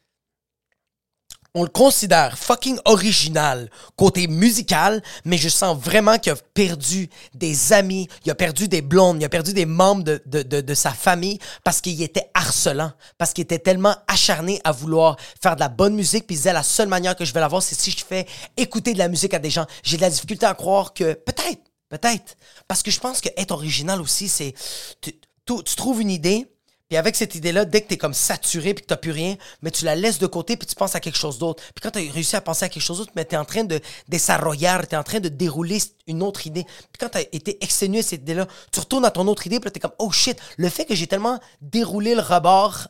on 1.55 1.63
le 1.63 1.69
considère 1.69 2.37
fucking 2.37 2.79
original 2.85 3.71
côté 3.97 4.27
musical, 4.27 5.03
mais 5.25 5.39
je 5.39 5.49
sens 5.49 5.79
vraiment 5.79 6.19
qu'il 6.19 6.33
a 6.33 6.37
perdu 6.37 7.09
des 7.33 7.73
amis, 7.73 8.09
il 8.25 8.31
a 8.31 8.35
perdu 8.35 8.67
des 8.67 8.83
blondes, 8.83 9.21
il 9.21 9.25
a 9.25 9.29
perdu 9.29 9.53
des 9.53 9.67
membres 9.67 10.03
de, 10.03 10.21
de, 10.27 10.43
de, 10.61 10.75
sa 10.75 10.91
famille 10.91 11.39
parce 11.63 11.81
qu'il 11.81 12.03
était 12.03 12.29
harcelant, 12.35 12.93
parce 13.19 13.33
qu'il 13.33 13.43
était 13.43 13.61
tellement 13.61 13.95
acharné 14.09 14.61
à 14.65 14.73
vouloir 14.73 15.17
faire 15.41 15.55
de 15.55 15.61
la 15.61 15.69
bonne 15.69 15.95
musique, 15.95 16.27
puis 16.27 16.35
il 16.35 16.39
disait 16.39 16.53
la 16.53 16.65
seule 16.65 16.89
manière 16.89 17.15
que 17.15 17.25
je 17.25 17.33
vais 17.33 17.41
l'avoir, 17.41 17.63
c'est 17.63 17.79
si 17.79 17.93
je 17.93 18.05
fais 18.05 18.27
écouter 18.57 18.93
de 18.93 18.99
la 18.99 19.09
musique 19.09 19.35
à 19.35 19.39
des 19.39 19.51
gens. 19.51 19.67
J'ai 19.85 19.97
de 19.97 20.03
la 20.03 20.11
difficulté 20.11 20.47
à 20.47 20.55
croire 20.55 20.93
que 20.93 21.15
peut-être, 21.15 21.63
peut-être, 21.89 22.37
parce 22.67 22.83
que 22.83 22.91
je 22.91 22.99
pense 22.99 23.21
que 23.21 23.29
être 23.37 23.53
original 23.53 24.01
aussi, 24.01 24.29
c'est 24.29 24.55
tu- 25.01 25.15
tu 25.47 25.77
trouves 25.77 26.01
une 26.01 26.11
idée, 26.11 26.49
Puis 26.95 26.99
avec 27.01 27.17
cette 27.17 27.35
idée-là, 27.35 27.65
dès 27.65 27.81
que 27.81 27.89
t'es 27.89 27.97
comme 27.97 28.15
saturé 28.15 28.73
puis 28.73 28.83
que 28.83 28.87
t'as 28.87 28.97
plus 28.97 29.11
rien, 29.11 29.35
mais 29.63 29.73
tu 29.73 29.85
la 29.85 29.97
laisses 29.97 30.21
de 30.21 30.29
côté 30.29 30.57
puis 30.57 30.65
tu 30.65 30.77
penses 30.77 30.95
à 30.95 31.01
quelque 31.01 31.19
chose 31.19 31.39
d'autre. 31.39 31.61
Puis 31.75 31.83
quand 31.83 31.91
t'as 31.91 31.99
réussi 31.99 32.37
à 32.37 32.41
penser 32.41 32.67
à 32.67 32.69
quelque 32.69 32.85
chose 32.85 32.99
d'autre, 32.99 33.11
mais 33.17 33.25
t'es 33.25 33.37
en 33.37 33.45
train 33.45 33.65
de 33.65 33.81
desarrollar, 34.07 34.87
t'es 34.87 34.95
en 34.95 35.03
train 35.03 35.19
de 35.19 35.29
dérouler 35.29 35.79
une 36.07 36.23
autre 36.23 36.47
idée. 36.47 36.63
Puis 36.63 37.01
quand 37.01 37.09
t'as 37.09 37.23
été 37.33 37.59
exténué 37.65 38.01
cette 38.03 38.21
idée-là, 38.21 38.47
tu 38.71 38.79
retournes 38.79 39.05
à 39.05 39.11
ton 39.11 39.27
autre 39.27 39.45
idée 39.45 39.59
puis 39.59 39.65
là 39.65 39.71
t'es 39.73 39.81
comme, 39.81 39.91
oh 39.99 40.13
shit, 40.13 40.39
le 40.57 40.69
fait 40.69 40.85
que 40.85 40.95
j'ai 40.95 41.09
tellement 41.09 41.41
déroulé 41.61 42.15
le 42.15 42.21
rebord 42.21 42.87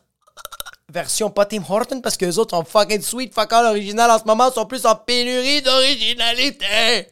version 0.87 1.31
pas 1.31 1.45
Tim 1.45 1.63
Horton 1.67 1.99
parce 1.99 2.15
que 2.15 2.25
les 2.25 2.37
autres 2.37 2.55
sont 2.55 2.63
fucking 2.63 3.01
sweet, 3.01 3.33
fuck 3.33 3.51
all 3.53 3.65
original 3.65 4.11
en 4.11 4.19
ce 4.19 4.25
moment, 4.25 4.51
sont 4.51 4.67
plus 4.67 4.85
en 4.85 4.95
pénurie 4.95 5.63
d'originalité. 5.63 7.07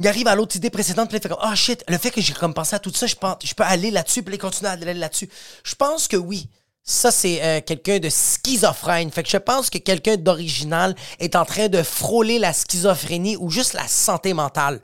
Il 0.00 0.08
arrive 0.08 0.26
à 0.28 0.34
l'autre 0.34 0.56
idée 0.56 0.70
précédente, 0.70 1.08
puis 1.10 1.18
il 1.18 1.22
fait 1.22 1.28
comme, 1.28 1.38
oh 1.42 1.54
shit, 1.54 1.84
le 1.86 1.98
fait 1.98 2.10
que 2.10 2.20
j'ai 2.20 2.32
comme 2.32 2.54
pensé 2.54 2.74
à 2.74 2.78
tout 2.78 2.92
ça, 2.92 3.06
je, 3.06 3.14
pense, 3.14 3.36
je 3.44 3.54
peux 3.54 3.62
aller 3.62 3.90
là-dessus, 3.90 4.22
puis 4.22 4.34
il 4.34 4.38
continue 4.38 4.68
à 4.68 4.72
aller 4.72 4.94
là-dessus. 4.94 5.28
Je 5.62 5.74
pense 5.74 6.08
que 6.08 6.16
oui. 6.16 6.48
Ça, 6.82 7.10
c'est 7.10 7.42
euh, 7.42 7.60
quelqu'un 7.60 7.98
de 7.98 8.08
schizophrène. 8.08 9.10
Fait 9.10 9.22
que 9.22 9.28
je 9.28 9.36
pense 9.36 9.68
que 9.68 9.76
quelqu'un 9.76 10.16
d'original 10.16 10.96
est 11.18 11.36
en 11.36 11.44
train 11.44 11.68
de 11.68 11.82
frôler 11.82 12.38
la 12.38 12.54
schizophrénie 12.54 13.36
ou 13.36 13.50
juste 13.50 13.74
la 13.74 13.86
santé 13.86 14.32
mentale. 14.32 14.80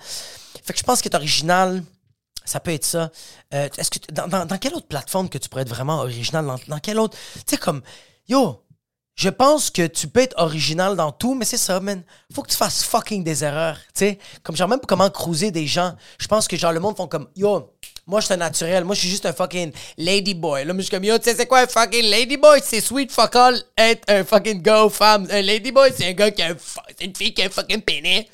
Fait 0.63 0.75
que 0.75 0.79
je 0.79 0.85
pense 0.85 1.01
est 1.01 1.15
original, 1.15 1.83
ça 2.45 2.61
peut 2.61 2.73
être 2.73 2.85
ça. 2.85 3.11
Euh, 3.55 3.69
est-ce 3.79 3.91
que 3.91 3.99
dans, 4.13 4.29
dans, 4.29 4.45
dans, 4.45 4.59
quelle 4.59 4.75
autre 4.75 4.87
plateforme 4.87 5.31
que 5.31 5.39
tu 5.39 5.49
pourrais 5.49 5.63
être 5.63 5.71
vraiment 5.71 6.01
original? 6.01 6.45
Dans, 6.45 6.59
dans 6.69 6.79
quelle 6.79 6.99
autre? 6.99 7.17
Tu 7.35 7.43
sais, 7.47 7.57
comme, 7.57 7.83
yo, 8.29 8.63
je 9.17 9.31
pense 9.31 9.71
que 9.71 9.87
tu 9.87 10.09
peux 10.09 10.21
être 10.21 10.35
original 10.37 10.95
dans 10.95 11.11
tout, 11.11 11.35
mais 11.35 11.47
c'est 11.47 11.57
ça, 11.57 11.81
man. 11.81 12.03
Faut 12.35 12.43
que 12.43 12.51
tu 12.51 12.57
fasses 12.57 12.85
fucking 12.85 13.25
des 13.25 13.43
erreurs, 13.45 13.79
tu 13.95 14.01
sais. 14.01 14.19
Comme 14.43 14.55
genre 14.55 14.69
même 14.69 14.81
comment 14.87 15.09
cruiser 15.09 15.51
des 15.51 15.67
gens. 15.67 15.97
Je 16.19 16.29
pense 16.29 16.47
que 16.47 16.57
genre 16.59 16.73
le 16.73 16.81
monde 16.81 16.99
font 16.99 17.09
comme, 17.09 17.27
yo, 17.35 17.73
moi 18.07 18.21
je 18.21 18.27
suis 18.27 18.35
un 18.35 18.37
naturel, 18.37 18.85
moi 18.85 18.95
je 18.95 19.01
suis 19.01 19.09
juste 19.09 19.25
un 19.25 19.33
fucking 19.33 19.73
ladyboy. 19.97 20.67
Là, 20.67 20.75
moi 20.75 20.83
je 20.83 20.89
suis 20.89 20.91
comme, 20.91 21.05
yo, 21.05 21.17
tu 21.17 21.25
sais 21.25 21.35
c'est 21.35 21.47
quoi 21.47 21.61
un 21.61 21.67
fucking 21.67 22.05
ladyboy? 22.05 22.61
C'est 22.63 22.83
sweet 22.83 23.11
fuck 23.11 23.35
all 23.37 23.59
être 23.79 24.05
un 24.09 24.23
fucking 24.23 24.61
go 24.61 24.91
femme. 24.91 25.27
Un 25.31 25.41
ladyboy, 25.41 25.95
c'est 25.97 26.09
un 26.09 26.13
gars 26.13 26.31
qui 26.31 26.43
a 26.43 26.51
un, 26.51 26.57
c'est 26.99 27.07
une 27.07 27.17
fille 27.17 27.33
qui 27.33 27.41
a 27.41 27.47
un 27.47 27.51
fucking 27.51 27.81
pénis. 27.81 28.27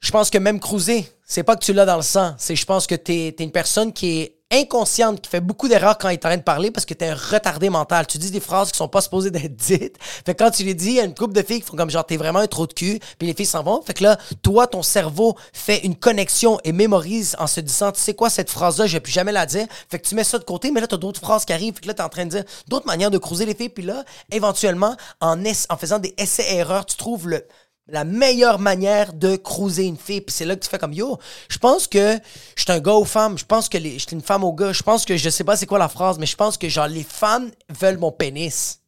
Je 0.00 0.10
pense 0.10 0.28
que 0.28 0.36
même 0.36 0.60
cruiser, 0.60 1.10
c'est 1.24 1.42
pas 1.42 1.56
que 1.56 1.64
tu 1.64 1.72
l'as 1.72 1.86
dans 1.86 1.96
le 1.96 2.02
sang. 2.02 2.34
C'est 2.36 2.54
je 2.54 2.66
pense 2.66 2.86
que 2.86 2.96
t'es 2.96 3.28
es 3.28 3.42
une 3.42 3.52
personne 3.52 3.94
qui 3.94 4.20
est 4.20 4.41
inconsciente, 4.52 5.20
qui 5.20 5.30
fait 5.30 5.40
beaucoup 5.40 5.68
d'erreurs 5.68 5.98
quand 5.98 6.08
il 6.08 6.14
est 6.14 6.26
en 6.26 6.28
train 6.28 6.36
de 6.36 6.42
parler 6.42 6.70
parce 6.70 6.84
que 6.84 6.94
t'es 6.94 7.08
un 7.08 7.14
retardé 7.14 7.70
mental. 7.70 8.06
Tu 8.06 8.18
dis 8.18 8.30
des 8.30 8.40
phrases 8.40 8.70
qui 8.70 8.78
sont 8.78 8.88
pas 8.88 9.00
supposées 9.00 9.30
d'être 9.30 9.56
dites. 9.56 9.96
Fait 10.00 10.34
que 10.34 10.44
quand 10.44 10.50
tu 10.50 10.64
les 10.64 10.74
dis, 10.74 10.88
il 10.88 10.94
y 10.94 11.00
a 11.00 11.04
une 11.04 11.14
couple 11.14 11.34
de 11.34 11.42
filles 11.42 11.60
qui 11.60 11.66
font 11.66 11.76
comme 11.76 11.90
genre 11.90 12.04
t'es 12.04 12.16
vraiment 12.16 12.40
un 12.40 12.46
trou 12.46 12.66
de 12.66 12.72
cul, 12.72 13.00
puis 13.18 13.26
les 13.26 13.34
filles 13.34 13.46
s'en 13.46 13.62
vont. 13.62 13.82
Fait 13.82 13.94
que 13.94 14.02
là, 14.02 14.18
toi, 14.42 14.66
ton 14.66 14.82
cerveau 14.82 15.36
fait 15.52 15.78
une 15.84 15.96
connexion 15.96 16.58
et 16.64 16.72
mémorise 16.72 17.36
en 17.38 17.46
se 17.46 17.60
disant, 17.60 17.92
tu 17.92 18.00
sais 18.00 18.14
quoi, 18.14 18.30
cette 18.30 18.50
phrase-là, 18.50 18.86
je 18.86 18.94
vais 18.94 19.00
plus 19.00 19.12
jamais 19.12 19.32
la 19.32 19.46
dire. 19.46 19.66
Fait 19.90 19.98
que 19.98 20.06
tu 20.06 20.14
mets 20.14 20.24
ça 20.24 20.38
de 20.38 20.44
côté, 20.44 20.70
mais 20.70 20.80
là, 20.80 20.86
t'as 20.86 20.96
d'autres 20.96 21.20
phrases 21.20 21.44
qui 21.44 21.52
arrivent. 21.52 21.74
Fait 21.74 21.82
que 21.82 21.88
là, 21.88 21.94
t'es 21.94 22.02
en 22.02 22.08
train 22.08 22.24
de 22.24 22.30
dire 22.30 22.44
d'autres 22.68 22.86
manières 22.86 23.10
de 23.10 23.18
cruiser 23.18 23.46
les 23.46 23.54
filles. 23.54 23.70
Puis 23.70 23.84
là, 23.84 24.04
éventuellement, 24.30 24.96
en, 25.20 25.42
en 25.42 25.76
faisant 25.76 25.98
des 25.98 26.14
essais-erreurs, 26.18 26.86
tu 26.86 26.96
trouves 26.96 27.28
le 27.28 27.44
la 27.88 28.04
meilleure 28.04 28.58
manière 28.58 29.12
de 29.12 29.36
cruiser 29.36 29.84
une 29.84 29.96
fille. 29.96 30.20
Puis 30.20 30.34
c'est 30.34 30.44
là 30.44 30.56
que 30.56 30.60
tu 30.60 30.68
fais 30.68 30.78
comme 30.78 30.92
yo. 30.92 31.18
Je 31.48 31.58
pense 31.58 31.86
que 31.86 32.18
je 32.56 32.62
suis 32.62 32.72
un 32.72 32.80
gars 32.80 32.94
aux 32.94 33.04
femmes. 33.04 33.38
Je 33.38 33.44
pense 33.44 33.68
que 33.68 33.78
je 33.78 33.98
suis 33.98 34.12
une 34.12 34.22
femme 34.22 34.44
aux 34.44 34.52
gars. 34.52 34.72
Je 34.72 34.82
pense 34.82 35.04
que 35.04 35.16
je 35.16 35.30
sais 35.30 35.44
pas 35.44 35.56
c'est 35.56 35.66
quoi 35.66 35.78
la 35.78 35.88
phrase, 35.88 36.18
mais 36.18 36.26
je 36.26 36.36
pense 36.36 36.56
que 36.56 36.68
genre 36.68 36.88
les 36.88 37.04
femmes 37.04 37.50
veulent 37.68 37.98
mon 37.98 38.12
pénis. 38.12 38.80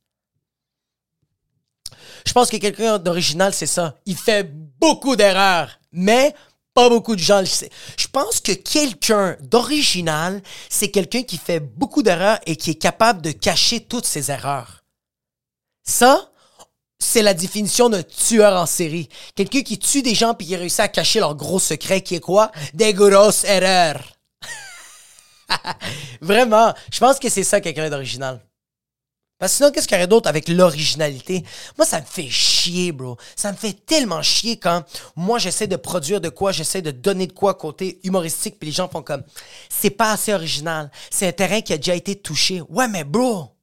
Je 2.27 2.33
pense 2.33 2.49
que 2.49 2.57
quelqu'un 2.57 2.99
d'original, 2.99 3.53
c'est 3.53 3.67
ça. 3.67 3.97
Il 4.07 4.17
fait 4.17 4.51
beaucoup 4.81 5.15
d'erreurs, 5.17 5.79
mais 5.93 6.35
pas 6.73 6.89
beaucoup 6.89 7.15
de 7.15 7.21
gens 7.21 7.41
le 7.41 7.47
savent. 7.47 7.69
Je 7.97 8.09
pense 8.09 8.41
que 8.41 8.53
quelqu'un 8.53 9.37
d'original, 9.41 10.43
c'est 10.69 10.91
quelqu'un 10.91 11.23
qui 11.23 11.39
fait 11.39 11.61
beaucoup 11.61 12.03
d'erreurs 12.03 12.41
et 12.47 12.57
qui 12.57 12.71
est 12.71 12.75
capable 12.75 13.23
de 13.23 13.31
cacher 13.31 13.81
toutes 13.81 14.07
ses 14.07 14.31
erreurs. 14.31 14.85
Ça, 15.85 16.31
c'est 17.05 17.23
la 17.23 17.35
définition 17.35 17.91
d'un 17.91 18.03
tueur 18.03 18.59
en 18.59 18.67
série. 18.67 19.09
Quelqu'un 19.35 19.63
qui 19.63 19.79
tue 19.79 20.03
des 20.03 20.15
gens 20.15 20.35
puis 20.35 20.47
qui 20.47 20.57
réussit 20.57 20.81
à 20.81 20.89
cacher 20.89 21.21
leur 21.21 21.35
gros 21.37 21.59
secret 21.59 22.01
qui 22.01 22.15
est 22.15 22.21
quoi? 22.21 22.51
Des 22.73 22.95
grosses 22.95 23.45
erreurs. 23.45 24.03
Vraiment, 26.21 26.73
je 26.91 26.99
pense 26.99 27.19
que 27.19 27.29
c'est 27.29 27.45
ça 27.45 27.61
quelqu'un 27.61 27.91
d'original. 27.91 28.41
Parce 29.39 29.53
que 29.53 29.57
sinon, 29.57 29.71
qu'est-ce 29.71 29.87
qu'il 29.87 29.97
y 29.97 30.01
aurait 30.01 30.07
d'autre 30.07 30.29
avec 30.29 30.49
l'originalité? 30.49 31.45
Moi, 31.77 31.85
ça 31.85 32.01
me 32.01 32.07
fait 32.07 32.31
chier, 32.31 32.93
bro. 32.93 33.19
Ça 33.37 33.53
me 33.53 33.57
fait 33.57 33.75
tellement 33.85 34.23
chier 34.23 34.57
quand 34.57 34.85
moi, 35.17 35.39
j'essaie 35.39 35.67
de 35.67 35.77
produire 35.77 36.21
de 36.21 36.31
quoi, 36.31 36.53
j'essaie 36.53 36.83
de 36.83 36.93
donner 36.93 37.27
de 37.27 37.33
quoi 37.33 37.53
côté 37.55 38.01
humoristique, 38.05 38.59
puis 38.59 38.71
les 38.71 38.75
gens 38.75 38.89
font 38.89 39.03
comme, 39.03 39.25
c'est 39.69 39.91
pas 39.91 40.13
assez 40.13 40.33
original. 40.33 40.91
C'est 41.11 41.29
un 41.29 41.33
terrain 41.33 41.61
qui 41.61 41.75
a 41.75 41.77
déjà 41.77 41.95
été 41.95 42.17
touché. 42.17 42.63
Ouais, 42.71 42.89
mais 42.89 43.05
bro, 43.05 43.54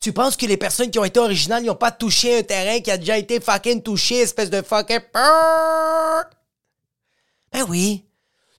tu 0.00 0.12
penses 0.12 0.36
que 0.36 0.46
les 0.46 0.56
personnes 0.56 0.90
qui 0.90 0.98
ont 0.98 1.04
été 1.04 1.20
originales, 1.20 1.62
n'ont 1.64 1.74
pas 1.74 1.90
touché 1.90 2.38
un 2.38 2.42
terrain 2.42 2.80
qui 2.80 2.90
a 2.90 2.96
déjà 2.96 3.18
été 3.18 3.38
fucking 3.38 3.82
touché, 3.82 4.16
espèce 4.16 4.50
de 4.50 4.62
fucking... 4.62 5.00
Ben 7.52 7.64
oui. 7.68 8.04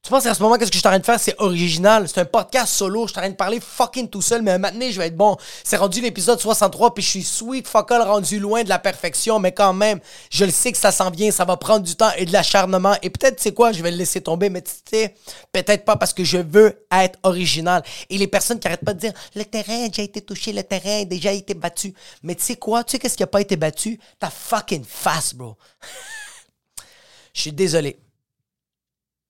Tu 0.04 0.10
penses 0.10 0.24
qu'à 0.24 0.34
ce 0.34 0.42
moment, 0.42 0.56
qu'est-ce 0.58 0.72
que 0.72 0.78
je 0.78 0.80
suis 0.80 0.88
en 0.88 0.90
train 0.90 1.00
de 1.00 1.06
faire? 1.06 1.20
C'est 1.20 1.36
original. 1.38 2.10
C'est 2.10 2.22
un 2.22 2.26
podcast 2.26 2.74
solo. 2.74 3.06
Je 3.06 3.12
suis 3.12 3.20
en 3.20 3.22
train 3.22 3.30
de 3.30 3.36
parler 3.36 3.60
fucking 3.60 4.10
tout 4.10 4.24
seul, 4.24 4.42
mais 4.42 4.58
maintenant, 4.58 4.90
je 4.90 4.98
vais 4.98 5.06
être 5.06 5.16
bon. 5.16 5.38
C'est 5.64 5.78
rendu 5.78 6.02
l'épisode 6.02 6.40
63, 6.40 6.96
puis 6.96 7.04
je 7.04 7.10
suis 7.10 7.24
sweet 7.24 7.68
fuck 7.68 7.92
all 7.92 8.02
rendu 8.02 8.40
loin 8.40 8.64
de 8.64 8.70
la 8.70 8.80
perfection, 8.80 9.38
mais 9.38 9.52
quand 9.52 9.74
même, 9.74 10.00
je 10.32 10.44
le 10.44 10.50
sais 10.50 10.72
que 10.72 10.80
ça 10.80 10.92
s'en 10.92 11.12
vient. 11.12 11.30
Ça 11.30 11.46
va 11.46 11.56
prendre 11.56 11.86
du 11.86 11.96
temps 11.96 12.10
et 12.18 12.26
de 12.26 12.34
l'acharnement. 12.34 12.96
Et 13.04 13.12
peut-être, 13.12 13.40
c'est 13.40 13.54
quoi, 13.54 13.74
je 13.74 13.84
vais 13.84 13.92
le 13.92 13.98
laisser 13.98 14.22
tomber, 14.22 14.50
mais 14.50 14.64
tu 14.64 14.72
sais, 14.90 15.14
peut-être 15.52 15.86
pas 15.86 15.98
parce 15.98 16.14
que 16.14 16.24
je 16.24 16.38
veux 16.38 16.84
être 16.92 17.20
original. 17.22 17.84
Et 18.10 18.18
les 18.18 18.28
personnes 18.28 18.60
qui 18.60 18.68
arrêtent 18.68 18.84
pas 18.84 18.96
de 18.96 19.02
dire, 19.02 19.14
le 19.36 19.46
terrain 19.46 19.86
a 19.86 19.88
déjà 19.88 20.02
été 20.02 20.22
touché, 20.22 20.52
le 20.52 20.64
terrain 20.64 21.02
a 21.02 21.06
déjà 21.06 21.32
été 21.32 21.54
battu. 21.54 21.94
Mais 22.24 22.34
tu 22.34 22.42
sais 22.42 22.56
quoi? 22.56 22.84
Tu 22.84 22.94
sais 22.94 23.00
qu'est-ce 23.00 23.18
qui 23.18 23.24
a 23.24 23.28
pas 23.28 23.42
été 23.42 23.56
battu? 23.56 24.00
Ta 24.18 24.32
fucking 24.32 24.84
face, 24.84 25.36
bro. 25.36 25.58
Je 27.36 27.42
suis 27.42 27.54
désolé 27.54 28.00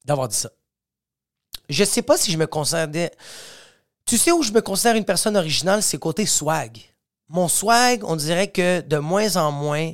d'avoir 0.06 0.30
dit 0.30 0.38
ça. 0.38 0.50
Je 1.72 1.84
sais 1.84 2.02
pas 2.02 2.18
si 2.18 2.32
je 2.32 2.38
me 2.38 2.48
considère. 2.48 3.10
Tu 4.06 4.18
sais 4.18 4.32
où 4.32 4.44
je 4.44 4.52
me 4.52 4.62
considère 4.62 4.96
une 4.96 5.06
personne 5.06 5.38
originale, 5.38 5.82
c'est 5.82 5.98
côté 5.98 6.26
swag. 6.26 6.80
Mon 7.30 7.48
swag, 7.48 8.04
on 8.04 8.16
dirait 8.16 8.50
que 8.50 8.82
de 8.82 8.98
moins 8.98 9.38
en 9.38 9.52
moins, 9.52 9.94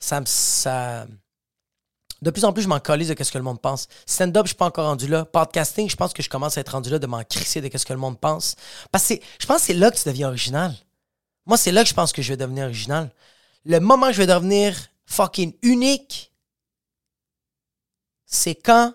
ça 0.00 0.20
me. 0.20 1.06
De 2.20 2.30
plus 2.30 2.44
en 2.44 2.52
plus, 2.52 2.62
je 2.62 2.68
m'en 2.68 2.80
colise 2.80 3.08
de 3.08 3.22
ce 3.24 3.32
que 3.32 3.38
le 3.38 3.44
monde 3.44 3.60
pense. 3.60 3.88
Stand-up, 4.06 4.46
je 4.46 4.50
suis 4.50 4.56
pas 4.56 4.66
encore 4.66 4.86
rendu 4.86 5.08
là. 5.08 5.24
Podcasting, 5.24 5.88
je 5.88 5.96
pense 5.96 6.12
que 6.12 6.22
je 6.22 6.28
commence 6.28 6.56
à 6.56 6.60
être 6.60 6.70
rendu 6.70 6.90
là 6.90 6.98
de 6.98 7.06
m'en 7.06 7.22
crisser 7.24 7.60
de 7.60 7.78
ce 7.78 7.84
que 7.84 7.92
le 7.92 7.98
monde 7.98 8.18
pense. 8.18 8.54
Parce 8.92 9.08
que 9.08 9.14
je 9.40 9.46
pense 9.46 9.58
que 9.58 9.66
c'est 9.66 9.74
là 9.74 9.90
que 9.90 9.96
tu 9.96 10.08
deviens 10.08 10.28
original. 10.28 10.74
Moi, 11.46 11.56
c'est 11.56 11.72
là 11.72 11.82
que 11.82 11.88
je 11.88 11.94
pense 11.94 12.12
que 12.12 12.22
je 12.22 12.28
vais 12.28 12.36
devenir 12.36 12.64
original. 12.66 13.10
Le 13.64 13.80
moment 13.80 14.06
que 14.08 14.12
je 14.12 14.18
vais 14.18 14.26
devenir 14.26 14.76
fucking 15.06 15.52
unique, 15.62 16.32
c'est 18.24 18.54
quand 18.54 18.94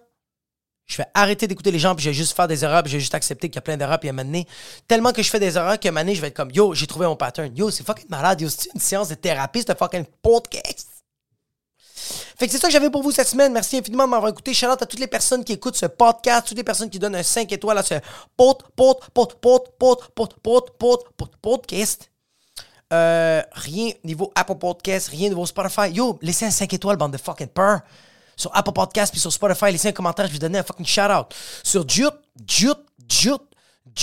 je 0.87 0.97
vais 0.97 1.05
arrêter 1.13 1.47
d'écouter 1.47 1.71
les 1.71 1.79
gens, 1.79 1.93
puis 1.93 2.03
je 2.03 2.09
vais 2.09 2.13
juste 2.13 2.33
faire 2.33 2.47
des 2.47 2.63
erreurs, 2.63 2.81
puis 2.81 2.91
je 2.91 2.97
vais 2.97 3.01
juste 3.01 3.13
accepter 3.13 3.49
qu'il 3.49 3.55
y 3.55 3.59
a 3.59 3.61
plein 3.61 3.75
d'erreurs, 3.75 3.99
puis 3.99 4.07
à 4.07 4.11
un 4.11 4.15
moment 4.15 4.25
donné, 4.25 4.47
tellement 4.87 5.11
que 5.11 5.21
je 5.21 5.29
fais 5.29 5.39
des 5.39 5.57
erreurs 5.57 5.77
qu'à 5.79 5.89
un 5.89 5.91
moment 5.91 6.01
donné, 6.01 6.15
je 6.15 6.21
vais 6.21 6.27
être 6.27 6.35
comme, 6.35 6.51
yo, 6.51 6.73
j'ai 6.73 6.87
trouvé 6.87 7.05
mon 7.05 7.17
pattern. 7.17 7.55
Yo, 7.55 7.69
c'est 7.69 7.85
fucking 7.85 8.09
malade. 8.09 8.39
Yo, 8.39 8.49
c'est 8.49 8.73
une 8.73 8.79
séance 8.79 9.09
de 9.09 9.15
thérapie, 9.15 9.59
c'est 9.59 9.71
un 9.71 9.75
fucking 9.75 10.05
podcast? 10.21 10.87
Fait 12.39 12.45
que 12.45 12.51
c'est 12.53 12.59
ça 12.59 12.67
que 12.67 12.73
j'avais 12.73 12.89
pour 12.89 13.03
vous 13.03 13.11
cette 13.11 13.27
semaine. 13.27 13.51
Merci 13.51 13.77
infiniment 13.77 14.05
de 14.05 14.11
m'avoir 14.11 14.31
écouté. 14.31 14.53
Shout 14.53 14.67
out 14.67 14.81
à 14.81 14.85
toutes 14.85 14.99
les 14.99 15.07
personnes 15.07 15.43
qui 15.43 15.53
écoutent 15.53 15.75
ce 15.75 15.87
podcast, 15.87 16.47
toutes 16.47 16.57
les 16.57 16.63
personnes 16.63 16.89
qui 16.89 16.99
donnent 16.99 17.15
un 17.15 17.23
5 17.23 17.51
étoiles 17.51 17.77
à 17.79 17.83
ce 17.83 17.95
pod, 18.37 18.63
pod, 18.75 18.97
pod, 19.13 19.33
pod, 19.41 19.63
pod, 19.77 19.99
pod, 20.15 20.33
pod, 20.41 20.71
pod, 20.77 21.03
pod, 21.17 21.29
podcast. 21.41 22.11
Euh, 22.93 23.41
rien 23.51 23.91
niveau 24.05 24.31
Apple 24.35 24.55
Podcast, 24.55 25.09
rien 25.09 25.27
niveau 25.29 25.45
Spotify. 25.45 25.91
Yo, 25.91 26.17
laissez 26.21 26.45
un 26.45 26.51
5 26.51 26.71
étoiles, 26.73 26.95
bande 26.95 27.11
de 27.11 27.17
fucking 27.17 27.47
peur 27.47 27.81
sur 28.37 28.55
Apple 28.55 28.71
Podcast 28.71 29.11
puis 29.11 29.19
sur 29.19 29.33
Spotify. 29.33 29.71
Laissez 29.71 29.89
un 29.89 29.91
commentaire, 29.91 30.27
je 30.27 30.31
vais 30.31 30.39
donner 30.39 30.59
un 30.59 30.63
fucking 30.63 30.85
shout-out. 30.85 31.33
Sur 31.63 31.87
Jute, 31.87 32.15
Jute, 32.47 32.79
Jute, 33.09 33.41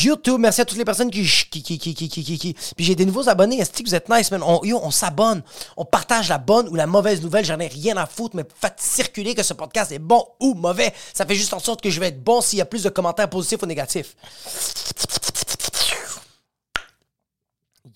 YouTube, 0.03 0.41
merci 0.41 0.61
à 0.61 0.65
toutes 0.65 0.79
les 0.79 0.85
personnes 0.85 1.11
qui. 1.11 1.25
qui, 1.25 1.63
qui, 1.63 1.79
qui, 1.79 1.95
qui, 1.95 2.09
qui, 2.09 2.39
qui. 2.39 2.55
Puis 2.77 2.85
j'ai 2.85 2.95
des 2.97 3.07
nouveaux 3.07 3.29
abonnés. 3.29 3.59
Est-ce 3.59 3.71
que 3.71 3.85
vous 3.85 3.95
êtes 3.95 4.09
nice, 4.09 4.31
man? 4.31 4.43
On, 4.43 4.61
on 4.65 4.91
s'abonne. 4.91 5.43
On 5.77 5.85
partage 5.85 6.29
la 6.29 6.39
bonne 6.39 6.69
ou 6.69 6.75
la 6.75 6.87
mauvaise 6.87 7.23
nouvelle. 7.23 7.45
J'en 7.45 7.61
ai 7.61 7.69
rien 7.69 7.97
à 7.97 8.07
foutre, 8.07 8.35
mais 8.35 8.45
faites 8.61 8.81
circuler 8.81 9.35
que 9.35 9.43
ce 9.43 9.55
podcast 9.55 9.93
est 9.93 9.99
bon 9.99 10.27
ou 10.41 10.55
mauvais. 10.55 10.93
Ça 11.13 11.25
fait 11.25 11.35
juste 11.37 11.53
en 11.53 11.61
sorte 11.61 11.81
que 11.81 11.91
je 11.91 12.01
vais 12.01 12.09
être 12.09 12.23
bon 12.23 12.41
s'il 12.41 12.59
y 12.59 12.63
a 12.63 12.67
plus 12.67 12.83
de 12.83 12.89
commentaires 12.89 13.31
positifs 13.31 13.63
ou 13.63 13.67
négatifs. 13.67 14.17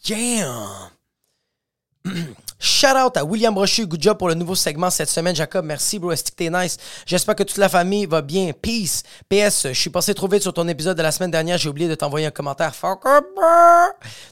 Yeah! 0.05 0.91
Shout 2.61 2.97
out 2.97 3.17
à 3.17 3.25
William 3.25 3.55
Brochu. 3.55 3.87
Good 3.87 4.03
job 4.03 4.19
pour 4.19 4.27
le 4.27 4.35
nouveau 4.35 4.57
segment 4.57 4.91
cette 4.91 5.09
semaine, 5.09 5.35
Jacob. 5.35 5.65
Merci, 5.65 6.01
bro. 6.01 6.11
Est-ce 6.11 6.25
que 6.25 6.35
t'es 6.35 6.51
nice? 6.51 6.77
J'espère 7.07 7.37
que 7.37 7.45
toute 7.45 7.57
la 7.57 7.69
famille 7.69 8.05
va 8.05 8.21
bien. 8.21 8.51
Peace. 8.53 9.05
PS, 9.29 9.69
je 9.69 9.79
suis 9.79 9.91
passé 9.91 10.13
trop 10.13 10.27
vite 10.27 10.43
sur 10.43 10.53
ton 10.53 10.67
épisode 10.67 10.97
de 10.97 11.03
la 11.03 11.13
semaine 11.13 11.31
dernière. 11.31 11.57
J'ai 11.57 11.69
oublié 11.69 11.89
de 11.89 11.95
t'envoyer 11.95 12.27
un 12.27 12.33
commentaire. 12.33 12.75
Fuck 12.75 13.05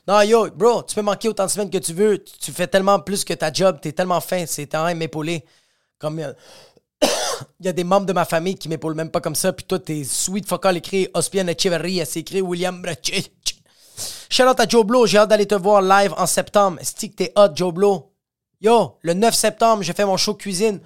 Non, 0.09 0.22
yo, 0.22 0.51
bro, 0.51 0.83
tu 0.83 0.97
peux 0.97 1.03
manquer 1.03 1.29
autant 1.29 1.47
de 1.47 1.51
semaines 1.51 1.70
que 1.70 1.79
tu 1.79 1.93
veux. 1.93 2.22
Tu 2.41 2.51
fais 2.51 2.66
tellement 2.66 2.99
plus 2.99 3.24
que 3.24 3.33
ta 3.33 3.53
job. 3.53 3.79
T'es 3.81 3.93
tellement 3.93 4.20
fin. 4.20 4.45
C'est 4.47 4.66
temps 4.66 4.93
m'épauler. 4.93 5.45
Comme. 6.01 6.35
Il 7.01 7.09
y 7.66 7.68
a 7.68 7.72
des 7.72 7.85
membres 7.85 8.07
de 8.07 8.12
ma 8.12 8.24
famille 8.24 8.57
qui 8.57 8.68
m'épaulent 8.68 8.97
même 8.97 9.11
pas 9.11 9.20
comme 9.20 9.37
ça. 9.37 9.53
Puis 9.53 9.66
toi, 9.66 9.79
t'es 9.79 10.03
sweet 10.03 10.49
focal 10.49 10.77
écrit 10.77 11.09
Ospian 11.14 11.47
Echeverry. 11.47 12.03
C'est 12.05 12.20
écrit 12.20 12.41
William 12.41 12.83
Brachet. 12.83 13.27
Shout 14.29 14.43
out 14.43 14.59
à 14.59 14.66
Joe 14.66 14.85
Blow. 14.85 15.07
J'ai 15.07 15.18
hâte 15.18 15.31
d'aller 15.31 15.47
te 15.47 15.55
voir 15.55 15.81
live 15.81 16.12
en 16.16 16.27
septembre. 16.27 16.81
Stick, 16.83 17.14
t'es 17.14 17.33
hot, 17.37 17.55
Joe 17.55 17.72
Blow? 17.72 18.16
Yo, 18.61 18.97
le 19.03 19.15
9 19.15 19.35
septembre, 19.35 19.83
je 19.83 19.93
fais 19.93 20.05
mon 20.05 20.17
show 20.17 20.35
cuisine. 20.35 20.81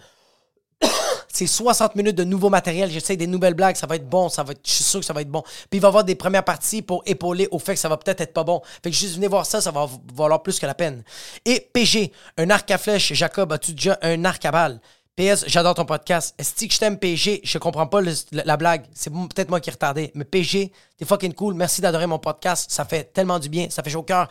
C'est 1.33 1.47
60 1.47 1.95
minutes 1.95 2.17
de 2.17 2.25
nouveau 2.25 2.49
matériel. 2.51 2.91
J'essaie 2.91 3.17
des 3.17 3.27
nouvelles 3.29 3.55
blagues. 3.55 3.77
Ça 3.77 3.87
va 3.87 3.97
être 3.97 4.09
bon. 4.09 4.29
Ça 4.29 4.43
va 4.43 4.53
être, 4.53 4.61
je 4.67 4.73
suis 4.73 4.85
sûr 4.85 4.99
que 5.01 5.07
ça 5.07 5.13
va 5.13 5.21
être 5.23 5.31
bon. 5.31 5.43
Puis 5.43 5.79
il 5.79 5.81
va 5.81 5.87
y 5.87 5.91
avoir 5.91 6.03
des 6.05 6.17
premières 6.17 6.45
parties 6.45 6.83
pour 6.83 7.03
épauler 7.07 7.47
au 7.53 7.59
fait 7.61 7.75
que 7.75 7.81
ça 7.81 7.89
va 7.89 7.97
peut-être 7.97 8.21
être 8.21 8.33
pas 8.33 8.43
bon. 8.43 8.61
Fait 8.83 8.91
que 8.91 8.97
juste 8.97 9.15
venez 9.15 9.29
voir 9.29 9.47
ça, 9.47 9.61
ça 9.61 9.71
va 9.71 9.89
valoir 10.15 10.43
plus 10.43 10.59
que 10.59 10.67
la 10.67 10.75
peine. 10.75 11.05
Et 11.45 11.61
PG, 11.73 12.13
un 12.39 12.51
arc 12.51 12.69
à 12.73 12.79
flèche. 12.79 13.13
Jacob, 13.13 13.53
as-tu 13.53 13.73
déjà 13.75 13.99
un 14.03 14.25
arc 14.25 14.45
à 14.45 14.51
balle? 14.51 14.81
PS, 15.17 15.45
j'adore 15.47 15.75
ton 15.75 15.85
podcast. 15.85 16.35
Est-ce 16.39 16.67
que 16.67 16.73
je 16.73 16.79
t'aime 16.79 16.99
PG? 16.99 17.43
Je 17.45 17.59
comprends 17.59 17.87
pas 17.87 18.01
le- 18.01 18.13
la 18.33 18.57
blague. 18.57 18.87
C'est 18.95 19.11
peut-être 19.13 19.51
moi 19.51 19.61
qui 19.61 19.71
est 19.71 19.73
retardé. 19.73 20.11
Mais 20.15 20.25
PG, 20.25 20.73
t'es 20.99 21.05
fucking 21.05 21.35
cool. 21.35 21.55
Merci 21.55 21.81
d'adorer 21.81 22.07
mon 22.07 22.19
podcast. 22.19 22.71
Ça 22.71 22.85
fait 22.85 23.13
tellement 23.13 23.39
du 23.39 23.49
bien. 23.49 23.69
Ça 23.71 23.83
fait 23.85 23.91
chaud 23.91 24.01
au 24.01 24.03
cœur. 24.03 24.29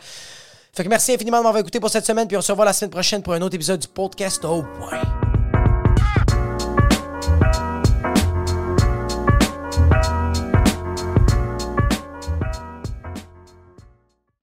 Fait 0.72 0.84
que 0.84 0.88
merci 0.88 1.12
infiniment 1.12 1.38
de 1.38 1.42
m'avoir 1.42 1.60
écouté 1.60 1.80
pour 1.80 1.90
cette 1.90 2.06
semaine. 2.06 2.28
Puis 2.28 2.36
on 2.36 2.40
se 2.40 2.52
revoit 2.52 2.64
la 2.64 2.72
semaine 2.72 2.90
prochaine 2.90 3.22
pour 3.22 3.34
un 3.34 3.42
autre 3.42 3.54
épisode 3.54 3.80
du 3.80 3.88
podcast. 3.88 4.44
Oh, 4.44 4.64
ouais. 4.90 5.29